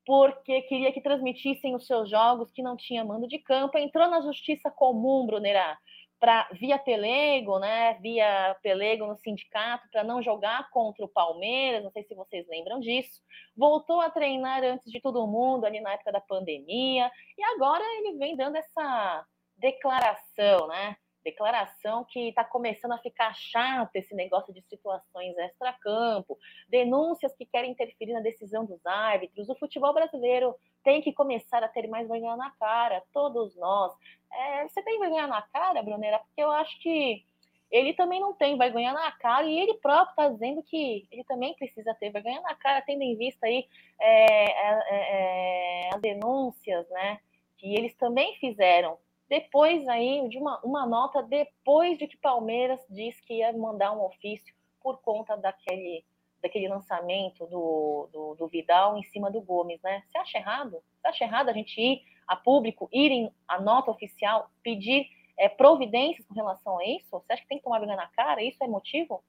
porque 0.06 0.62
queria 0.62 0.92
que 0.92 1.00
transmitissem 1.00 1.74
os 1.74 1.86
seus 1.86 2.10
jogos 2.10 2.52
que 2.52 2.62
não 2.62 2.76
tinha 2.76 3.04
mando 3.04 3.26
de 3.26 3.38
campo. 3.38 3.78
Entrou 3.78 4.08
na 4.08 4.20
justiça 4.20 4.70
comum, 4.70 5.26
Brunera, 5.26 5.78
para 6.18 6.48
via 6.52 6.78
pelego, 6.78 7.58
né, 7.58 7.94
via 8.00 8.56
pelego 8.62 9.06
no 9.06 9.16
sindicato 9.16 9.88
para 9.90 10.02
não 10.02 10.22
jogar 10.22 10.70
contra 10.70 11.04
o 11.04 11.08
Palmeiras, 11.08 11.82
não 11.82 11.90
sei 11.90 12.02
se 12.04 12.14
vocês 12.14 12.46
lembram 12.48 12.80
disso. 12.80 13.20
Voltou 13.56 14.00
a 14.00 14.10
treinar 14.10 14.62
antes 14.64 14.90
de 14.90 15.00
todo 15.00 15.26
mundo 15.26 15.64
ali 15.64 15.80
na 15.80 15.92
época 15.92 16.12
da 16.12 16.20
pandemia 16.20 17.10
e 17.36 17.44
agora 17.54 17.84
ele 17.98 18.16
vem 18.16 18.36
dando 18.36 18.56
essa 18.56 19.26
declaração, 19.56 20.66
né? 20.68 20.96
Declaração 21.24 22.04
que 22.04 22.28
está 22.28 22.44
começando 22.44 22.92
a 22.92 22.98
ficar 22.98 23.34
chato 23.34 23.96
esse 23.96 24.14
negócio 24.14 24.52
de 24.52 24.62
situações 24.62 25.36
extra-campo, 25.38 26.38
denúncias 26.68 27.34
que 27.34 27.46
querem 27.46 27.72
interferir 27.72 28.12
na 28.12 28.20
decisão 28.20 28.64
dos 28.64 28.84
árbitros. 28.84 29.48
O 29.48 29.54
futebol 29.54 29.94
brasileiro 29.94 30.54
tem 30.82 31.00
que 31.00 31.12
começar 31.12 31.64
a 31.64 31.68
ter 31.68 31.88
mais 31.88 32.06
vergonha 32.08 32.36
na 32.36 32.50
cara, 32.50 33.02
todos 33.12 33.56
nós. 33.56 33.92
É, 34.30 34.68
você 34.68 34.82
tem 34.82 35.00
vergonha 35.00 35.26
na 35.26 35.40
cara, 35.42 35.82
Brunera? 35.82 36.18
Porque 36.18 36.42
eu 36.42 36.50
acho 36.50 36.78
que 36.80 37.24
ele 37.70 37.92
também 37.94 38.20
não 38.20 38.32
tem 38.32 38.56
vergonha 38.56 38.92
na 38.92 39.10
cara 39.10 39.46
e 39.46 39.58
ele 39.58 39.74
próprio 39.74 40.10
está 40.10 40.28
dizendo 40.28 40.62
que 40.62 41.08
ele 41.10 41.24
também 41.24 41.54
precisa 41.54 41.92
ter 41.94 42.10
vergonha 42.10 42.40
na 42.40 42.54
cara, 42.54 42.82
tendo 42.82 43.02
em 43.02 43.16
vista 43.16 43.46
aí 43.46 43.66
é, 43.98 44.44
é, 44.44 44.78
é, 44.94 45.90
as 45.92 46.00
denúncias, 46.00 46.88
né, 46.90 47.18
que 47.56 47.74
eles 47.74 47.92
também 47.94 48.36
fizeram 48.36 48.96
depois 49.28 49.86
aí 49.88 50.28
de 50.28 50.38
uma, 50.38 50.60
uma 50.62 50.86
nota 50.86 51.22
depois 51.22 51.98
de 51.98 52.06
que 52.06 52.16
Palmeiras 52.16 52.80
disse 52.90 53.22
que 53.22 53.38
ia 53.38 53.52
mandar 53.52 53.92
um 53.92 54.04
ofício 54.04 54.54
por 54.80 55.00
conta 55.00 55.36
daquele, 55.36 56.04
daquele 56.42 56.68
lançamento 56.68 57.46
do, 57.46 58.08
do, 58.12 58.34
do, 58.34 58.48
Vidal 58.48 58.98
em 58.98 59.02
cima 59.04 59.30
do 59.30 59.40
Gomes, 59.40 59.80
né? 59.82 60.02
Você 60.06 60.18
acha 60.18 60.38
errado? 60.38 60.72
Você 61.00 61.08
acha 61.08 61.24
errado 61.24 61.48
a 61.48 61.52
gente 61.52 61.80
ir 61.80 62.02
a 62.28 62.36
público, 62.36 62.88
irem 62.92 63.30
a 63.48 63.60
nota 63.60 63.90
oficial, 63.90 64.50
pedir 64.62 65.06
é, 65.38 65.48
providências 65.48 66.26
com 66.26 66.34
relação 66.34 66.78
a 66.78 66.84
isso? 66.84 67.08
Você 67.10 67.32
acha 67.32 67.42
que 67.42 67.48
tem 67.48 67.58
que 67.58 67.64
tomar 67.64 67.78
vergonha 67.78 67.96
na 67.96 68.08
cara? 68.08 68.42
Isso 68.42 68.62
é 68.62 68.68
motivo? 68.68 69.24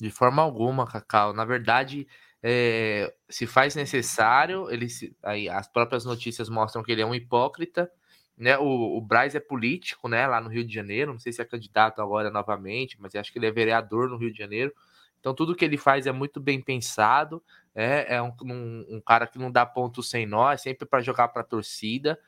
De 0.00 0.10
forma 0.10 0.42
alguma, 0.42 0.86
Cacau. 0.86 1.32
Na 1.32 1.44
verdade, 1.44 2.06
é, 2.42 3.12
se 3.28 3.46
faz 3.46 3.74
necessário, 3.74 4.70
ele, 4.70 4.86
aí, 5.22 5.48
as 5.48 5.66
próprias 5.68 6.04
notícias 6.04 6.48
mostram 6.48 6.82
que 6.82 6.92
ele 6.92 7.02
é 7.02 7.06
um 7.06 7.14
hipócrita, 7.14 7.90
né? 8.38 8.56
O, 8.58 8.96
o 8.96 9.00
Braz 9.00 9.34
é 9.34 9.40
político, 9.40 10.08
né? 10.08 10.26
Lá 10.26 10.40
no 10.40 10.48
Rio 10.48 10.64
de 10.64 10.72
Janeiro. 10.72 11.12
Não 11.12 11.18
sei 11.18 11.32
se 11.32 11.42
é 11.42 11.44
candidato 11.44 12.00
agora 12.00 12.30
novamente, 12.30 12.96
mas 13.00 13.14
acho 13.14 13.32
que 13.32 13.38
ele 13.38 13.46
é 13.46 13.50
vereador 13.50 14.08
no 14.08 14.16
Rio 14.16 14.32
de 14.32 14.38
Janeiro. 14.38 14.72
Então 15.20 15.34
tudo 15.34 15.54
que 15.54 15.64
ele 15.64 15.76
faz 15.76 16.06
é 16.06 16.12
muito 16.12 16.40
bem 16.40 16.60
pensado. 16.60 17.42
É, 17.74 18.16
é 18.16 18.22
um, 18.22 18.32
um, 18.42 18.86
um 18.96 19.00
cara 19.00 19.26
que 19.26 19.38
não 19.38 19.50
dá 19.50 19.66
ponto 19.66 20.02
sem 20.02 20.26
nó, 20.26 20.50
é 20.50 20.56
sempre 20.56 20.86
para 20.86 21.00
jogar 21.00 21.28
para 21.28 21.42
a 21.42 21.44
torcida 21.44 22.18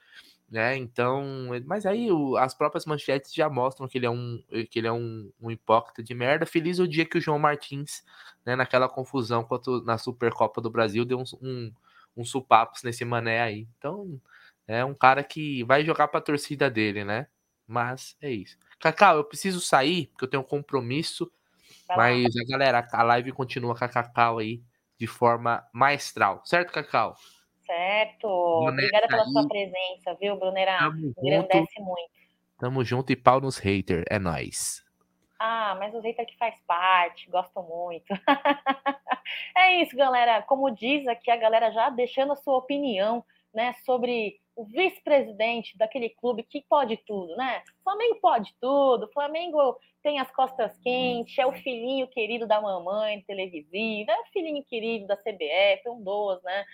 né? 0.50 0.76
Então, 0.76 1.24
mas 1.64 1.86
aí 1.86 2.10
o, 2.10 2.36
as 2.36 2.52
próprias 2.54 2.84
manchetes 2.84 3.32
já 3.32 3.48
mostram 3.48 3.86
que 3.86 3.96
ele 3.96 4.06
é 4.06 4.10
um 4.10 4.42
que 4.68 4.80
ele 4.80 4.88
é 4.88 4.92
um, 4.92 5.30
um 5.40 5.50
hipócrita 5.50 6.02
de 6.02 6.12
merda. 6.12 6.44
Feliz 6.44 6.80
o 6.80 6.88
dia 6.88 7.06
que 7.06 7.18
o 7.18 7.20
João 7.20 7.38
Martins, 7.38 8.02
né, 8.44 8.56
naquela 8.56 8.88
confusão 8.88 9.44
quanto 9.44 9.80
na 9.84 9.96
Supercopa 9.96 10.60
do 10.60 10.68
Brasil, 10.68 11.04
deu 11.04 11.20
um, 11.20 11.24
um, 11.40 11.72
um 12.16 12.24
supapos 12.24 12.82
nesse 12.82 13.04
mané 13.04 13.40
aí. 13.40 13.68
Então, 13.78 14.20
é 14.70 14.84
um 14.84 14.94
cara 14.94 15.24
que 15.24 15.64
vai 15.64 15.84
jogar 15.84 16.06
para 16.06 16.20
a 16.20 16.22
torcida 16.22 16.70
dele, 16.70 17.04
né? 17.04 17.26
Mas 17.66 18.16
é 18.22 18.30
isso. 18.30 18.56
Cacau, 18.78 19.16
eu 19.16 19.24
preciso 19.24 19.60
sair 19.60 20.06
porque 20.06 20.24
eu 20.24 20.30
tenho 20.30 20.42
um 20.42 20.46
compromisso. 20.46 21.30
Mas 21.88 22.36
a 22.36 22.44
galera, 22.48 22.86
a 22.92 23.02
live 23.02 23.32
continua 23.32 23.76
com 23.76 23.84
a 23.84 23.88
Cacau 23.88 24.38
aí 24.38 24.62
de 24.96 25.08
forma 25.08 25.66
maestral, 25.72 26.40
certo, 26.44 26.72
Cacau? 26.72 27.16
Certo. 27.66 28.28
Obrigada 28.28 29.08
pela 29.08 29.22
aí. 29.22 29.32
sua 29.32 29.48
presença, 29.48 30.14
viu, 30.20 30.36
Brunera? 30.36 30.78
Tamo 30.78 31.14
Engrandece 31.20 31.74
junto. 31.76 31.86
muito. 31.86 32.10
Tamo 32.58 32.84
junto 32.84 33.10
e 33.10 33.16
pau 33.16 33.40
nos 33.40 33.58
haters. 33.58 34.04
É 34.08 34.18
nóis. 34.18 34.84
Ah, 35.38 35.74
mas 35.78 35.94
os 35.94 36.02
haters 36.02 36.30
que 36.30 36.36
faz 36.36 36.54
parte, 36.66 37.28
gosto 37.30 37.60
muito. 37.62 38.04
é 39.56 39.82
isso, 39.82 39.96
galera. 39.96 40.42
Como 40.42 40.70
diz 40.70 41.08
aqui 41.08 41.30
a 41.30 41.36
galera 41.36 41.72
já 41.72 41.90
deixando 41.90 42.34
a 42.34 42.36
sua 42.36 42.58
opinião, 42.58 43.24
né, 43.52 43.74
sobre 43.84 44.38
o 44.56 44.64
vice-presidente 44.64 45.76
daquele 45.76 46.10
clube 46.10 46.42
que 46.42 46.64
pode 46.68 46.96
tudo, 46.98 47.34
né? 47.36 47.62
Flamengo 47.82 48.18
pode 48.20 48.54
tudo, 48.60 49.10
Flamengo 49.12 49.78
tem 50.02 50.18
as 50.18 50.30
costas 50.30 50.76
quentes, 50.78 51.38
é 51.38 51.46
o 51.46 51.52
filhinho 51.52 52.06
querido 52.08 52.46
da 52.46 52.60
mamãe 52.60 53.22
televisiva, 53.22 54.12
é 54.12 54.20
o 54.20 54.26
filhinho 54.32 54.62
querido 54.64 55.06
da 55.06 55.16
CBF, 55.16 55.88
um 55.88 56.02
dos, 56.02 56.42
né? 56.42 56.64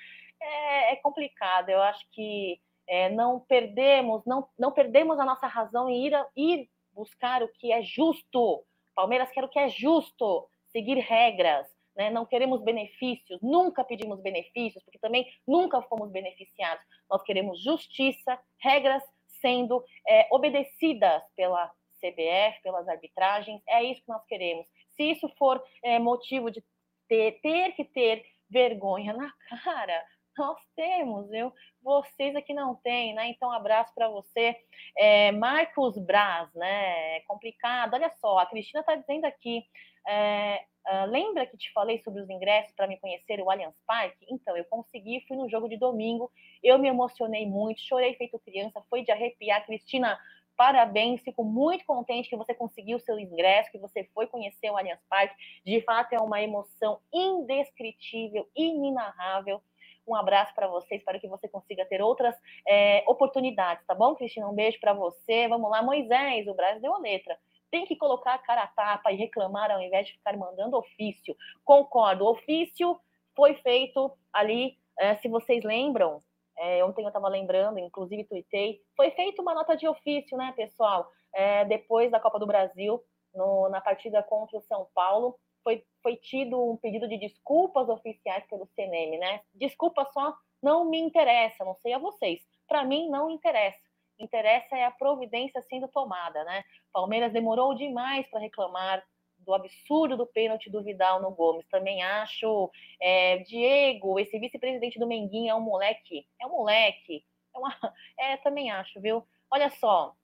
é, 0.40 0.92
é 0.92 0.96
complicado. 0.96 1.68
Eu 1.68 1.82
acho 1.82 2.06
que 2.10 2.60
é, 2.86 3.08
não 3.10 3.40
perdemos, 3.40 4.22
não, 4.24 4.48
não 4.58 4.72
perdemos 4.72 5.18
a 5.18 5.24
nossa 5.24 5.46
razão 5.46 5.88
em 5.88 6.06
ir, 6.06 6.14
a, 6.14 6.26
ir 6.36 6.68
buscar 6.92 7.42
o 7.42 7.48
que 7.48 7.72
é 7.72 7.82
justo. 7.82 8.64
Palmeiras 8.94 9.30
quer 9.30 9.44
o 9.44 9.48
que 9.48 9.58
é 9.58 9.68
justo, 9.68 10.48
seguir 10.70 10.98
regras, 10.98 11.66
né? 11.96 12.10
não 12.10 12.26
queremos 12.26 12.62
benefícios, 12.62 13.40
nunca 13.42 13.84
pedimos 13.84 14.20
benefícios, 14.20 14.82
porque 14.84 14.98
também 14.98 15.26
nunca 15.46 15.80
fomos 15.82 16.10
beneficiados. 16.10 16.84
Nós 17.10 17.22
queremos 17.22 17.62
justiça, 17.62 18.38
regras 18.60 19.02
sendo 19.40 19.82
é, 20.08 20.28
obedecidas 20.30 21.22
pela 21.34 21.70
CBF, 22.00 22.62
pelas 22.62 22.88
arbitragens, 22.88 23.62
é 23.68 23.82
isso 23.82 24.02
que 24.02 24.08
nós 24.08 24.24
queremos. 24.26 24.66
Se 24.96 25.02
isso 25.02 25.28
for 25.38 25.62
é, 25.82 25.98
motivo 25.98 26.50
de 26.50 26.62
ter, 27.08 27.40
ter 27.40 27.72
que 27.72 27.84
ter 27.84 28.24
vergonha 28.48 29.12
na 29.12 29.32
cara, 29.64 30.04
nós 30.38 30.58
temos, 30.74 31.28
viu? 31.28 31.52
Vocês 31.82 32.34
aqui 32.36 32.52
não 32.52 32.74
têm, 32.76 33.14
né? 33.14 33.28
Então, 33.28 33.50
abraço 33.50 33.94
para 33.94 34.08
você. 34.08 34.56
É, 34.96 35.32
Marcos 35.32 35.96
Braz, 35.98 36.52
né? 36.54 37.16
É 37.16 37.20
complicado. 37.26 37.94
Olha 37.94 38.10
só, 38.20 38.38
a 38.38 38.46
Cristina 38.46 38.80
está 38.80 38.94
dizendo 38.94 39.24
aqui. 39.24 39.64
É, 40.06 40.64
uh, 40.86 41.06
lembra 41.06 41.46
que 41.46 41.56
te 41.56 41.72
falei 41.72 42.00
sobre 42.02 42.22
os 42.22 42.30
ingressos 42.30 42.72
para 42.74 42.86
me 42.86 42.98
conhecer 42.98 43.40
o 43.40 43.50
Allianz 43.50 43.74
Parque? 43.86 44.26
Então, 44.30 44.56
eu 44.56 44.64
consegui, 44.64 45.24
fui 45.26 45.36
no 45.36 45.48
jogo 45.48 45.68
de 45.68 45.76
domingo, 45.76 46.30
eu 46.62 46.78
me 46.78 46.88
emocionei 46.88 47.46
muito, 47.46 47.80
chorei 47.80 48.14
feito 48.14 48.38
criança, 48.38 48.82
foi 48.88 49.02
de 49.02 49.10
arrepiar. 49.10 49.64
Cristina, 49.66 50.18
parabéns, 50.56 51.20
fico 51.22 51.44
muito 51.44 51.84
contente 51.84 52.28
que 52.28 52.36
você 52.36 52.54
conseguiu 52.54 52.96
o 52.96 53.00
seu 53.00 53.18
ingresso, 53.18 53.70
que 53.70 53.78
você 53.78 54.04
foi 54.14 54.26
conhecer 54.26 54.70
o 54.70 54.76
Allianz 54.76 55.00
Parque. 55.08 55.34
De 55.64 55.80
fato, 55.82 56.12
é 56.12 56.20
uma 56.20 56.40
emoção 56.40 57.00
indescritível, 57.12 58.48
inenarrável. 58.56 59.60
Um 60.06 60.14
abraço 60.14 60.54
para 60.54 60.68
vocês, 60.68 61.02
para 61.02 61.18
que 61.18 61.28
você 61.28 61.48
consiga 61.48 61.84
ter 61.84 62.00
outras 62.00 62.34
é, 62.66 63.02
oportunidades, 63.06 63.84
tá 63.86 63.94
bom, 63.94 64.14
Cristina? 64.14 64.48
Um 64.48 64.54
beijo 64.54 64.78
para 64.80 64.92
você. 64.92 65.48
Vamos 65.48 65.70
lá, 65.70 65.82
Moisés, 65.82 66.46
o 66.46 66.54
Brasil 66.54 66.80
deu 66.80 66.94
a 66.94 66.98
letra. 66.98 67.36
Tem 67.70 67.84
que 67.84 67.96
colocar 67.96 68.34
a 68.34 68.38
cara 68.38 68.62
a 68.62 68.68
tapa 68.68 69.12
e 69.12 69.16
reclamar 69.16 69.70
ao 69.70 69.80
invés 69.80 70.06
de 70.06 70.12
ficar 70.12 70.36
mandando 70.36 70.76
ofício. 70.76 71.36
Concordo, 71.64 72.24
o 72.24 72.30
ofício 72.30 72.98
foi 73.34 73.54
feito 73.56 74.12
ali, 74.32 74.78
é, 74.98 75.16
se 75.16 75.28
vocês 75.28 75.62
lembram, 75.64 76.20
é, 76.58 76.82
ontem 76.84 77.02
eu 77.02 77.08
estava 77.08 77.28
lembrando, 77.28 77.78
inclusive 77.78 78.24
tuitei, 78.24 78.80
foi 78.96 79.10
feita 79.10 79.42
uma 79.42 79.54
nota 79.54 79.76
de 79.76 79.86
ofício, 79.86 80.38
né, 80.38 80.52
pessoal? 80.56 81.10
É, 81.34 81.64
depois 81.66 82.10
da 82.10 82.18
Copa 82.18 82.38
do 82.38 82.46
Brasil, 82.46 83.02
no, 83.34 83.68
na 83.68 83.80
partida 83.80 84.22
contra 84.22 84.56
o 84.56 84.62
São 84.62 84.88
Paulo, 84.94 85.38
foi, 85.66 85.82
foi 86.00 86.14
tido 86.14 86.62
um 86.62 86.76
pedido 86.76 87.08
de 87.08 87.18
desculpas 87.18 87.88
oficiais 87.88 88.46
pelo 88.46 88.68
CNM, 88.76 89.18
né? 89.18 89.40
Desculpa 89.52 90.08
só 90.12 90.32
não 90.62 90.88
me 90.88 90.96
interessa, 90.96 91.64
não 91.64 91.74
sei 91.82 91.92
a 91.92 91.98
vocês. 91.98 92.40
Para 92.68 92.84
mim 92.84 93.08
não 93.08 93.28
interessa. 93.28 93.76
Interessa 94.16 94.76
é 94.76 94.84
a 94.84 94.92
providência 94.92 95.60
sendo 95.62 95.88
tomada, 95.88 96.44
né? 96.44 96.62
Palmeiras 96.92 97.32
demorou 97.32 97.74
demais 97.74 98.28
para 98.28 98.38
reclamar 98.38 99.04
do 99.40 99.52
absurdo 99.52 100.16
do 100.16 100.24
pênalti 100.24 100.70
do 100.70 100.84
Vidal 100.84 101.20
no 101.20 101.32
Gomes. 101.32 101.66
Também 101.68 102.00
acho, 102.00 102.70
é, 103.02 103.38
Diego, 103.38 104.20
esse 104.20 104.38
vice-presidente 104.38 105.00
do 105.00 105.06
Menguinho 105.06 105.50
é 105.50 105.54
um 105.56 105.60
moleque, 105.60 106.28
é 106.40 106.46
um 106.46 106.50
moleque. 106.50 107.24
É, 107.52 107.58
uma, 107.58 107.74
é 108.20 108.36
também 108.36 108.70
acho, 108.70 109.00
viu? 109.00 109.26
Olha 109.50 109.68
só, 109.70 110.14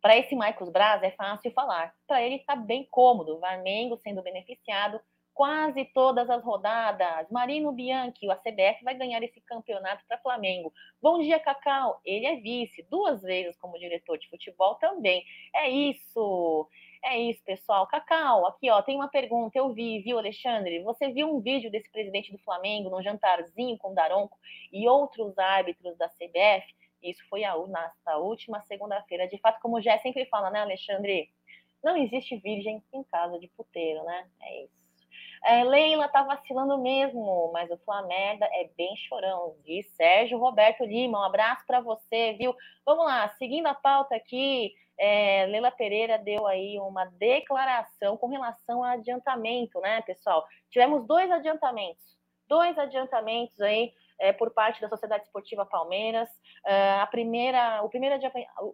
para 0.00 0.16
esse 0.16 0.34
Marcos 0.34 0.68
Braz 0.68 1.02
é 1.02 1.10
fácil 1.10 1.50
falar. 1.52 1.92
Para 2.06 2.22
ele 2.22 2.36
está 2.36 2.54
bem 2.54 2.86
cômodo. 2.90 3.38
Varmengo 3.38 3.98
sendo 4.02 4.22
beneficiado 4.22 5.00
quase 5.36 5.84
todas 5.92 6.30
as 6.30 6.42
rodadas. 6.42 7.30
Marino 7.30 7.70
Bianchi, 7.70 8.26
o 8.26 8.30
ACBF, 8.30 8.82
vai 8.82 8.94
ganhar 8.94 9.22
esse 9.22 9.38
campeonato 9.42 10.02
para 10.08 10.16
Flamengo. 10.18 10.72
Bom 11.00 11.20
dia, 11.20 11.38
Cacau. 11.38 12.00
Ele 12.06 12.24
é 12.24 12.36
vice, 12.36 12.82
duas 12.90 13.20
vezes 13.20 13.54
como 13.58 13.78
diretor 13.78 14.16
de 14.16 14.28
futebol 14.30 14.76
também. 14.76 15.22
É 15.54 15.68
isso. 15.68 16.66
É 17.04 17.20
isso, 17.20 17.44
pessoal. 17.44 17.86
Cacau, 17.86 18.46
aqui 18.46 18.70
ó, 18.70 18.80
tem 18.80 18.96
uma 18.96 19.08
pergunta. 19.08 19.58
Eu 19.58 19.74
vi, 19.74 20.00
viu, 20.00 20.18
Alexandre? 20.18 20.82
Você 20.82 21.12
viu 21.12 21.28
um 21.28 21.40
vídeo 21.40 21.70
desse 21.70 21.90
presidente 21.92 22.32
do 22.32 22.38
Flamengo 22.38 22.88
num 22.88 23.02
jantarzinho 23.02 23.76
com 23.76 23.92
Daronco 23.92 24.38
e 24.72 24.88
outros 24.88 25.38
árbitros 25.38 25.98
da 25.98 26.08
CBF? 26.08 26.66
Isso 27.10 27.22
foi 27.28 27.44
a, 27.44 27.54
última 28.16 28.60
segunda-feira. 28.62 29.28
De 29.28 29.38
fato, 29.38 29.60
como 29.60 29.76
o 29.76 29.80
Jé 29.80 29.98
sempre 29.98 30.26
fala, 30.26 30.50
né, 30.50 30.60
Alexandre? 30.60 31.30
Não 31.82 31.96
existe 31.96 32.36
virgem 32.36 32.82
em 32.92 33.02
casa 33.04 33.38
de 33.38 33.48
puteiro, 33.48 34.02
né? 34.04 34.26
É 34.42 34.64
isso. 34.64 34.76
É, 35.44 35.62
Leila 35.62 36.08
tá 36.08 36.22
vacilando 36.22 36.76
mesmo, 36.78 37.50
mas 37.52 37.70
o 37.70 37.78
Flamengo 37.78 38.44
é 38.44 38.68
bem 38.76 38.96
chorão. 38.96 39.54
Diz 39.64 39.86
Sérgio 39.94 40.38
Roberto 40.38 40.84
Lima. 40.84 41.20
Um 41.20 41.24
abraço 41.24 41.64
para 41.66 41.80
você, 41.80 42.32
viu? 42.32 42.54
Vamos 42.84 43.04
lá, 43.04 43.28
seguindo 43.38 43.66
a 43.66 43.74
pauta 43.74 44.16
aqui, 44.16 44.74
é, 44.98 45.46
Leila 45.46 45.70
Pereira 45.70 46.18
deu 46.18 46.46
aí 46.46 46.78
uma 46.78 47.04
declaração 47.04 48.16
com 48.16 48.28
relação 48.28 48.82
a 48.82 48.92
adiantamento, 48.92 49.78
né, 49.80 50.00
pessoal? 50.02 50.46
Tivemos 50.70 51.06
dois 51.06 51.30
adiantamentos, 51.30 52.16
dois 52.48 52.76
adiantamentos 52.78 53.60
aí 53.60 53.92
é, 54.18 54.32
por 54.32 54.52
parte 54.52 54.80
da 54.80 54.88
Sociedade 54.88 55.24
Esportiva 55.24 55.66
Palmeiras. 55.66 56.28
Uh, 56.64 57.00
a 57.00 57.06
primeira, 57.06 57.82
o, 57.82 57.88
primeiro 57.88 58.16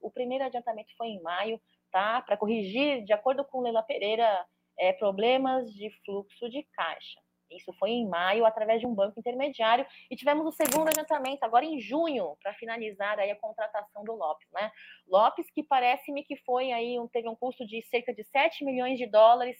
o 0.03 0.11
primeiro 0.11 0.45
adiantamento 0.45 0.95
foi 0.97 1.09
em 1.09 1.23
maio, 1.23 1.61
tá? 1.91 2.23
Para 2.23 2.37
corrigir, 2.37 3.05
de 3.05 3.13
acordo 3.13 3.45
com 3.45 3.61
Leila 3.61 3.83
Pereira, 3.83 4.47
é, 4.79 4.93
problemas 4.93 5.71
de 5.73 5.91
fluxo 6.05 6.49
de 6.49 6.63
caixa. 6.75 7.21
Isso 7.57 7.73
foi 7.75 7.91
em 7.91 8.09
maio, 8.09 8.47
através 8.47 8.81
de 8.81 8.87
um 8.87 8.95
banco 8.95 9.21
intermediário, 9.21 9.87
e 10.11 10.17
tivemos 10.17 10.47
o 10.47 10.53
segundo 10.53 10.89
adiantamento 10.89 11.45
agora 11.45 11.65
em 11.65 11.79
junho, 11.79 12.37
para 12.43 12.55
finalizar 12.55 13.19
aí 13.19 13.31
a 13.31 13.37
contratação 13.37 14.03
do 14.05 14.15
Lopes, 14.15 14.49
né? 14.53 14.71
Lopes, 15.07 15.51
que 15.51 15.63
parece-me 15.63 16.25
que 16.25 16.37
foi 16.37 16.73
aí, 16.73 16.97
teve 17.13 17.29
um 17.29 17.37
custo 17.37 17.67
de 17.67 17.83
cerca 17.83 18.15
de 18.15 18.25
7 18.25 18.65
milhões 18.65 18.99
de 18.99 19.07
dólares, 19.07 19.59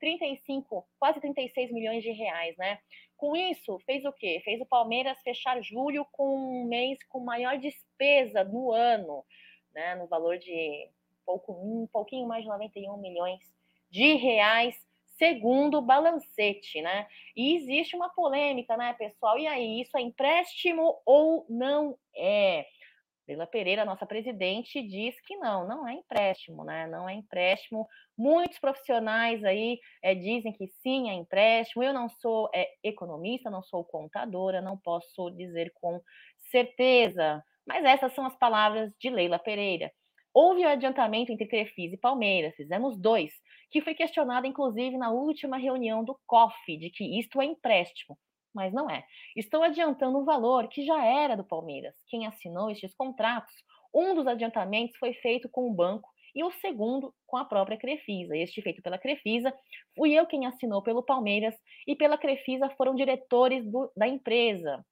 35, 0.00 0.86
quase 0.98 1.20
36 1.20 1.72
milhões 1.72 2.02
de 2.02 2.10
reais, 2.10 2.56
né? 2.56 2.78
Com 3.24 3.34
isso, 3.34 3.78
fez 3.86 4.04
o 4.04 4.12
quê? 4.12 4.42
Fez 4.44 4.60
o 4.60 4.66
Palmeiras 4.66 5.18
fechar 5.22 5.58
julho 5.62 6.06
com 6.12 6.36
um 6.36 6.66
mês 6.66 7.02
com 7.04 7.20
maior 7.20 7.56
despesa 7.56 8.44
no 8.44 8.70
ano, 8.70 9.24
né? 9.74 9.94
No 9.94 10.06
valor 10.06 10.36
de 10.36 10.90
pouco, 11.24 11.52
um 11.54 11.88
pouquinho 11.90 12.28
mais 12.28 12.42
de 12.42 12.50
91 12.50 12.98
milhões 12.98 13.40
de 13.90 14.12
reais, 14.16 14.76
segundo 15.16 15.78
o 15.78 15.80
balancete, 15.80 16.82
né? 16.82 17.08
E 17.34 17.56
existe 17.56 17.96
uma 17.96 18.10
polêmica, 18.10 18.76
né, 18.76 18.92
pessoal? 18.92 19.38
E 19.38 19.46
aí, 19.46 19.80
isso 19.80 19.96
é 19.96 20.02
empréstimo 20.02 21.00
ou 21.06 21.46
não 21.48 21.96
é? 22.14 22.66
Leila 23.26 23.46
Pereira, 23.46 23.84
nossa 23.84 24.04
presidente, 24.04 24.82
diz 24.82 25.18
que 25.22 25.36
não, 25.36 25.66
não 25.66 25.88
é 25.88 25.94
empréstimo, 25.94 26.62
né? 26.62 26.86
Não 26.86 27.08
é 27.08 27.14
empréstimo. 27.14 27.88
Muitos 28.16 28.58
profissionais 28.58 29.42
aí 29.44 29.78
é, 30.02 30.14
dizem 30.14 30.52
que 30.52 30.68
sim, 30.82 31.08
é 31.08 31.14
empréstimo. 31.14 31.82
Eu 31.82 31.92
não 31.92 32.08
sou 32.08 32.50
é, 32.54 32.68
economista, 32.82 33.50
não 33.50 33.62
sou 33.62 33.82
contadora, 33.84 34.60
não 34.60 34.76
posso 34.76 35.30
dizer 35.30 35.72
com 35.74 36.00
certeza. 36.50 37.42
Mas 37.66 37.84
essas 37.84 38.12
são 38.14 38.26
as 38.26 38.36
palavras 38.36 38.92
de 39.00 39.08
Leila 39.08 39.38
Pereira. 39.38 39.90
Houve 40.34 40.62
o 40.62 40.68
um 40.68 40.70
adiantamento 40.70 41.32
entre 41.32 41.46
Crefisa 41.46 41.94
e 41.94 41.98
Palmeiras, 41.98 42.56
fizemos 42.56 42.98
dois, 42.98 43.32
que 43.70 43.80
foi 43.80 43.94
questionado 43.94 44.46
inclusive 44.46 44.98
na 44.98 45.10
última 45.10 45.56
reunião 45.56 46.04
do 46.04 46.18
COF, 46.26 46.76
de 46.76 46.90
que 46.90 47.20
isto 47.20 47.40
é 47.40 47.44
empréstimo. 47.44 48.18
Mas 48.54 48.72
não 48.72 48.88
é. 48.88 49.04
Estou 49.34 49.62
adiantando 49.62 50.18
um 50.18 50.24
valor 50.24 50.68
que 50.68 50.84
já 50.84 51.04
era 51.04 51.36
do 51.36 51.44
Palmeiras. 51.44 51.94
Quem 52.08 52.26
assinou 52.26 52.70
estes 52.70 52.94
contratos, 52.94 53.52
um 53.92 54.14
dos 54.14 54.26
adiantamentos 54.26 54.96
foi 54.96 55.12
feito 55.14 55.48
com 55.48 55.68
o 55.68 55.74
banco 55.74 56.08
e 56.34 56.42
o 56.42 56.50
segundo 56.52 57.14
com 57.26 57.36
a 57.36 57.44
própria 57.44 57.78
Crefisa. 57.78 58.36
Este 58.36 58.60
feito 58.60 58.82
pela 58.82 58.98
Crefisa, 58.98 59.52
fui 59.96 60.12
eu 60.12 60.26
quem 60.26 60.46
assinou 60.46 60.82
pelo 60.82 61.02
Palmeiras 61.02 61.54
e 61.86 61.94
pela 61.94 62.18
Crefisa 62.18 62.68
foram 62.70 62.94
diretores 62.94 63.64
do, 63.70 63.90
da 63.96 64.08
empresa. 64.08 64.84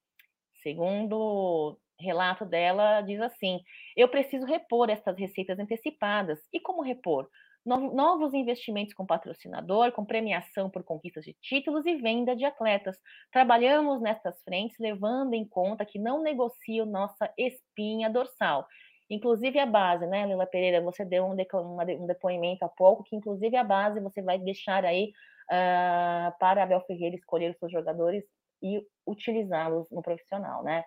Segundo 0.62 1.78
relato 1.98 2.44
dela, 2.44 3.00
diz 3.02 3.20
assim: 3.20 3.60
eu 3.96 4.08
preciso 4.08 4.46
repor 4.46 4.90
estas 4.90 5.18
receitas 5.18 5.58
antecipadas. 5.58 6.38
E 6.52 6.60
como 6.60 6.82
repor? 6.82 7.28
Novos 7.64 8.34
investimentos 8.34 8.92
com 8.94 9.06
patrocinador, 9.06 9.92
com 9.92 10.04
premiação 10.04 10.68
por 10.68 10.82
conquistas 10.82 11.24
de 11.24 11.34
títulos 11.40 11.86
e 11.86 11.96
venda 11.96 12.34
de 12.34 12.44
atletas. 12.44 12.96
Trabalhamos 13.30 14.00
nestas 14.00 14.42
frentes, 14.42 14.76
levando 14.78 15.34
em 15.34 15.46
conta 15.46 15.84
que 15.84 15.98
não 15.98 16.22
negocio 16.22 16.84
nossa 16.84 17.32
espinha 17.38 18.10
dorsal. 18.10 18.66
Inclusive 19.08 19.58
a 19.58 19.66
base, 19.66 20.06
né, 20.06 20.26
Lila 20.26 20.46
Pereira? 20.46 20.80
Você 20.80 21.04
deu 21.04 21.24
um, 21.24 21.32
um 21.32 22.06
depoimento 22.06 22.64
há 22.64 22.68
pouco, 22.68 23.04
que 23.04 23.14
inclusive 23.14 23.56
a 23.56 23.64
base 23.64 24.00
você 24.00 24.22
vai 24.22 24.38
deixar 24.38 24.84
aí 24.84 25.12
uh, 25.50 26.36
para 26.38 26.62
Abel 26.62 26.80
Ferreira 26.86 27.14
escolher 27.14 27.50
os 27.50 27.58
seus 27.58 27.70
jogadores 27.70 28.24
e 28.62 28.80
utilizá-los 29.06 29.90
no 29.90 30.02
profissional, 30.02 30.62
né? 30.62 30.84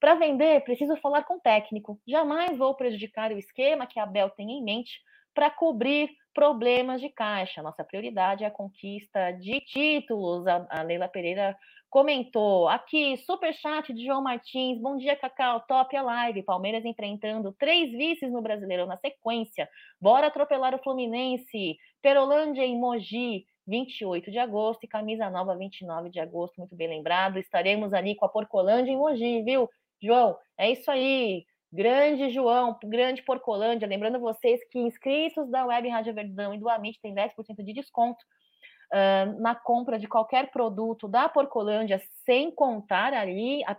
Para 0.00 0.14
vender, 0.14 0.62
preciso 0.62 0.96
falar 0.96 1.24
com 1.24 1.36
o 1.36 1.40
técnico. 1.40 2.00
Jamais 2.06 2.56
vou 2.56 2.74
prejudicar 2.74 3.32
o 3.32 3.38
esquema 3.38 3.86
que 3.86 3.98
a 3.98 4.04
Abel 4.04 4.30
tem 4.30 4.50
em 4.50 4.62
mente 4.62 5.00
para 5.36 5.50
cobrir 5.50 6.08
problemas 6.32 6.98
de 6.98 7.10
caixa. 7.10 7.62
Nossa 7.62 7.84
prioridade 7.84 8.42
é 8.42 8.46
a 8.46 8.50
conquista 8.50 9.32
de 9.32 9.60
títulos. 9.60 10.46
A, 10.46 10.66
a 10.70 10.82
Leila 10.82 11.08
Pereira 11.08 11.54
comentou 11.90 12.66
aqui, 12.68 13.18
super 13.18 13.52
chat 13.52 13.92
de 13.92 14.06
João 14.06 14.22
Martins. 14.22 14.80
Bom 14.80 14.96
dia, 14.96 15.14
Cacau. 15.14 15.60
Top 15.68 15.94
a 15.94 16.02
live. 16.02 16.42
Palmeiras 16.42 16.86
enfrentando 16.86 17.54
três 17.58 17.90
vices 17.92 18.32
no 18.32 18.40
Brasileirão 18.40 18.86
na 18.86 18.96
sequência. 18.96 19.68
Bora 20.00 20.28
atropelar 20.28 20.74
o 20.74 20.82
Fluminense. 20.82 21.76
Perolândia 22.00 22.64
e 22.64 22.74
Mogi. 22.74 23.44
28 23.68 24.30
de 24.30 24.38
agosto 24.38 24.84
e 24.84 24.88
camisa 24.88 25.28
nova 25.28 25.56
29 25.56 26.08
de 26.08 26.20
agosto, 26.20 26.54
muito 26.56 26.76
bem 26.76 26.86
lembrado. 26.86 27.36
Estaremos 27.36 27.92
ali 27.92 28.14
com 28.14 28.24
a 28.24 28.28
Porcolândia 28.28 28.92
em 28.92 28.96
Mogi, 28.96 29.42
viu, 29.42 29.68
João? 30.00 30.38
É 30.56 30.70
isso 30.70 30.88
aí. 30.88 31.44
Grande 31.76 32.30
João, 32.30 32.78
grande 32.82 33.20
Porcolândia. 33.22 33.86
Lembrando 33.86 34.18
vocês 34.18 34.58
que 34.70 34.78
inscritos 34.78 35.46
da 35.50 35.66
Web 35.66 35.86
Rádio 35.90 36.14
Verdão 36.14 36.54
e 36.54 36.58
do 36.58 36.70
Amit 36.70 36.98
têm 37.02 37.14
10% 37.14 37.34
de 37.62 37.74
desconto 37.74 38.24
uh, 38.94 39.38
na 39.42 39.54
compra 39.54 39.98
de 39.98 40.08
qualquer 40.08 40.50
produto 40.50 41.06
da 41.06 41.28
Porcolândia, 41.28 42.00
sem 42.24 42.50
contar 42.50 43.12
ali 43.12 43.62
a 43.66 43.76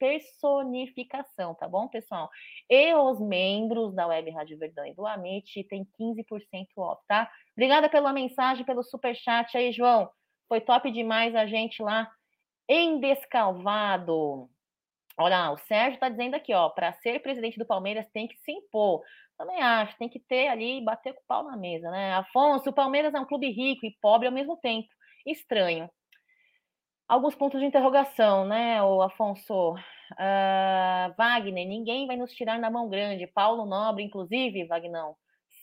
personificação, 0.00 1.54
tá 1.54 1.68
bom, 1.68 1.86
pessoal? 1.86 2.28
E 2.68 2.92
os 2.92 3.20
membros 3.20 3.94
da 3.94 4.08
Web 4.08 4.28
Rádio 4.32 4.58
Verdão 4.58 4.84
e 4.84 4.92
do 4.92 5.06
Amit 5.06 5.62
têm 5.68 5.86
15% 6.00 6.66
off, 6.78 7.00
tá? 7.06 7.30
Obrigada 7.56 7.88
pela 7.88 8.12
mensagem, 8.12 8.64
pelo 8.64 8.82
super 8.82 9.14
chat 9.14 9.56
aí, 9.56 9.70
João. 9.70 10.10
Foi 10.48 10.60
top 10.60 10.90
demais 10.90 11.36
a 11.36 11.46
gente 11.46 11.80
lá 11.80 12.10
em 12.68 12.98
Descalvado. 12.98 14.50
Olha, 15.18 15.52
o 15.52 15.58
Sérgio 15.58 15.94
está 15.94 16.08
dizendo 16.08 16.34
aqui, 16.34 16.54
ó, 16.54 16.68
para 16.70 16.92
ser 16.94 17.20
presidente 17.20 17.58
do 17.58 17.66
Palmeiras 17.66 18.06
tem 18.12 18.26
que 18.26 18.36
se 18.38 18.52
impor. 18.52 19.02
Também 19.36 19.60
acho, 19.60 19.96
tem 19.98 20.08
que 20.08 20.20
ter 20.20 20.48
ali 20.48 20.78
e 20.78 20.84
bater 20.84 21.14
com 21.14 21.20
o 21.20 21.26
pau 21.26 21.44
na 21.44 21.56
mesa, 21.56 21.90
né? 21.90 22.14
Afonso, 22.14 22.70
o 22.70 22.72
Palmeiras 22.72 23.14
é 23.14 23.20
um 23.20 23.26
clube 23.26 23.50
rico 23.50 23.84
e 23.86 23.96
pobre 24.00 24.26
ao 24.26 24.32
mesmo 24.32 24.56
tempo. 24.58 24.88
Estranho. 25.26 25.90
Alguns 27.08 27.34
pontos 27.34 27.60
de 27.60 27.66
interrogação, 27.66 28.46
né, 28.46 28.82
o 28.82 29.02
Afonso? 29.02 29.74
Uh, 30.12 31.14
Wagner, 31.16 31.66
ninguém 31.66 32.06
vai 32.06 32.16
nos 32.16 32.32
tirar 32.32 32.58
na 32.58 32.70
mão 32.70 32.88
grande. 32.88 33.26
Paulo 33.26 33.66
Nobre, 33.66 34.04
inclusive, 34.04 34.64
Vagnão. 34.64 35.14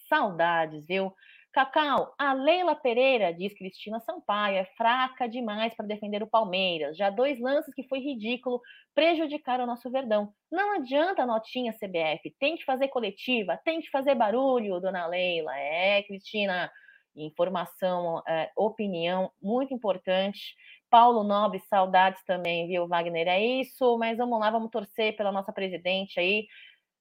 Saudades, 0.08 0.86
viu? 0.86 1.14
Cacau, 1.52 2.14
a 2.18 2.32
Leila 2.34 2.76
Pereira, 2.76 3.34
diz 3.34 3.54
Cristina 3.56 4.00
Sampaio, 4.00 4.58
é 4.58 4.66
fraca 4.78 5.28
demais 5.28 5.74
para 5.74 5.88
defender 5.88 6.22
o 6.22 6.28
Palmeiras. 6.28 6.96
Já 6.96 7.10
dois 7.10 7.40
lances 7.40 7.74
que 7.74 7.88
foi 7.88 8.00
ridículo 8.00 8.62
prejudicaram 8.94 9.64
o 9.64 9.68
nosso 9.68 9.90
Verdão. 9.90 10.32
Não 10.52 10.76
adianta 10.76 11.24
a 11.24 11.26
notinha 11.26 11.74
CBF, 11.74 12.36
tem 12.40 12.56
que 12.56 12.64
fazer 12.66 12.90
coletiva, 12.90 13.60
tem 13.66 13.82
que 13.82 13.90
fazer 13.90 14.14
barulho, 14.14 14.80
dona 14.80 15.08
Leila. 15.08 15.58
É, 15.58 16.04
Cristina, 16.04 16.72
informação, 17.16 18.22
é, 18.28 18.52
opinião 18.56 19.32
muito 19.42 19.74
importante. 19.74 20.56
Paulo 20.90 21.24
Nobre, 21.24 21.60
saudades 21.62 22.24
também, 22.26 22.68
viu, 22.68 22.88
Wagner? 22.88 23.28
É 23.28 23.44
isso, 23.44 23.98
mas 23.98 24.18
vamos 24.18 24.40
lá, 24.40 24.52
vamos 24.52 24.70
torcer 24.70 25.16
pela 25.16 25.32
nossa 25.32 25.52
presidente 25.52 26.20
aí. 26.20 26.48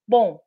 Bom, 0.07 0.41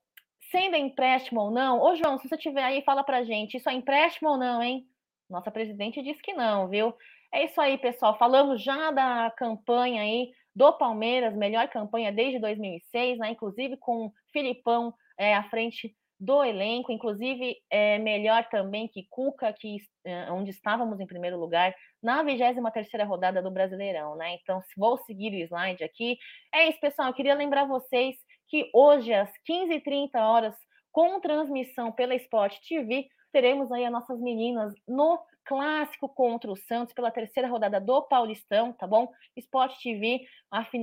sendo 0.52 0.76
empréstimo 0.76 1.42
ou 1.42 1.52
não, 1.52 1.82
ô 1.82 1.96
João, 1.96 2.20
se 2.20 2.28
você 2.28 2.38
tiver 2.38 2.64
aí, 2.64 2.84
fala 2.84 3.04
pra 3.04 3.24
gente, 3.24 3.58
isso 3.58 3.70
é 3.70 3.74
empréstimo 3.74 4.30
ou 4.30 4.38
não, 4.38 4.62
hein? 4.62 4.86
Nossa 5.30 5.50
presidente 5.50 6.04
disse 6.04 6.22
que 6.22 6.34
não, 6.34 6.68
viu? 6.68 6.94
É 7.34 7.46
isso 7.46 7.60
aí, 7.62 7.78
pessoal. 7.78 8.18
Falamos 8.18 8.62
já 8.62 8.92
da 8.92 9.32
campanha 9.38 10.02
aí 10.02 10.30
do 10.54 10.74
Palmeiras, 10.74 11.36
melhor 11.36 11.70
campanha 11.70 12.12
desde 12.12 12.40
2006, 12.40 13.18
né? 13.20 13.30
Inclusive 13.30 13.78
com 13.78 14.12
Filipão 14.34 14.94
é, 15.18 15.34
à 15.34 15.44
frente 15.50 15.96
do 16.20 16.44
elenco, 16.44 16.92
inclusive 16.92 17.56
é 17.68 17.98
melhor 17.98 18.48
também 18.50 18.88
que 18.88 19.08
Cuca, 19.10 19.52
que 19.54 19.78
é, 20.06 20.32
onde 20.32 20.52
estávamos 20.52 21.00
em 21.00 21.08
primeiro 21.08 21.40
lugar 21.40 21.74
na 22.04 22.24
23ª 22.24 23.08
rodada 23.08 23.42
do 23.42 23.50
Brasileirão, 23.50 24.16
né? 24.16 24.36
Então, 24.36 24.62
vou 24.78 24.98
seguir 25.00 25.34
o 25.34 25.46
slide 25.46 25.84
aqui. 25.84 26.18
É 26.54 26.68
isso, 26.70 26.80
pessoal. 26.80 27.08
Eu 27.08 27.14
queria 27.14 27.34
lembrar 27.34 27.66
vocês 27.66 28.16
que 28.52 28.70
hoje, 28.74 29.14
às 29.14 29.32
15h30 29.50 30.16
horas, 30.16 30.56
com 30.92 31.22
transmissão 31.22 31.90
pela 31.90 32.14
Sport 32.16 32.54
TV, 32.68 33.08
teremos 33.32 33.72
aí 33.72 33.86
as 33.86 33.92
nossas 33.92 34.20
meninas 34.20 34.74
no 34.86 35.18
clássico 35.46 36.10
contra 36.10 36.52
o 36.52 36.58
Santos 36.58 36.94
pela 36.94 37.10
terceira 37.10 37.48
rodada 37.48 37.80
do 37.80 38.02
Paulistão, 38.04 38.74
tá 38.74 38.86
bom? 38.86 39.10
Sport 39.38 39.74
TV, 39.82 40.26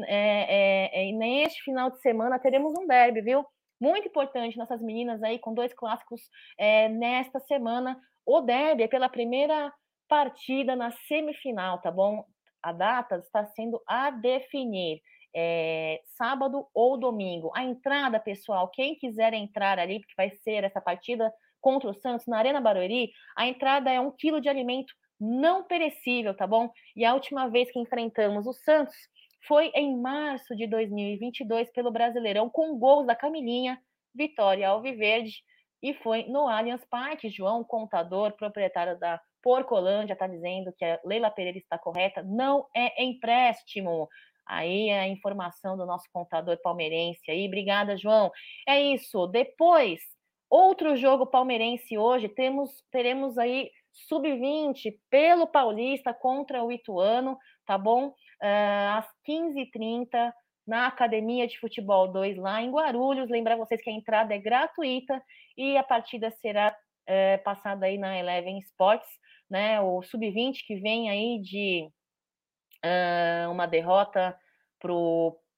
é, 0.06 0.08
é, 0.08 1.10
é, 1.10 1.12
neste 1.12 1.62
final 1.62 1.90
de 1.90 2.00
semana 2.00 2.38
teremos 2.38 2.72
um 2.72 2.86
derby, 2.86 3.20
viu? 3.20 3.44
Muito 3.78 4.08
importante, 4.08 4.56
nossas 4.56 4.80
meninas 4.80 5.22
aí 5.22 5.38
com 5.38 5.52
dois 5.52 5.72
clássicos 5.74 6.22
é, 6.56 6.88
nesta 6.88 7.38
semana. 7.40 8.00
O 8.24 8.40
derby 8.40 8.84
é 8.84 8.88
pela 8.88 9.10
primeira 9.10 9.70
partida 10.08 10.74
na 10.74 10.90
semifinal, 11.06 11.82
tá 11.82 11.90
bom? 11.90 12.24
A 12.62 12.72
data 12.72 13.16
está 13.16 13.44
sendo 13.48 13.80
a 13.86 14.10
definir 14.10 15.02
é, 15.40 16.00
sábado 16.16 16.66
ou 16.74 16.98
domingo. 16.98 17.52
A 17.54 17.62
entrada, 17.62 18.18
pessoal, 18.18 18.68
quem 18.68 18.96
quiser 18.96 19.32
entrar 19.32 19.78
ali, 19.78 20.00
porque 20.00 20.14
vai 20.16 20.30
ser 20.42 20.64
essa 20.64 20.80
partida 20.80 21.32
contra 21.60 21.88
o 21.88 21.94
Santos 21.94 22.26
na 22.26 22.38
Arena 22.38 22.60
Barueri, 22.60 23.12
a 23.36 23.46
entrada 23.46 23.88
é 23.88 24.00
um 24.00 24.10
quilo 24.10 24.40
de 24.40 24.48
alimento 24.48 24.92
não 25.20 25.62
perecível, 25.62 26.34
tá 26.36 26.44
bom? 26.44 26.70
E 26.96 27.04
a 27.04 27.14
última 27.14 27.48
vez 27.48 27.70
que 27.70 27.78
enfrentamos 27.78 28.48
o 28.48 28.52
Santos 28.52 28.94
foi 29.46 29.70
em 29.74 29.96
março 29.96 30.56
de 30.56 30.66
2022 30.66 31.70
pelo 31.70 31.92
Brasileirão, 31.92 32.50
com 32.50 32.76
gols 32.76 33.06
da 33.06 33.14
Camilinha, 33.14 33.78
Vitória 34.12 34.68
Alviverde, 34.68 35.36
e 35.80 35.94
foi 35.94 36.24
no 36.24 36.48
Allianz 36.48 36.84
Parque. 36.90 37.30
João, 37.30 37.62
contador, 37.62 38.32
proprietário 38.32 38.98
da 38.98 39.20
Porcolândia, 39.40 40.14
está 40.14 40.26
dizendo 40.26 40.72
que 40.76 40.84
a 40.84 41.00
Leila 41.04 41.30
Pereira 41.30 41.58
está 41.58 41.78
correta, 41.78 42.22
não 42.24 42.66
é 42.74 43.04
empréstimo. 43.04 44.08
Aí 44.48 44.88
é 44.88 45.00
a 45.00 45.08
informação 45.08 45.76
do 45.76 45.84
nosso 45.84 46.06
contador 46.12 46.56
palmeirense 46.62 47.30
aí. 47.30 47.46
Obrigada, 47.46 47.96
João. 47.96 48.30
É 48.66 48.80
isso. 48.80 49.26
Depois, 49.26 50.00
outro 50.48 50.96
jogo 50.96 51.26
palmeirense 51.26 51.98
hoje, 51.98 52.28
temos 52.28 52.82
teremos 52.90 53.36
aí 53.36 53.70
sub-20 54.06 54.96
pelo 55.10 55.46
Paulista 55.46 56.14
contra 56.14 56.62
o 56.62 56.72
Ituano, 56.72 57.36
tá 57.66 57.76
bom? 57.76 58.08
Uh, 58.08 58.96
às 58.96 59.06
15h30 59.28 60.32
na 60.66 60.86
Academia 60.86 61.46
de 61.46 61.58
Futebol 61.58 62.08
2 62.08 62.36
lá 62.36 62.62
em 62.62 62.70
Guarulhos. 62.70 63.28
Lembrar 63.28 63.56
vocês 63.56 63.82
que 63.82 63.90
a 63.90 63.92
entrada 63.92 64.34
é 64.34 64.38
gratuita 64.38 65.22
e 65.56 65.76
a 65.76 65.82
partida 65.82 66.30
será 66.30 66.74
uh, 67.08 67.42
passada 67.42 67.86
aí 67.86 67.98
na 67.98 68.18
Eleven 68.18 68.58
Sports, 68.60 69.08
né? 69.50 69.80
O 69.80 70.02
sub-20 70.02 70.64
que 70.66 70.76
vem 70.76 71.10
aí 71.10 71.40
de 71.40 71.90
uh, 72.84 73.50
uma 73.50 73.66
derrota 73.66 74.36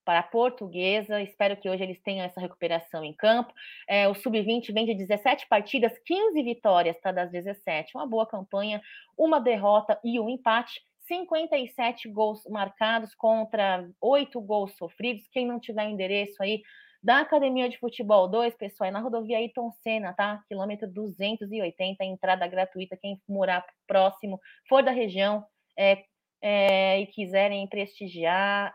para 0.03 0.19
a 0.19 0.23
portuguesa. 0.23 1.21
Espero 1.21 1.57
que 1.57 1.69
hoje 1.69 1.83
eles 1.83 2.01
tenham 2.01 2.25
essa 2.25 2.39
recuperação 2.39 3.03
em 3.03 3.13
campo. 3.13 3.53
É, 3.87 4.07
o 4.07 4.15
Sub-20 4.15 4.73
vem 4.73 4.85
de 4.85 4.95
17 4.95 5.47
partidas, 5.47 5.97
15 6.05 6.41
vitórias 6.43 6.99
tá, 6.99 7.11
das 7.11 7.31
17. 7.31 7.95
Uma 7.95 8.07
boa 8.07 8.25
campanha, 8.25 8.81
uma 9.17 9.39
derrota 9.39 9.99
e 10.03 10.19
um 10.19 10.29
empate. 10.29 10.81
57 11.07 12.09
gols 12.09 12.41
marcados 12.49 13.13
contra 13.15 13.87
8 13.99 14.39
gols 14.39 14.75
sofridos. 14.77 15.27
Quem 15.31 15.45
não 15.45 15.59
tiver 15.59 15.89
endereço 15.89 16.41
aí 16.41 16.61
da 17.03 17.19
Academia 17.19 17.67
de 17.67 17.79
Futebol 17.79 18.27
2, 18.27 18.55
pessoal, 18.55 18.87
é 18.87 18.91
na 18.91 18.99
rodovia 18.99 19.37
Ayrton 19.37 19.71
Senna, 19.83 20.13
tá? 20.13 20.43
Quilômetro 20.47 20.87
280, 20.87 22.03
entrada 22.05 22.47
gratuita. 22.47 22.95
Quem 22.95 23.19
morar 23.27 23.65
próximo, 23.87 24.39
for 24.69 24.83
da 24.83 24.91
região 24.91 25.43
é, 25.77 26.03
é, 26.41 26.99
e 26.99 27.07
quiserem 27.07 27.67
prestigiar, 27.67 28.73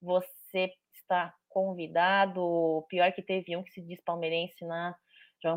você 0.00 0.70
está 0.94 1.34
convidado. 1.48 2.84
Pior 2.88 3.12
que 3.12 3.22
teve 3.22 3.56
um 3.56 3.62
que 3.62 3.72
se 3.72 3.82
diz 3.82 4.00
palmeirense 4.04 4.64
na 4.64 4.94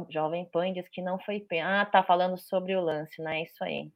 Jovem 0.10 0.46
Pan, 0.52 0.72
diz 0.74 0.88
que 0.90 1.02
não 1.02 1.20
foi. 1.20 1.46
Ah, 1.62 1.86
tá 1.86 2.04
falando 2.04 2.38
sobre 2.38 2.76
o 2.76 2.82
lance, 2.82 3.22
né? 3.22 3.44
Isso 3.44 3.64
aí. 3.64 3.92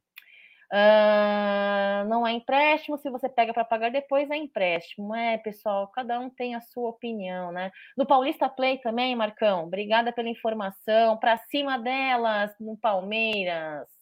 Não 2.08 2.26
é 2.26 2.32
empréstimo, 2.32 2.98
se 2.98 3.08
você 3.10 3.28
pega 3.28 3.52
para 3.54 3.64
pagar 3.64 3.90
depois 3.90 4.30
é 4.30 4.36
empréstimo, 4.36 5.14
é, 5.14 5.38
pessoal, 5.38 5.88
cada 5.88 6.18
um 6.18 6.28
tem 6.28 6.54
a 6.54 6.60
sua 6.60 6.90
opinião, 6.90 7.52
né? 7.52 7.70
No 7.96 8.06
Paulista 8.06 8.48
Play 8.48 8.78
também, 8.78 9.14
Marcão, 9.14 9.64
obrigada 9.64 10.12
pela 10.12 10.28
informação, 10.28 11.16
para 11.18 11.38
cima 11.48 11.78
delas 11.78 12.52
no 12.58 12.76
Palmeiras. 12.76 13.93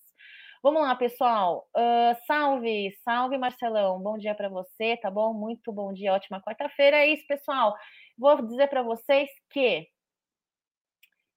Vamos 0.62 0.82
lá, 0.82 0.94
pessoal. 0.94 1.68
Uh, 1.76 2.14
salve, 2.24 2.96
salve, 3.02 3.36
Marcelão. 3.36 4.00
Bom 4.00 4.16
dia 4.16 4.32
para 4.32 4.48
você, 4.48 4.96
tá 4.96 5.10
bom? 5.10 5.34
Muito 5.34 5.72
bom 5.72 5.92
dia, 5.92 6.12
ótima 6.12 6.40
quarta-feira. 6.40 6.98
É 6.98 7.08
isso, 7.08 7.26
pessoal. 7.26 7.74
Vou 8.16 8.40
dizer 8.46 8.68
para 8.68 8.80
vocês 8.80 9.28
que 9.50 9.88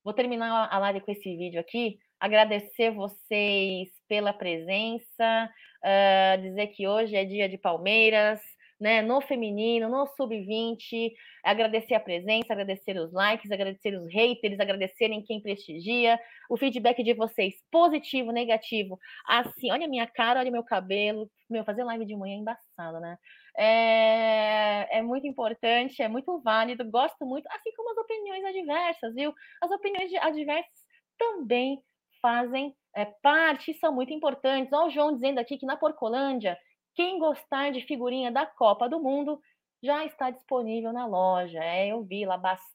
vou 0.04 0.14
terminar 0.14 0.70
a 0.72 0.78
live 0.78 1.02
com 1.02 1.12
esse 1.12 1.36
vídeo 1.36 1.60
aqui. 1.60 1.98
Agradecer 2.20 2.92
vocês 2.92 3.90
pela 4.08 4.32
presença, 4.32 5.50
uh, 5.84 6.42
dizer 6.44 6.68
que 6.68 6.88
hoje 6.88 7.16
é 7.16 7.26
dia 7.26 7.50
de 7.50 7.58
Palmeiras, 7.58 8.40
né, 8.80 9.02
no 9.02 9.22
feminino, 9.22 9.90
no 9.90 10.06
sub-20, 10.08 11.12
agradecer 11.44 11.96
a 11.96 12.00
presença, 12.00 12.54
agradecer 12.54 12.98
os 12.98 13.12
likes, 13.14 13.50
agradecer 13.52 13.98
os 13.98 14.12
haters, 14.14 14.60
agradecerem 14.60 15.24
quem 15.24 15.42
prestigia, 15.42 16.20
o 16.50 16.58
feedback 16.58 17.02
de 17.04 17.14
vocês, 17.14 17.54
positivo, 17.72 18.32
negativo, 18.32 19.00
assim, 19.28 19.72
olha 19.72 19.88
minha 19.88 20.08
cara, 20.08 20.40
olha 20.40 20.52
meu 20.52 20.64
cabelo, 20.64 21.30
meu, 21.50 21.64
fazer 21.64 21.84
live 21.84 22.06
de 22.06 22.16
manhã 22.16 22.36
é 22.36 22.40
embaçado, 22.40 23.00
né? 23.00 23.18
É, 23.58 24.98
é 24.98 25.02
muito 25.02 25.26
importante, 25.28 26.02
é 26.02 26.08
muito 26.08 26.42
válido, 26.42 26.90
gosto 26.90 27.26
muito, 27.26 27.48
assim 27.52 27.72
como 27.76 27.92
as 27.92 27.98
opiniões 27.98 28.44
adversas, 28.44 29.14
viu? 29.14 29.34
As 29.62 29.72
opiniões 29.72 30.14
adversas 30.16 30.86
também 31.18 31.82
fazem 32.22 32.76
é, 32.96 33.06
parte 33.22 33.74
são 33.76 33.94
muito 33.94 34.14
importantes. 34.14 34.74
Olha 34.74 34.88
o 34.88 34.90
João 34.90 35.14
dizendo 35.14 35.40
aqui 35.40 35.58
que 35.58 35.66
na 35.66 35.78
Porcolândia, 35.78 36.58
quem 36.96 37.20
gostar 37.20 37.72
de 37.72 37.82
figurinha 37.82 38.32
da 38.32 38.46
Copa 38.46 38.90
do 38.90 39.00
Mundo 39.00 39.40
já 39.84 40.06
está 40.06 40.32
disponível 40.32 40.94
na 40.94 41.06
loja. 41.06 41.64
É, 41.64 41.90
eu 41.90 42.04
vi 42.04 42.26
lá 42.26 42.38
bastante 42.38 42.74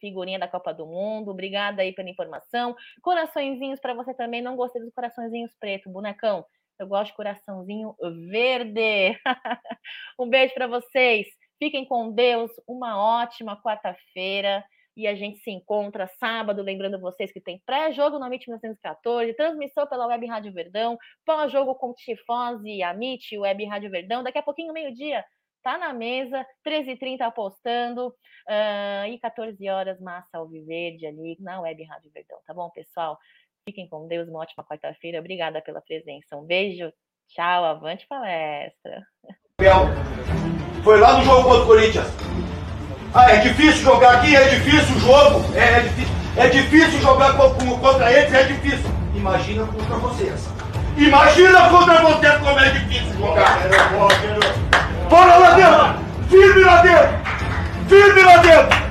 figurinha 0.00 0.38
da 0.38 0.48
Copa 0.48 0.72
do 0.72 0.86
Mundo. 0.86 1.30
Obrigada 1.30 1.82
aí 1.82 1.92
pela 1.92 2.10
informação. 2.10 2.74
Coraçõezinhos 3.02 3.80
para 3.80 3.94
você 3.94 4.14
também. 4.14 4.42
Não 4.42 4.56
gostei 4.56 4.82
dos 4.82 4.92
coraçõezinhos 4.92 5.52
preto, 5.60 5.90
bonecão. 5.90 6.44
Eu 6.78 6.86
gosto 6.86 7.10
de 7.10 7.16
coraçãozinho 7.16 7.94
verde. 8.30 9.18
um 10.18 10.28
beijo 10.28 10.54
para 10.54 10.66
vocês. 10.66 11.26
Fiquem 11.58 11.84
com 11.84 12.12
Deus. 12.12 12.50
Uma 12.66 13.22
ótima 13.22 13.60
quarta-feira 13.60 14.64
e 14.98 15.06
a 15.06 15.14
gente 15.14 15.38
se 15.38 15.50
encontra 15.52 16.10
sábado, 16.18 16.60
lembrando 16.60 17.00
vocês 17.00 17.30
que 17.30 17.40
tem 17.40 17.62
pré-jogo 17.64 18.18
no 18.18 18.24
Amit 18.24 18.48
1914, 18.48 19.32
transmissão 19.34 19.86
pela 19.86 20.08
Web 20.08 20.26
Rádio 20.26 20.52
Verdão, 20.52 20.98
pós-jogo 21.24 21.76
com 21.76 21.94
Tifose 21.94 22.68
e 22.68 22.82
Amit, 22.82 23.38
Web 23.38 23.64
Rádio 23.64 23.92
Verdão, 23.92 24.24
daqui 24.24 24.38
a 24.38 24.42
pouquinho, 24.42 24.72
meio-dia, 24.72 25.24
tá 25.62 25.78
na 25.78 25.92
mesa, 25.92 26.44
13h30 26.66 27.20
apostando, 27.20 28.08
uh, 28.08 29.06
e 29.08 29.20
14 29.20 29.68
horas, 29.68 30.00
Massa 30.00 30.38
Alviverde 30.38 31.06
ali 31.06 31.36
na 31.38 31.60
Web 31.60 31.84
Rádio 31.84 32.10
Verdão, 32.12 32.40
tá 32.44 32.52
bom, 32.52 32.68
pessoal? 32.70 33.16
Fiquem 33.68 33.88
com 33.88 34.08
Deus, 34.08 34.28
uma 34.28 34.40
ótima 34.40 34.64
quarta-feira, 34.64 35.20
obrigada 35.20 35.62
pela 35.62 35.80
presença, 35.80 36.36
um 36.36 36.44
beijo, 36.44 36.92
tchau, 37.28 37.64
avante 37.64 38.04
palestra. 38.08 39.06
Foi 40.82 40.98
lá 40.98 41.18
no 41.18 41.24
jogo 41.24 41.44
contra 41.44 41.62
o 41.62 41.66
Corinthians. 41.66 42.47
Ah, 43.14 43.30
é 43.30 43.36
difícil 43.38 43.82
jogar 43.82 44.14
aqui, 44.14 44.36
é 44.36 44.48
difícil 44.48 44.96
o 44.96 45.00
jogo, 45.00 45.44
é, 45.54 45.58
é, 45.58 45.80
difícil, 45.80 46.14
é 46.36 46.48
difícil 46.48 47.00
jogar 47.00 47.32
contra 47.34 48.12
eles, 48.12 48.34
é 48.34 48.42
difícil. 48.44 48.90
Imagina 49.14 49.64
contra 49.64 49.96
vocês. 49.96 50.48
Imagina 50.96 51.60
contra 51.70 52.02
vocês 52.02 52.34
como 52.38 52.58
é 52.58 52.70
difícil 52.70 53.18
jogar. 53.18 53.58
Bora 55.08 55.36
lá 55.36 55.50
dentro! 55.52 56.08
Firme 56.28 56.64
lá 56.64 56.82
dentro! 56.82 57.08
Firme 57.88 58.22
lá 58.22 58.36
dentro! 58.38 58.87